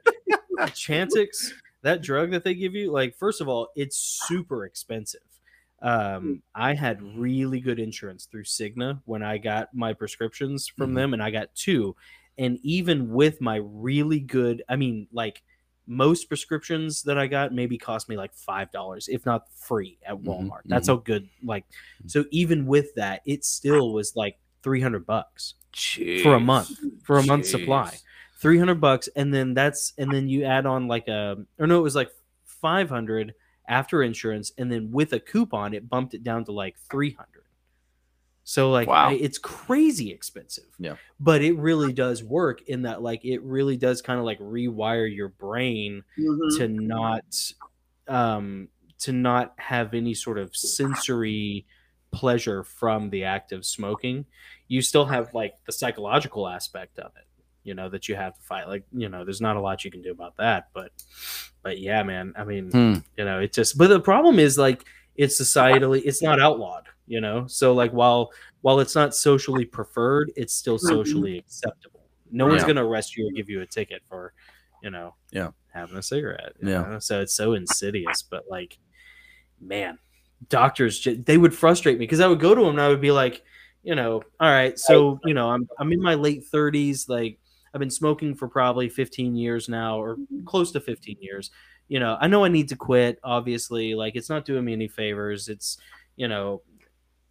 [0.76, 1.52] Chantix,
[1.82, 3.98] that drug that they give you, like, first of all, it's
[4.28, 5.22] super expensive.
[5.82, 10.96] Um, I had really good insurance through Cigna when I got my prescriptions from Mhm.
[10.96, 11.96] them, and I got two.
[12.38, 15.42] And even with my really good, I mean, like
[15.88, 20.16] most prescriptions that I got maybe cost me like five dollars, if not free at
[20.16, 20.62] Mhm, Walmart.
[20.66, 21.28] That's how good.
[21.44, 21.66] Like,
[22.06, 25.56] so even with that, it still was like three hundred bucks
[26.22, 26.70] for a month
[27.04, 27.98] for a month's supply.
[28.40, 31.84] 300 bucks and then that's and then you add on like a or no it
[31.84, 32.10] was like
[32.46, 33.34] 500
[33.72, 37.44] after insurance and then with a coupon it bumped it down to like 300
[38.44, 39.10] so like Wow.
[39.10, 40.96] I- it's crazy expensive Yeah.
[41.20, 45.14] but it really does work in that like it really does kind of like rewire
[45.14, 46.58] your brain Mhm.
[46.58, 47.54] to not
[48.08, 48.68] um
[49.00, 51.66] to not have any sort of sensory
[52.12, 54.26] pleasure from the act of smoking
[54.68, 57.26] you still have like the psychological aspect of it
[57.64, 59.92] you know that you have to fight like you know there's not a lot you
[59.92, 60.92] can do about that but
[61.64, 62.94] but yeah man i mean Hmm.
[63.18, 64.84] you know it just but the problem is like
[65.16, 68.32] it's societally it's not outlawed you know so like while
[68.62, 70.88] while it's not socially preferred it's still Mhm.
[70.88, 72.02] socially acceptable
[72.32, 74.34] no one's going to arrest you or give you a ticket for
[74.82, 75.50] you know Yeah.
[75.74, 76.82] having a cigarette you Yeah.
[76.84, 77.00] know?
[77.00, 78.80] so it's so insidious but like
[79.60, 80.00] man
[80.50, 83.02] doctors ju- they would frustrate me because i would go to them and i would
[83.02, 83.44] be like
[83.84, 87.38] you know all right so you know i'm i'm in my late 30s like
[87.74, 91.52] i've been smoking for probably 15 years now or close to 15 years
[91.88, 94.88] you know i know i need to quit obviously like it's not doing me any
[94.88, 95.78] favors it's
[96.16, 96.62] you know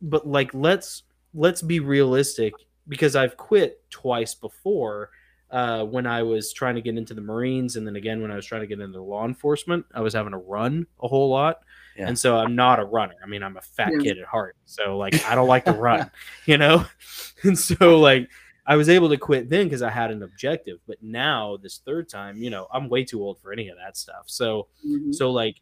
[0.03, 1.03] but like let's
[1.35, 2.53] let's be realistic
[2.89, 5.11] because i've quit twice before
[5.51, 8.37] uh, when i was trying to get into the marines and then again when i
[8.37, 11.61] was trying to get into law enforcement i was having to run a whole lot
[11.97, 12.07] Yeah.
[12.09, 13.99] and so i'm not a runner i mean i'm a fat Yeah.
[13.99, 16.11] kid at heart so like i don't like to run
[16.47, 16.85] you know
[17.43, 18.29] and so like
[18.71, 22.09] i was able to quit then because i had an objective but now this third
[22.09, 25.15] time you know i'm way too old for any of that stuff so Mhm.
[25.15, 25.57] so like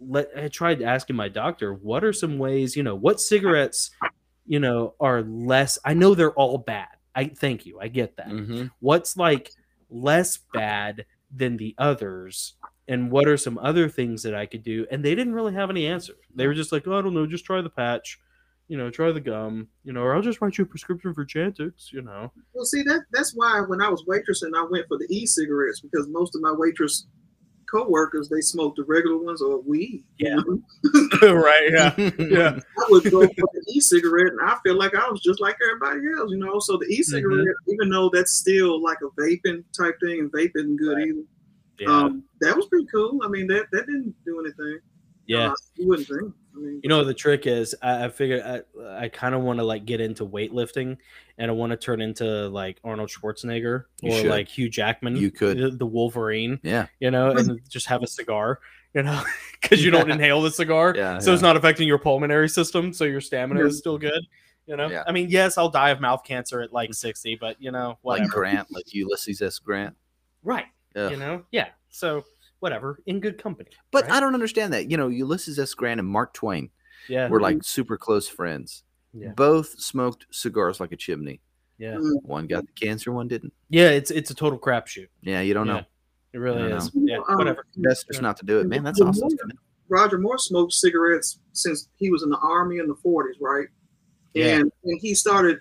[0.00, 3.90] let I tried asking my doctor what are some ways, you know, what cigarettes,
[4.46, 6.88] you know, are less I know they're all bad.
[7.14, 7.78] I thank you.
[7.80, 8.28] I get that.
[8.28, 8.70] Mhm.
[8.80, 9.52] What's like
[9.90, 12.54] less bad than the others
[12.88, 14.86] and what are some other things that I could do?
[14.90, 16.16] And they didn't really have any answers.
[16.34, 18.18] They were just like, "Oh, I don't know, just try the patch."
[18.70, 21.24] You know, try the gum, you know, or I'll just write you a prescription for
[21.26, 22.30] Chantix, you know.
[22.54, 26.06] Well, see that that's why when I was waitressing, I went for the e-cigarettes because
[26.08, 27.06] most of my waitress
[27.68, 30.04] co-workers they smoked the regular ones or weed.
[30.18, 30.36] you Yeah.
[30.36, 31.32] know?
[31.42, 31.68] right,
[32.18, 32.58] yeah.
[32.78, 36.00] I would go for the e-cigarette, and I feel like I was just like everybody
[36.16, 36.60] else, you know.
[36.60, 37.72] So the e-cigarette, Mm-hmm.
[37.72, 41.08] even though that's still like a vaping type thing, and vape isn't good Right.
[41.08, 41.22] either.
[41.80, 41.88] Yeah.
[41.88, 43.20] Um, that was pretty cool.
[43.24, 44.78] I mean, that that didn't do anything.
[45.38, 45.48] Yeah.
[45.50, 46.32] Uh, you wouldn't think.
[46.54, 49.58] I mean, You know, the trick is I, I figured I, I kind of want
[49.60, 50.96] to like get into weightlifting
[51.38, 54.26] and I want to turn into like Arnold Schwarzenegger You or should.
[54.30, 55.16] like Hugh Jackman.
[55.16, 55.58] You could.
[55.58, 56.86] The, the Wolverine, Yeah.
[56.98, 58.60] you know, and just have a cigar,
[58.94, 59.22] you know,
[59.60, 60.92] because you don't inhale the cigar.
[60.96, 61.18] Yeah.
[61.20, 61.34] so yeah.
[61.34, 62.92] it's not affecting your pulmonary system.
[62.92, 63.66] So your stamina Yeah.
[63.66, 64.20] is still good.
[64.66, 65.04] You know, Yeah.
[65.06, 68.24] I mean, yes, I'll die of mouth cancer at like 60, but you know, whatever.
[68.26, 68.32] like.
[68.32, 69.58] Grant, like Ulysses S.
[69.60, 69.94] Grant.
[70.42, 70.66] right.
[70.96, 71.12] Ugh.
[71.12, 71.68] You know, yeah.
[71.90, 72.24] So
[72.60, 73.70] whatever, in good company.
[73.90, 74.12] But right?
[74.12, 74.90] I don't understand that.
[74.90, 75.74] You know, Ulysses S.
[75.74, 76.70] Grant and Mark Twain
[77.08, 77.28] yeah.
[77.28, 78.84] were like super close friends.
[79.12, 79.32] Yeah.
[79.34, 81.40] Both smoked cigars like a chimney.
[81.78, 81.94] Yeah.
[81.94, 83.52] mm, One got the cancer, one didn't.
[83.70, 83.88] Yeah.
[83.90, 85.08] It's, it's a total crapshoot.
[85.22, 85.72] Yeah, you don't Yeah.
[85.74, 85.82] know.
[86.32, 86.94] It really is.
[86.94, 87.02] know.
[87.04, 87.16] Yeah.
[87.28, 87.66] Um, Whatever.
[87.76, 88.84] Best just not to do it, man.
[88.84, 89.06] That's Yeah.
[89.06, 89.28] awesome.
[89.88, 93.66] Roger Moore smoked cigarettes since he was in the army in the 40s, right?
[94.34, 94.58] Yeah.
[94.58, 95.58] And when he started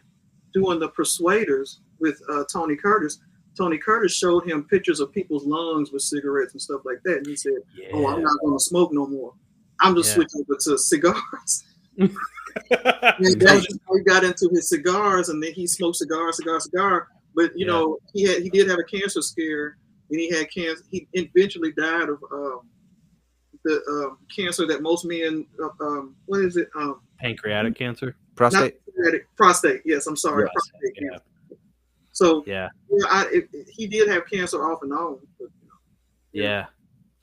[0.54, 3.20] doing the Persuaders with uh, Tony Curtis,
[3.60, 7.18] Tony Curtis showed him pictures of people's lungs with cigarettes and stuff like that.
[7.18, 7.90] And he said, Yeah.
[7.94, 9.34] Oh, I'm not going to smoke no more.
[9.82, 10.16] I'm just Yeah.
[10.16, 11.64] switching over to cigars.
[12.72, 17.08] And that's how he got into his cigars, and then he smoked cigar, cigar, cigar.
[17.36, 17.74] But you Yeah.
[17.74, 19.78] know, he had he did have a cancer scare,
[20.10, 20.84] and he had cancer.
[20.90, 22.62] He eventually died of um,
[23.64, 25.46] the um, cancer that most men.
[25.64, 26.70] Uh, um, what is it?
[26.76, 28.16] Um, Pancreatic cancer.
[28.36, 28.80] Prostate.
[28.96, 29.22] prostate.
[29.38, 29.82] prostate.
[29.86, 30.46] Yes, I'm sorry.
[30.46, 31.18] Yes, Prostate yeah.
[32.20, 32.26] Cancer.
[32.26, 32.70] So Yeah.
[32.92, 35.76] yeah, I, it, it- he did have cancer off and on, but, you know,
[36.32, 36.66] Yeah.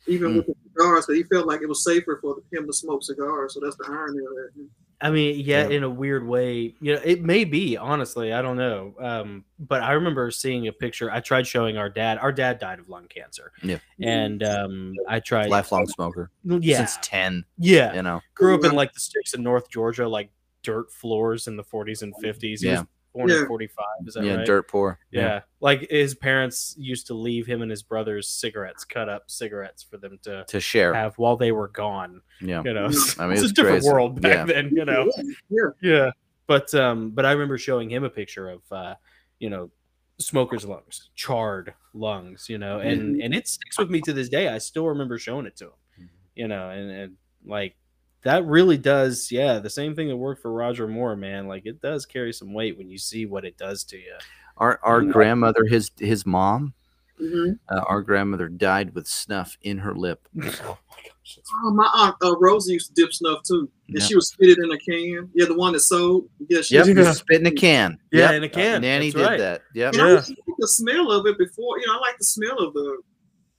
[0.07, 0.37] even Hmm.
[0.39, 3.55] with the cigars, but he felt like it was safer for him to smoke cigars.
[3.55, 4.69] So that's the irony of that.
[5.03, 5.77] I mean, yeah, Yeah.
[5.77, 7.77] in a weird way, you know, it may be.
[7.77, 8.95] Honestly, I don't know.
[8.99, 11.11] Um, but I remember seeing a picture.
[11.11, 12.17] I tried showing our dad.
[12.17, 13.53] Our dad died of lung cancer.
[13.63, 13.79] Yeah.
[14.01, 15.51] and um, I tried.
[15.51, 17.45] Lifelong smoker yeah, since ten.
[17.59, 17.95] yeah.
[17.95, 18.23] You know.
[18.35, 20.31] Grew up in like the sticks in North Georgia, like
[20.63, 22.61] dirt floors in the 40s and 50s.
[22.61, 22.85] He Yeah.
[23.17, 23.41] Was born Yeah.
[23.43, 23.85] in 45.
[24.07, 24.47] Is that Yeah, right?
[24.47, 24.99] dirt poor.
[25.11, 25.41] Yeah.
[25.61, 29.97] Like his parents used to leave him and his brothers cigarettes, cut up cigarettes for
[29.97, 30.95] them to To share.
[30.95, 32.21] have while they were gone.
[32.41, 32.63] Yeah.
[32.65, 32.87] You know,
[33.19, 33.91] I mean, it's, it's a different crazy.
[33.93, 34.55] world back Yeah.
[34.55, 35.11] then, you know.
[35.49, 35.69] Yeah.
[35.83, 36.11] Yeah.
[36.47, 38.95] But um, but I remember showing him a picture of uh,
[39.41, 39.71] you know,
[40.19, 44.49] smoker's lungs, charred lungs, you know, and and it sticks with me to this day.
[44.49, 45.73] I still remember showing it to him.
[46.01, 46.09] Mhm.
[46.37, 47.75] You know, and, and like
[48.23, 51.47] that really does, yeah, the same thing that worked for Roger Moore, man.
[51.47, 54.15] Like it does carry some weight when you see what it does to you.
[54.57, 55.13] Our our Yeah.
[55.13, 56.75] grandmother, his his mom,
[57.21, 57.59] Mhm.
[57.71, 60.27] uh, our grandmother died with snuff in her lip.
[60.37, 64.05] oh my gosh, Oh, my aunt uh, Rosie used to dip snuff too, and Yeah.
[64.07, 65.31] she would spit it in a can.
[65.35, 66.29] Yeah, the one that sold.
[66.49, 67.05] Yeah, she Yep, used Yeah.
[67.05, 67.99] to- spit in a can.
[68.13, 68.35] Yeah, Yep.
[68.35, 68.83] in a can.
[68.83, 69.39] Nanny That's did right.
[69.39, 69.63] that.
[69.75, 69.93] Yep.
[69.95, 70.15] And I Yeah.
[70.15, 71.79] used to like the smell of it before.
[71.81, 72.99] You know, I like the smell of the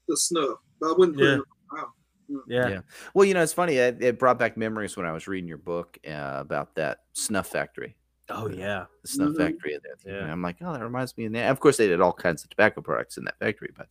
[0.07, 1.31] the snuff, but I wouldn't put Yeah.
[1.33, 1.35] it.
[1.73, 1.79] In
[2.47, 2.67] Yeah.
[2.69, 2.79] Yeah.
[3.13, 3.75] Well, you know, it's funny.
[3.75, 7.47] It, it brought back memories when I was reading your book uh, about that snuff
[7.47, 7.95] factory.
[8.29, 8.85] Oh yeah.
[9.03, 9.37] the snuff Mhm.
[9.37, 10.13] factory there.
[10.13, 10.21] Yeah.
[10.23, 11.49] And I'm like, oh, that reminds me of that.
[11.49, 13.87] Of course, they did all kinds of tobacco products in that factory, but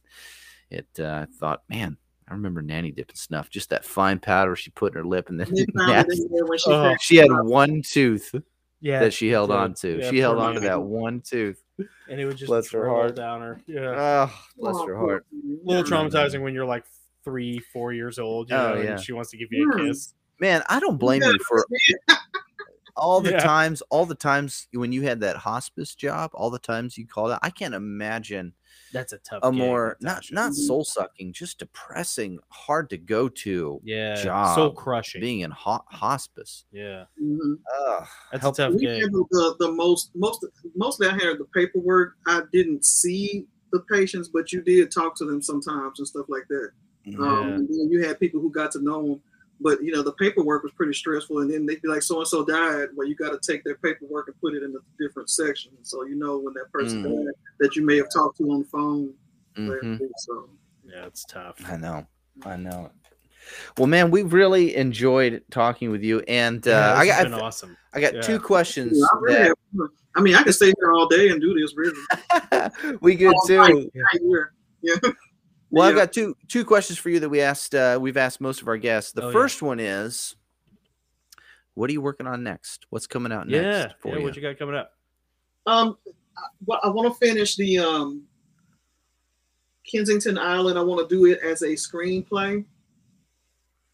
[0.70, 0.86] it.
[0.98, 1.96] Uh, I thought, man,
[2.28, 5.40] I remember Nanny dipping snuff, just that fine powder she put in her lip, and
[5.40, 6.94] then They found it in there when she Oh.
[7.00, 8.34] she had one tooth
[8.80, 9.00] Yeah.
[9.00, 9.56] that she held did.
[9.56, 9.98] on to.
[10.00, 11.62] Yeah, she held on to that one tooth.
[12.08, 13.14] and it would just Bless her heart.
[13.16, 13.60] down her.
[13.66, 14.26] Yeah.
[14.30, 15.26] Oh, bless Oh, her heart.
[15.32, 16.84] a little traumatizing when you're like
[17.26, 18.90] three, four years old, you Oh, know, yeah.
[18.92, 20.14] and she wants to give you a kiss.
[20.40, 21.66] Man, I don't blame you for
[22.96, 23.38] all the Yeah.
[23.40, 27.32] times, all the times when you had that hospice job, all the times you called
[27.32, 27.40] out.
[27.42, 28.54] I can't imagine
[28.92, 29.40] That's a tough.
[29.42, 30.34] a gig, more not Natasha.
[30.34, 30.66] not Mhm.
[30.66, 35.20] soul sucking, just depressing, hard to go to yeah, job soul crushing.
[35.20, 36.64] being in ho- hospice.
[36.70, 37.58] yeah, Mhm.
[37.80, 38.06] Ugh.
[38.30, 39.00] that's Help- a tough We gig.
[39.02, 40.46] handled the, the most most
[40.76, 42.14] mostly I had the paperwork.
[42.26, 46.46] I didn't see the patients, but you did talk to them sometimes and stuff like
[46.48, 46.70] that.
[47.06, 47.54] Um, Yeah.
[47.54, 49.20] and you had people who got to know them,
[49.60, 51.38] but you know the paperwork was pretty stressful.
[51.40, 53.76] And then they'd be like, "So and so died." Well, you got to take their
[53.76, 57.24] paperwork and put it in a different section, so you know when that person Mm.
[57.26, 59.14] died that you may have talked to on the phone.
[59.56, 60.00] Mhm.
[60.18, 60.48] So
[60.84, 61.56] yeah, it's tough.
[61.66, 62.06] I know.
[62.44, 62.90] I know.
[63.78, 67.30] Well, man, we've really enjoyed talking with you, and uh, Yeah, I this has got
[67.30, 67.76] been awesome.
[67.94, 68.20] I got yeah.
[68.22, 69.00] two questions.
[69.00, 69.46] I, really that-
[69.78, 69.88] have.
[70.16, 71.74] I mean, I can stay here all day and do this.
[71.76, 71.94] Really,
[73.00, 73.56] we good All too.
[73.58, 74.42] night, right
[75.76, 75.84] here.
[75.84, 75.88] Yeah.
[75.96, 77.74] Well, I've got two two questions for you that we asked.
[77.74, 79.12] Uh, we've asked most of our guests.
[79.12, 79.32] The Oh, yeah.
[79.32, 80.36] first one is,
[81.74, 82.86] what are you working on next?
[82.90, 84.18] What's coming out next Yeah, for yeah.
[84.18, 84.24] you?
[84.24, 84.92] What you got coming up?
[85.66, 85.96] Um,
[86.70, 88.22] I- I want to finish the um
[89.90, 90.78] Kensington Island.
[90.78, 92.64] I want to do it as a screenplay.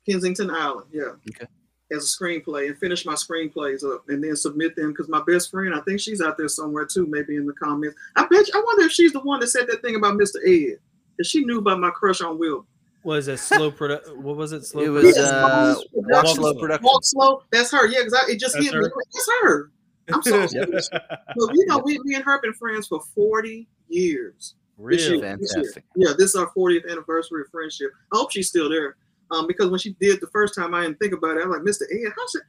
[0.09, 1.13] Kensington Island, yeah.
[1.31, 1.47] Okay.
[1.95, 5.51] As a screenplay and finish my screenplays up and then submit them because my best
[5.51, 7.95] friend, I think she's out there somewhere too, maybe in the comments.
[8.17, 10.37] I bet you, I wonder if she's the one that said that thing about Mr.
[10.47, 10.79] Ed.
[11.17, 12.67] Because she knew about my crush on Will.
[13.05, 14.65] Was it slow produ- What was it?
[14.65, 15.25] Slow It was production?
[15.35, 16.35] uh, Walk Walk Slow.
[16.35, 16.85] Slow Production.
[16.85, 17.43] Walk slow.
[17.51, 17.87] That's her.
[17.89, 18.83] Yeah, because it just That's hit her?
[18.83, 19.71] like, That's her.
[20.13, 20.51] I'm so Yep.
[20.51, 20.89] serious.
[21.37, 24.55] You know, we, me and her been friends for 40 years.
[24.79, 25.19] Really?
[25.19, 25.53] year, this.
[25.53, 25.85] Fantastic.
[25.97, 27.91] Yeah, this is our 40th anniversary of friendship.
[28.13, 28.97] I hope she's still there.
[29.31, 31.43] Um, because when she did the first time, I didn't think about it.
[31.45, 31.83] I'm like, Mr.
[31.91, 32.43] Ed, how's it?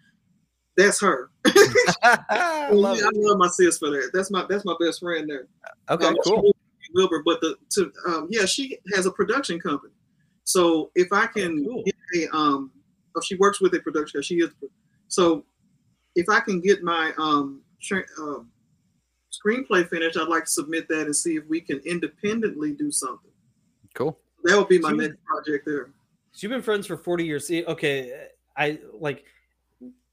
[0.76, 1.30] That's her.
[2.04, 4.10] I I love love, my sis for that.
[4.14, 5.48] That's my that's my best friend there.
[5.90, 6.56] Okay, Um, cool.
[6.94, 9.94] Wilbur, but the to um, yeah, she has a production company.
[10.44, 11.84] So if I can Oh, cool.
[11.84, 11.96] get
[12.32, 12.72] a um,
[13.16, 14.22] oh, she works with a production.
[14.22, 14.50] She is
[15.08, 15.46] so
[16.16, 18.50] if I can get my um, tra- um
[19.32, 23.32] screenplay finished, I'd like to submit that and see if we can independently do something.
[23.96, 24.20] Cool.
[24.44, 24.98] That would be my Sure.
[25.02, 25.90] next project there.
[26.34, 27.50] So you've been friends for 40 years.
[27.50, 29.24] Okay, I like,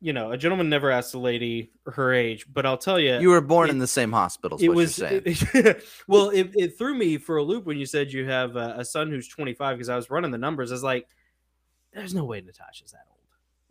[0.01, 3.29] you know, a gentleman never asks a lady her age, but I'll tell you, You
[3.31, 4.57] were born it- in the same hospital.
[4.59, 5.75] is it what was you're saying.
[6.09, 8.85] well, it, it threw me for a loop when you said you have a, a
[8.85, 10.71] son who's 25 because I was running the numbers.
[10.73, 11.07] I was like,
[11.93, 13.19] there's no way Natasha's that old.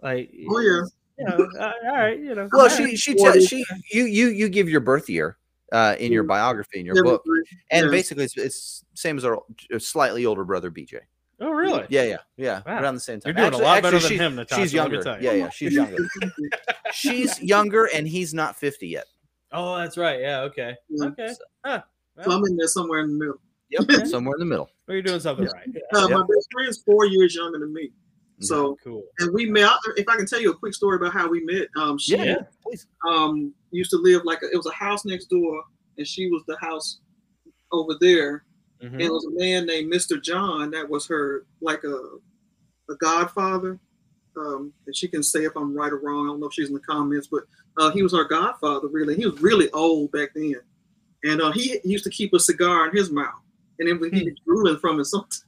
[0.01, 0.81] Like, Oh, yeah.
[1.17, 2.47] you know, uh, all right, you know.
[2.51, 2.97] well, she right.
[2.99, 3.39] she Forty.
[3.39, 5.37] te- she you you you give your birth year
[5.71, 6.27] uh, in your Mhm.
[6.29, 7.23] biography in your Every book,
[7.71, 7.91] and yeah.
[7.91, 9.39] basically it's, it's same as our
[9.79, 10.99] slightly older brother BJ.
[11.41, 11.85] Oh, really?
[11.89, 12.61] Yeah, yeah, yeah.
[12.65, 12.81] Wow.
[12.81, 13.29] Around the same time.
[13.29, 14.61] You're doing Actually- a lot better than she- him, Natasha.
[14.61, 14.97] She's younger.
[14.97, 15.15] you.
[15.21, 15.97] Yeah, yeah, she's younger.
[16.93, 19.05] she's younger, and he's not fifty yet.
[19.51, 20.19] Oh, that's right.
[20.19, 20.41] Yeah.
[20.41, 20.75] Okay.
[20.89, 21.05] Yeah.
[21.07, 21.33] Okay.
[21.65, 21.81] Huh.
[22.23, 23.39] So I'm in there somewhere in the middle.
[23.69, 24.69] Yep, somewhere in the middle.
[24.87, 25.67] Well, you're doing something right.
[25.71, 25.81] Yeah.
[25.93, 26.17] Uh, Yep.
[26.17, 27.91] My best friend's four years younger than me.
[28.41, 29.03] So, cool.
[29.19, 29.69] and we met.
[29.97, 32.23] If I can tell you a quick story about how we met, um, she Yeah,
[32.23, 32.87] yeah, please.
[33.07, 35.61] um used to live like a, it was a house next door,
[35.97, 36.99] and she was the house
[37.73, 38.45] over there.
[38.81, 38.93] Mhm.
[38.93, 40.21] And it was a man named Mr.
[40.21, 42.17] John that was her like a
[42.89, 43.79] a godfather.
[44.37, 46.25] um, and she can say if I'm right or wrong.
[46.25, 47.43] I don't know if she's in the comments, but
[47.77, 48.87] uh, he was our godfather.
[48.87, 50.55] Really, he was really old back then,
[51.23, 53.41] and uh, he used to keep a cigar in his mouth,
[53.79, 55.43] and then he was drooling from it sometimes.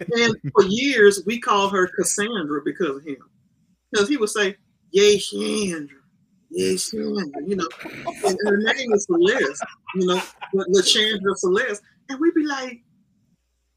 [0.00, 3.16] and for years, we called her Cassandra because of him,
[3.90, 4.56] because he would say,
[4.90, 5.98] "Yay, Chandra."
[6.50, 7.00] Yes, you
[7.56, 7.68] know,
[8.24, 9.64] and her name is Celeste,
[9.96, 10.22] you know,
[10.54, 12.82] LaChandra Celeste, and we'd be like,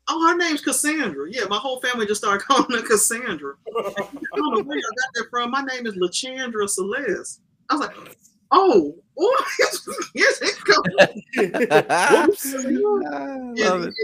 [0.10, 1.28] oh, her name's Cassandra.
[1.30, 3.56] Yeah, my whole family just started calling her Cassandra.
[3.78, 3.82] I
[4.36, 5.52] don't know where I got that from.
[5.52, 7.42] My name is LaChandra Celeste.
[7.70, 7.96] I was like,
[8.52, 9.46] oh, oh,
[10.16, 10.78] yes, it goes.
[11.38, 11.56] and,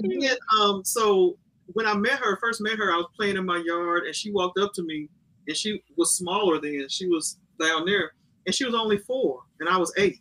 [0.03, 1.37] and then, um, so
[1.73, 4.31] when I met her, first met her, I was playing in my yard, and she
[4.31, 5.09] walked up to me,
[5.47, 8.11] and she was smaller than she was down there,
[8.45, 10.19] and she was only four, and I was eight.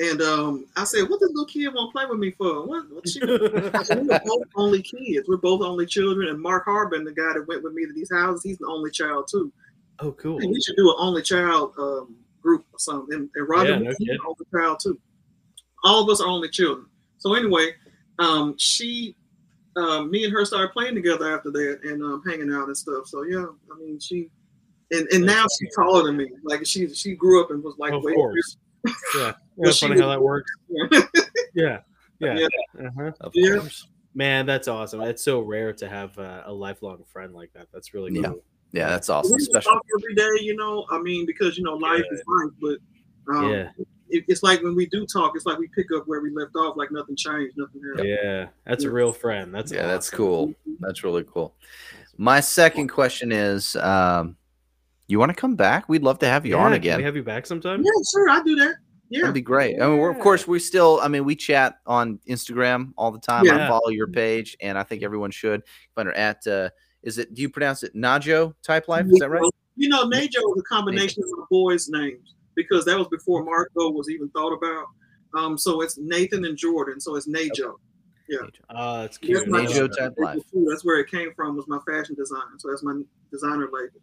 [0.00, 2.84] And um, I said, "What does little kid want to play with me for?" What?
[2.92, 3.18] what she,
[3.84, 5.28] said, we're both only kids.
[5.28, 6.28] We're both only children.
[6.28, 8.92] And Mark Harbin, the guy that went with me to these houses, he's the only
[8.92, 9.52] child too.
[9.98, 10.38] Oh, cool.
[10.38, 13.12] And we should do an only child um, group or something.
[13.12, 14.98] And, and Roger, yeah, no he's an only child too.
[15.82, 16.86] All of us are only children.
[17.18, 17.72] So anyway,
[18.20, 19.16] um, she,
[19.76, 23.06] um, me and her started playing together after that and um, hanging out and stuff.
[23.06, 24.30] So yeah, I mean, she,
[24.92, 26.30] and, and now she's taller than me.
[26.44, 28.56] Like she she grew up and was like, of course.
[29.16, 29.32] Yeah.
[29.58, 30.50] That's funny how that works.
[31.54, 31.80] yeah.
[32.20, 32.38] Yeah.
[32.38, 32.48] yeah.
[32.86, 33.12] Uh-huh.
[33.20, 33.58] Of yeah.
[33.58, 33.88] course.
[34.14, 35.00] Man, that's awesome.
[35.02, 37.68] It's so rare to have uh, a lifelong friend like that.
[37.72, 38.22] That's really cool.
[38.72, 39.36] Yeah, yeah that's awesome.
[39.36, 40.86] We Especially every day, you know.
[40.90, 42.16] I mean, because you know, life yeah.
[42.16, 43.70] is life, but um, yeah,
[44.08, 46.56] it, it's like when we do talk, it's like we pick up where we left
[46.56, 48.08] off, like nothing changed, nothing happened.
[48.08, 48.90] Yeah, that's yeah.
[48.90, 49.54] a real friend.
[49.54, 49.88] That's yeah, awesome.
[49.90, 50.54] that's cool.
[50.80, 51.54] That's really cool.
[52.16, 54.36] My second question is, um,
[55.08, 55.88] you want to come back?
[55.88, 56.92] We'd love to have you yeah, on again.
[56.92, 57.82] Can we have you back sometime?
[57.82, 58.28] Yeah, sure.
[58.30, 58.76] I'll do that.
[59.10, 59.80] Yeah, that'd be great.
[59.80, 61.00] I mean, we're, of course, we still.
[61.02, 63.46] I mean, we chat on Instagram all the time.
[63.46, 63.64] Yeah.
[63.64, 65.62] I follow your page, and I think everyone should.
[65.94, 66.46] Find her at.
[66.46, 66.68] Uh,
[67.02, 67.32] is it?
[67.32, 69.06] Do you pronounce it Najo Type Life?
[69.08, 69.42] Is that right?
[69.76, 71.42] You know, Najo is a combination Najo.
[71.42, 74.86] of boys' names because that was before Marco was even thought about.
[75.34, 77.00] Um, so it's Nathan and Jordan.
[77.00, 77.48] So it's Najo.
[77.50, 77.76] Okay.
[78.28, 78.76] Yeah.
[78.76, 79.48] Uh, it's cute.
[79.50, 80.42] That's Najo Type Life.
[80.68, 81.56] That's where it came from.
[81.56, 82.58] Was my fashion design.
[82.58, 83.00] So that's my
[83.32, 84.00] designer label.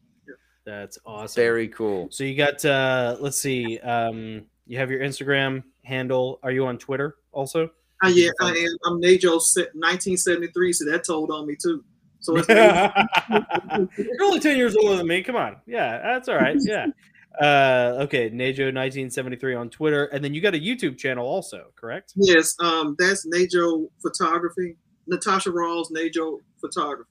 [0.66, 0.80] Yeah.
[0.80, 1.42] That's awesome.
[1.42, 2.08] Very cool.
[2.12, 2.64] So you got.
[2.66, 3.80] uh Let's see.
[3.80, 6.40] Um, you have your Instagram handle.
[6.44, 7.70] Are you on Twitter also?
[8.04, 8.78] Uh, yeah, I am.
[8.86, 11.84] I'm Najo 1973, so that told on me too.
[12.20, 12.50] So it's
[13.98, 15.22] you're only 10 years older than me.
[15.24, 15.58] Come on.
[15.66, 16.58] Yeah, that's all right.
[16.60, 16.88] Yeah.
[17.42, 22.14] Uh, okay, Najo 1973 on Twitter, and then you got a YouTube channel also, correct?
[22.16, 24.78] Yes, um, that's Najo Photography.
[25.06, 27.10] Natasha Rawls Najo Photography.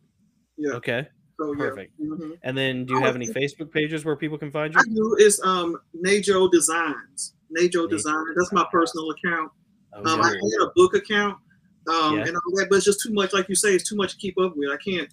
[0.57, 0.73] Yeah.
[0.77, 1.09] Okay.
[1.39, 1.93] So, Perfect.
[1.99, 2.07] Yeah.
[2.07, 2.31] Mm-hmm.
[2.43, 4.81] And then, do you have any Facebook pages where people can find you?
[4.81, 5.17] I do.
[5.19, 7.35] It's um Najo Designs.
[7.57, 8.25] Najo Design.
[8.37, 9.51] That's my personal account.
[9.93, 11.39] Oh, um, I had a book account
[11.89, 12.27] um, yeah.
[12.27, 13.33] and all that, but it's just too much.
[13.33, 14.71] Like you say, it's too much to keep up with.
[14.71, 15.09] I can't.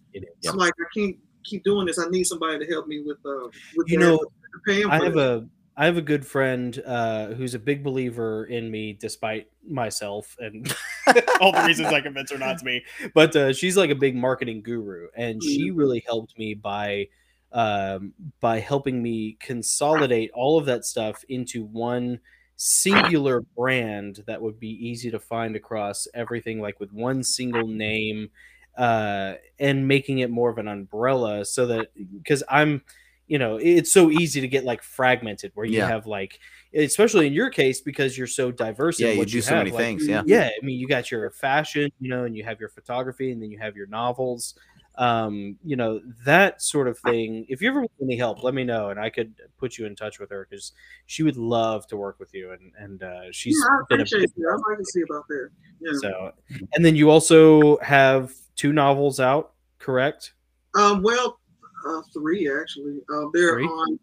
[0.48, 1.99] I'm like, I can't keep doing this.
[1.99, 3.18] I need somebody to help me with.
[3.26, 4.19] Uh, with you know,
[4.68, 5.45] I have a
[5.82, 10.72] I have a good friend uh, who's a big believer in me, despite myself and
[11.41, 12.86] all the reasons I convince her not to be.
[13.16, 15.80] But uh, she's like a big marketing guru, and she mm-hmm.
[15.80, 17.08] really helped me by
[17.52, 22.20] um, by helping me consolidate all of that stuff into one
[22.58, 28.30] singular brand that would be easy to find across everything, like with one single name,
[28.78, 31.88] uh, and making it more of an umbrella so that
[32.22, 32.84] because I'm
[33.32, 35.88] you know it's so easy to get like fragmented where you yeah.
[35.88, 36.38] have like
[36.76, 39.60] especially in your case because you're so diverse yeah you do you so have.
[39.60, 42.44] many like, things yeah yeah i mean you got your fashion you know and you
[42.44, 44.56] have your photography and then you have your novels
[44.98, 47.45] um, you know that sort of thing.
[47.48, 49.95] If you ever want any help, let me know, and I could put you in
[49.95, 50.74] touch with her because
[51.06, 54.32] she would love to work with you, and and uh, she's yeah, I appreciate it.
[54.38, 55.49] I'd like to see about that.
[55.80, 55.94] Yeah.
[56.02, 56.32] So,
[56.74, 60.34] and then you also have two novels out, correct?
[60.76, 61.40] Um, well,
[61.88, 62.99] uh, three actually.
[63.14, 63.66] Um, they're three?
[63.66, 63.99] on.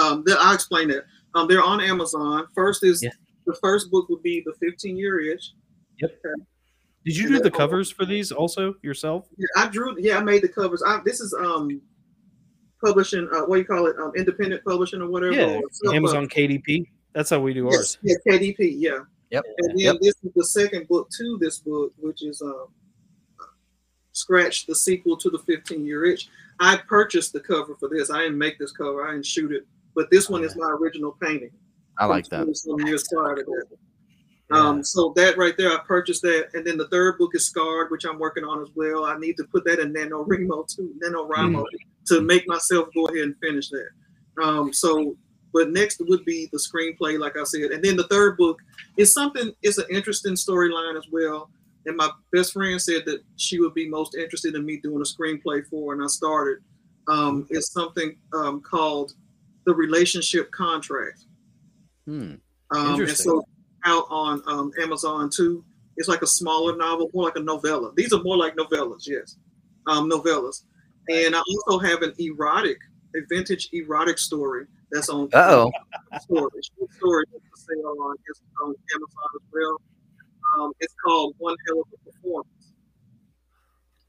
[0.00, 1.04] Um, I'll explain that.
[1.34, 2.46] Um, they're on Amazon.
[2.54, 3.10] First is yeah.
[3.46, 5.52] the first book would be the 15 year itch.
[6.00, 6.10] Yep.
[6.10, 6.42] Okay.
[7.04, 9.26] Did you and do the covers for these also yourself?
[9.36, 9.96] Yeah, I drew.
[9.98, 10.82] Yeah, I made the covers.
[10.82, 11.80] I, this is um
[12.84, 13.28] publishing.
[13.32, 13.96] Uh, what do you call it?
[13.98, 15.32] Um, independent publishing or whatever.
[15.32, 16.86] Yeah, or Amazon KDP.
[17.14, 17.98] That's how we do yes, ours.
[18.02, 18.74] Yeah, KDP.
[18.76, 18.98] Yeah.
[19.30, 19.44] Yep.
[19.58, 19.96] And then yep.
[20.00, 22.66] this is the second book to this book, which is um,
[24.20, 26.28] Scratch the sequel to the 15 Year Itch.
[26.60, 28.10] I purchased the cover for this.
[28.10, 29.08] I didn't make this cover.
[29.08, 31.50] I didn't shoot it, but this one is my original painting.
[31.96, 32.46] I like that.
[32.54, 33.78] Some years prior to that.
[34.54, 37.90] Um, so that right there, I purchased that, and then the third book is Scarred,
[37.90, 39.04] which I'm working on as well.
[39.04, 42.14] I need to put that in NaNoWriMo too, NaNoWriMo, mm-hmm.
[42.14, 43.88] to make myself go ahead and finish that.
[44.42, 45.16] Um, so,
[45.52, 48.58] but next would be the screenplay, like I said, and then the third book
[48.96, 49.52] is something.
[49.62, 51.50] It's an interesting storyline as well.
[51.86, 55.04] And my best friend said that she would be most interested in me doing a
[55.04, 56.58] screenplay for, and I started.
[57.08, 59.14] Um, it's something um, called
[59.66, 61.24] the relationship contract.
[62.06, 62.34] Hmm.
[62.70, 63.44] Um, and so
[63.84, 65.64] out on um, Amazon too.
[65.96, 67.92] It's like a smaller novel, more like a novella.
[67.94, 69.36] These are more like novellas, yes,
[69.86, 70.62] um, novellas.
[71.08, 72.78] And I also have an erotic,
[73.16, 75.70] a vintage erotic story that's on Uh oh.
[76.20, 76.50] story.
[76.96, 78.16] Story for sale on,
[78.62, 79.80] on Amazon as well.
[80.58, 82.48] Um, it's called One Hell of a Performance.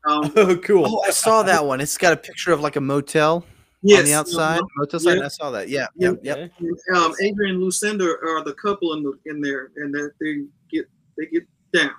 [0.08, 0.86] Um, Oh, cool.
[0.88, 1.82] Oh, I saw that one.
[1.82, 3.46] It's got a picture of like a motel
[3.84, 4.60] yes, on the outside.
[4.60, 5.18] um, motel side.
[5.20, 5.26] yeah.
[5.26, 5.70] I saw that.
[5.70, 5.88] Yeah.
[5.96, 6.14] Yeah.
[6.24, 6.52] Yep.
[6.60, 6.96] Yep.
[6.96, 10.86] um, Adrian and Lucinda are the couple in the in there, and that they get
[11.18, 11.44] they get
[11.74, 11.92] down.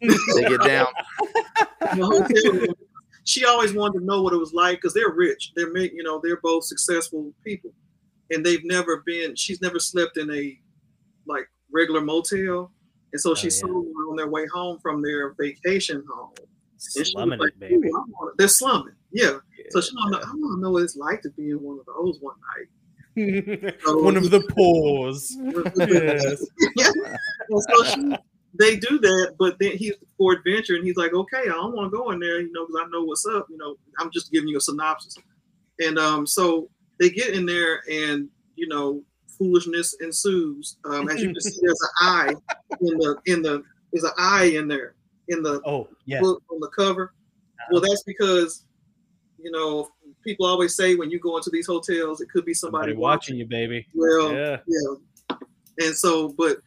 [0.00, 0.86] They get down.
[1.80, 2.74] the hotel.
[3.24, 5.52] She always wanted to know what it was like because they're rich.
[5.56, 7.72] They're ma- you know they're both successful people,
[8.30, 9.34] and they've never been.
[9.34, 10.58] She's never slept in a
[11.26, 12.70] like regular motel,
[13.16, 13.60] and so she Oh, yeah.
[13.60, 16.32] saw one on their way home from their vacation home.
[16.94, 17.88] She Slumming like, it, baby.
[17.88, 19.38] "Ooh, I wanna-" They're slumming, yeah.
[19.70, 20.28] So she want to.
[20.28, 22.68] I to know what it's like to be in one of those one night.
[23.86, 24.40] One of the.
[25.88, 26.44] Yes.
[26.76, 27.16] yeah.
[27.58, 28.16] So she,
[28.58, 31.90] they do that, but then he's for adventure, and he's like, okay, I don't want
[31.90, 33.46] to go in there, you know, because I know what's up.
[33.48, 35.16] You know, I'm just giving you a synopsis.
[35.80, 36.68] And um, so
[37.00, 39.02] they get in there, and you know,
[39.38, 40.76] foolishness ensues.
[40.84, 42.34] Um, as you can see, there's an eye
[42.80, 44.94] in the in the there's an eye in there
[45.28, 46.20] in the Oh, yeah.
[46.20, 47.12] book on the cover.
[47.70, 48.64] Well, that's because
[49.38, 49.88] you know
[50.24, 53.36] people always say when you go into these hotels, it could be somebody, Somebody watching
[53.36, 53.86] you, baby.
[53.94, 54.58] Well, Yeah.
[54.66, 55.36] yeah.
[55.78, 56.58] And so, but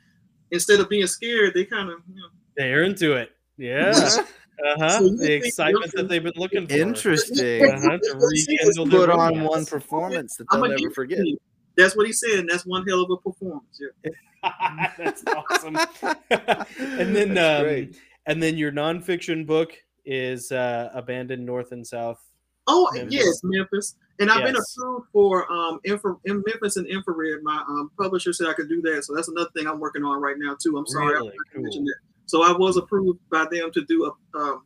[0.51, 2.27] instead of being scared, they kind of, you know,
[2.57, 3.31] They're into it.
[3.57, 3.93] Yeah.
[4.61, 4.89] Uh-huh.
[4.99, 6.73] So the excitement that they've been looking for.
[6.73, 7.63] Interesting.
[7.63, 7.97] Uh-huh.
[7.97, 11.19] To rekindle their Put on one performance that I'm they'll never forget.
[11.25, 11.37] you.
[11.77, 13.79] That's what he said, that's one hell of a performance.
[13.79, 14.11] Yeah.
[14.97, 15.75] That's awesome.
[16.31, 17.97] and then That's um, great.
[18.25, 19.73] and then your nonfiction book
[20.05, 22.19] is uh, Abandoned North and South.
[22.67, 23.13] Oh Memphis.
[23.13, 23.95] yes, Memphis.
[24.19, 27.43] And I've been approved for um infra, in Memphis and infrared.
[27.43, 30.21] My um, publisher said I could do that, so that's another thing I'm working on
[30.21, 30.77] right now too.
[30.77, 31.29] I'm sorry, I Really?
[31.31, 31.63] forgot to Cool.
[31.63, 31.95] mention that.
[32.25, 34.63] So I was approved by them to do a um,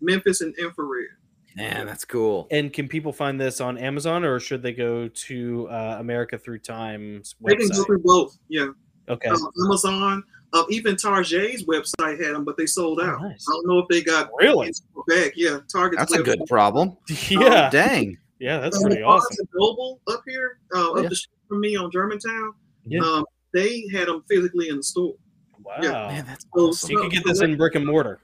[0.00, 1.08] Memphis and infrared.
[1.56, 2.46] Man, that's cool.
[2.50, 6.60] And can people find this on Amazon or should they go to uh, America Through
[6.60, 7.86] Time's They can go website?
[7.86, 8.38] through both.
[8.48, 8.68] Yeah.
[9.08, 9.28] Okay.
[9.28, 10.22] um, Amazon,
[10.52, 13.22] uh, even Target's website had them, but they sold Oh, out.
[13.22, 13.44] nice.
[13.48, 14.72] I don't know if they got Really?
[15.08, 15.32] back.
[15.34, 16.96] Yeah, Target's That's a good problem.
[17.28, 17.66] Yeah.
[17.68, 18.16] Oh, dang.
[18.38, 19.36] Yeah, that's Um, pretty awesome.
[19.38, 21.08] and Noble up here, uh, up Yeah.
[21.10, 22.54] the street from me on Germantown.
[22.86, 23.00] Yeah.
[23.02, 25.14] Um, they had them physically in the store.
[25.62, 26.08] Wow.
[26.08, 26.46] Man, that's
[26.80, 28.20] So- you could get this in brick and mortar.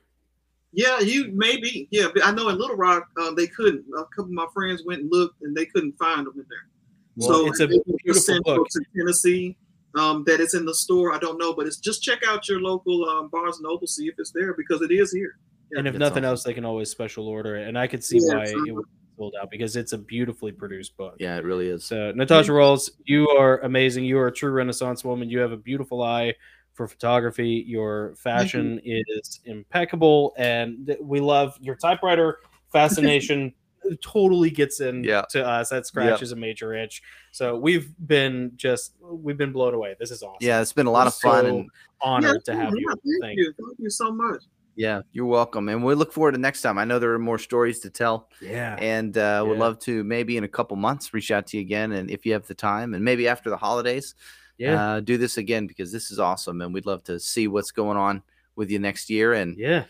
[0.77, 1.89] Yeah, you maybe.
[1.91, 3.85] Yeah, but I know in Little Rock um, they couldn't.
[3.97, 6.69] A couple of my friends went and looked, and they couldn't find them in there.
[7.17, 8.69] Well, so it's a beautiful book.
[8.69, 9.57] to Tennessee.
[9.95, 11.15] Um, that it's in the store.
[11.15, 14.07] I don't know, but it's just check out your local um, Barnes and Noble, see
[14.09, 15.39] if it's there because it is here.
[15.73, 16.33] Yeah, and if that's nothing awesome.
[16.33, 17.67] else, they can always special order it.
[17.67, 19.99] And I could see Yeah, why so- it would be sold out because it's a
[19.99, 21.15] beautifully produced book.
[21.19, 21.87] Yeah, it really is.
[21.87, 24.05] So, Natasha Rawls, you are amazing.
[24.05, 25.31] You are a true Renaissance woman.
[25.31, 26.35] You have a beautiful eye
[26.77, 27.65] for photography.
[27.67, 32.39] Your fashion is impeccable, and th- we love your typewriter
[32.73, 33.53] fascination.
[34.03, 35.23] totally gets in Yeah.
[35.31, 35.69] to us.
[35.69, 37.03] That scratches a major itch.
[37.31, 39.95] So we've been just we've been blown away.
[40.01, 40.39] This is awesome.
[40.41, 41.71] Yeah, it's been a lot of fun, So and
[42.01, 42.95] honored Yeah, to have yeah, you.
[43.21, 43.53] Thank, Thank you.
[43.65, 44.43] Thank you so much.
[44.75, 45.69] yeah, you're welcome.
[45.69, 46.79] And we look forward to next time.
[46.79, 48.75] I know there are more stories to tell, Yeah.
[48.81, 51.93] and uh, would love to maybe in a couple months reach out to you again,
[51.93, 54.17] and if you have the time, and maybe after the holidays,
[54.59, 54.93] Yeah.
[54.95, 57.97] uh, do this again because this is awesome, and we'd love to see what's going
[57.97, 58.23] on
[58.57, 59.35] with you next year.
[59.35, 59.85] And yeah.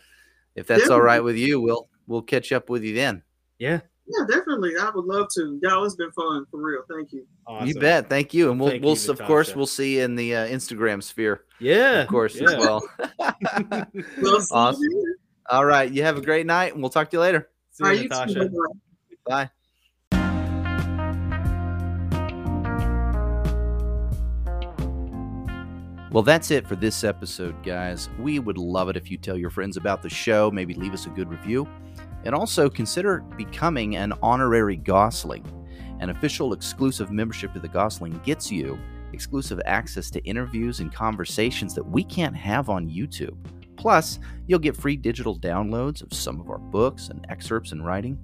[0.55, 0.93] if that's Yeah.
[0.93, 3.23] all right with you, we'll we'll catch up with you then.
[3.59, 3.79] Yeah.
[4.09, 4.71] Yeah, definitely.
[4.79, 5.59] I would love to.
[5.61, 6.81] Y'all, it's been fun for real.
[6.89, 7.25] Thank you.
[7.45, 7.67] Awesome.
[7.67, 8.07] You bet.
[8.09, 10.47] Thank you, and we'll Thank we'll you, of course we'll see you in the uh,
[10.47, 12.03] Instagram sphere, Yeah.
[12.03, 12.47] of course yeah.
[12.51, 12.89] as well.
[14.21, 14.81] Well, see Awesome.
[14.81, 15.17] later.
[15.49, 17.49] all right, you have a great night, and we'll talk to you later.
[17.71, 18.15] See you, right, you too.
[18.15, 18.39] Natasha.
[18.45, 19.43] Bye-bye.
[19.43, 19.49] Bye.
[26.09, 28.07] Well, that's it for this episode, guys.
[28.17, 31.05] We would love it if you tell your friends about the show, maybe leave us
[31.05, 31.67] a good review,
[32.23, 35.45] and also consider becoming an honorary Gossling.
[35.99, 38.79] An official exclusive membership to the Gossling gets you
[39.11, 43.35] exclusive access to interviews and conversations that we can't have on YouTube.
[43.75, 48.17] Plus, you'll get free digital downloads of some of our books and excerpts and writing.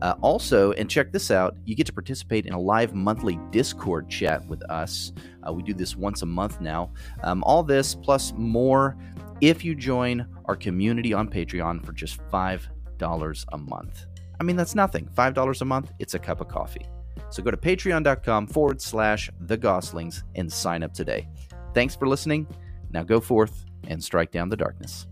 [0.00, 4.08] Uh, also, and check this out, you get to participate in a live monthly Discord
[4.08, 5.12] chat with us.
[5.46, 6.92] Uh, we do this once a month now.
[7.22, 8.96] Um, all this plus more
[9.40, 14.06] if you join our community on Patreon for just $5 a month.
[14.40, 15.08] I mean, that's nothing.
[15.14, 16.86] $5 a month, it's a cup of coffee.
[17.30, 21.28] So go to patreon.com forward slash the Gosslings and sign up today.
[21.74, 22.46] Thanks for listening.
[22.90, 25.06] Now go forth and strike down the darkness.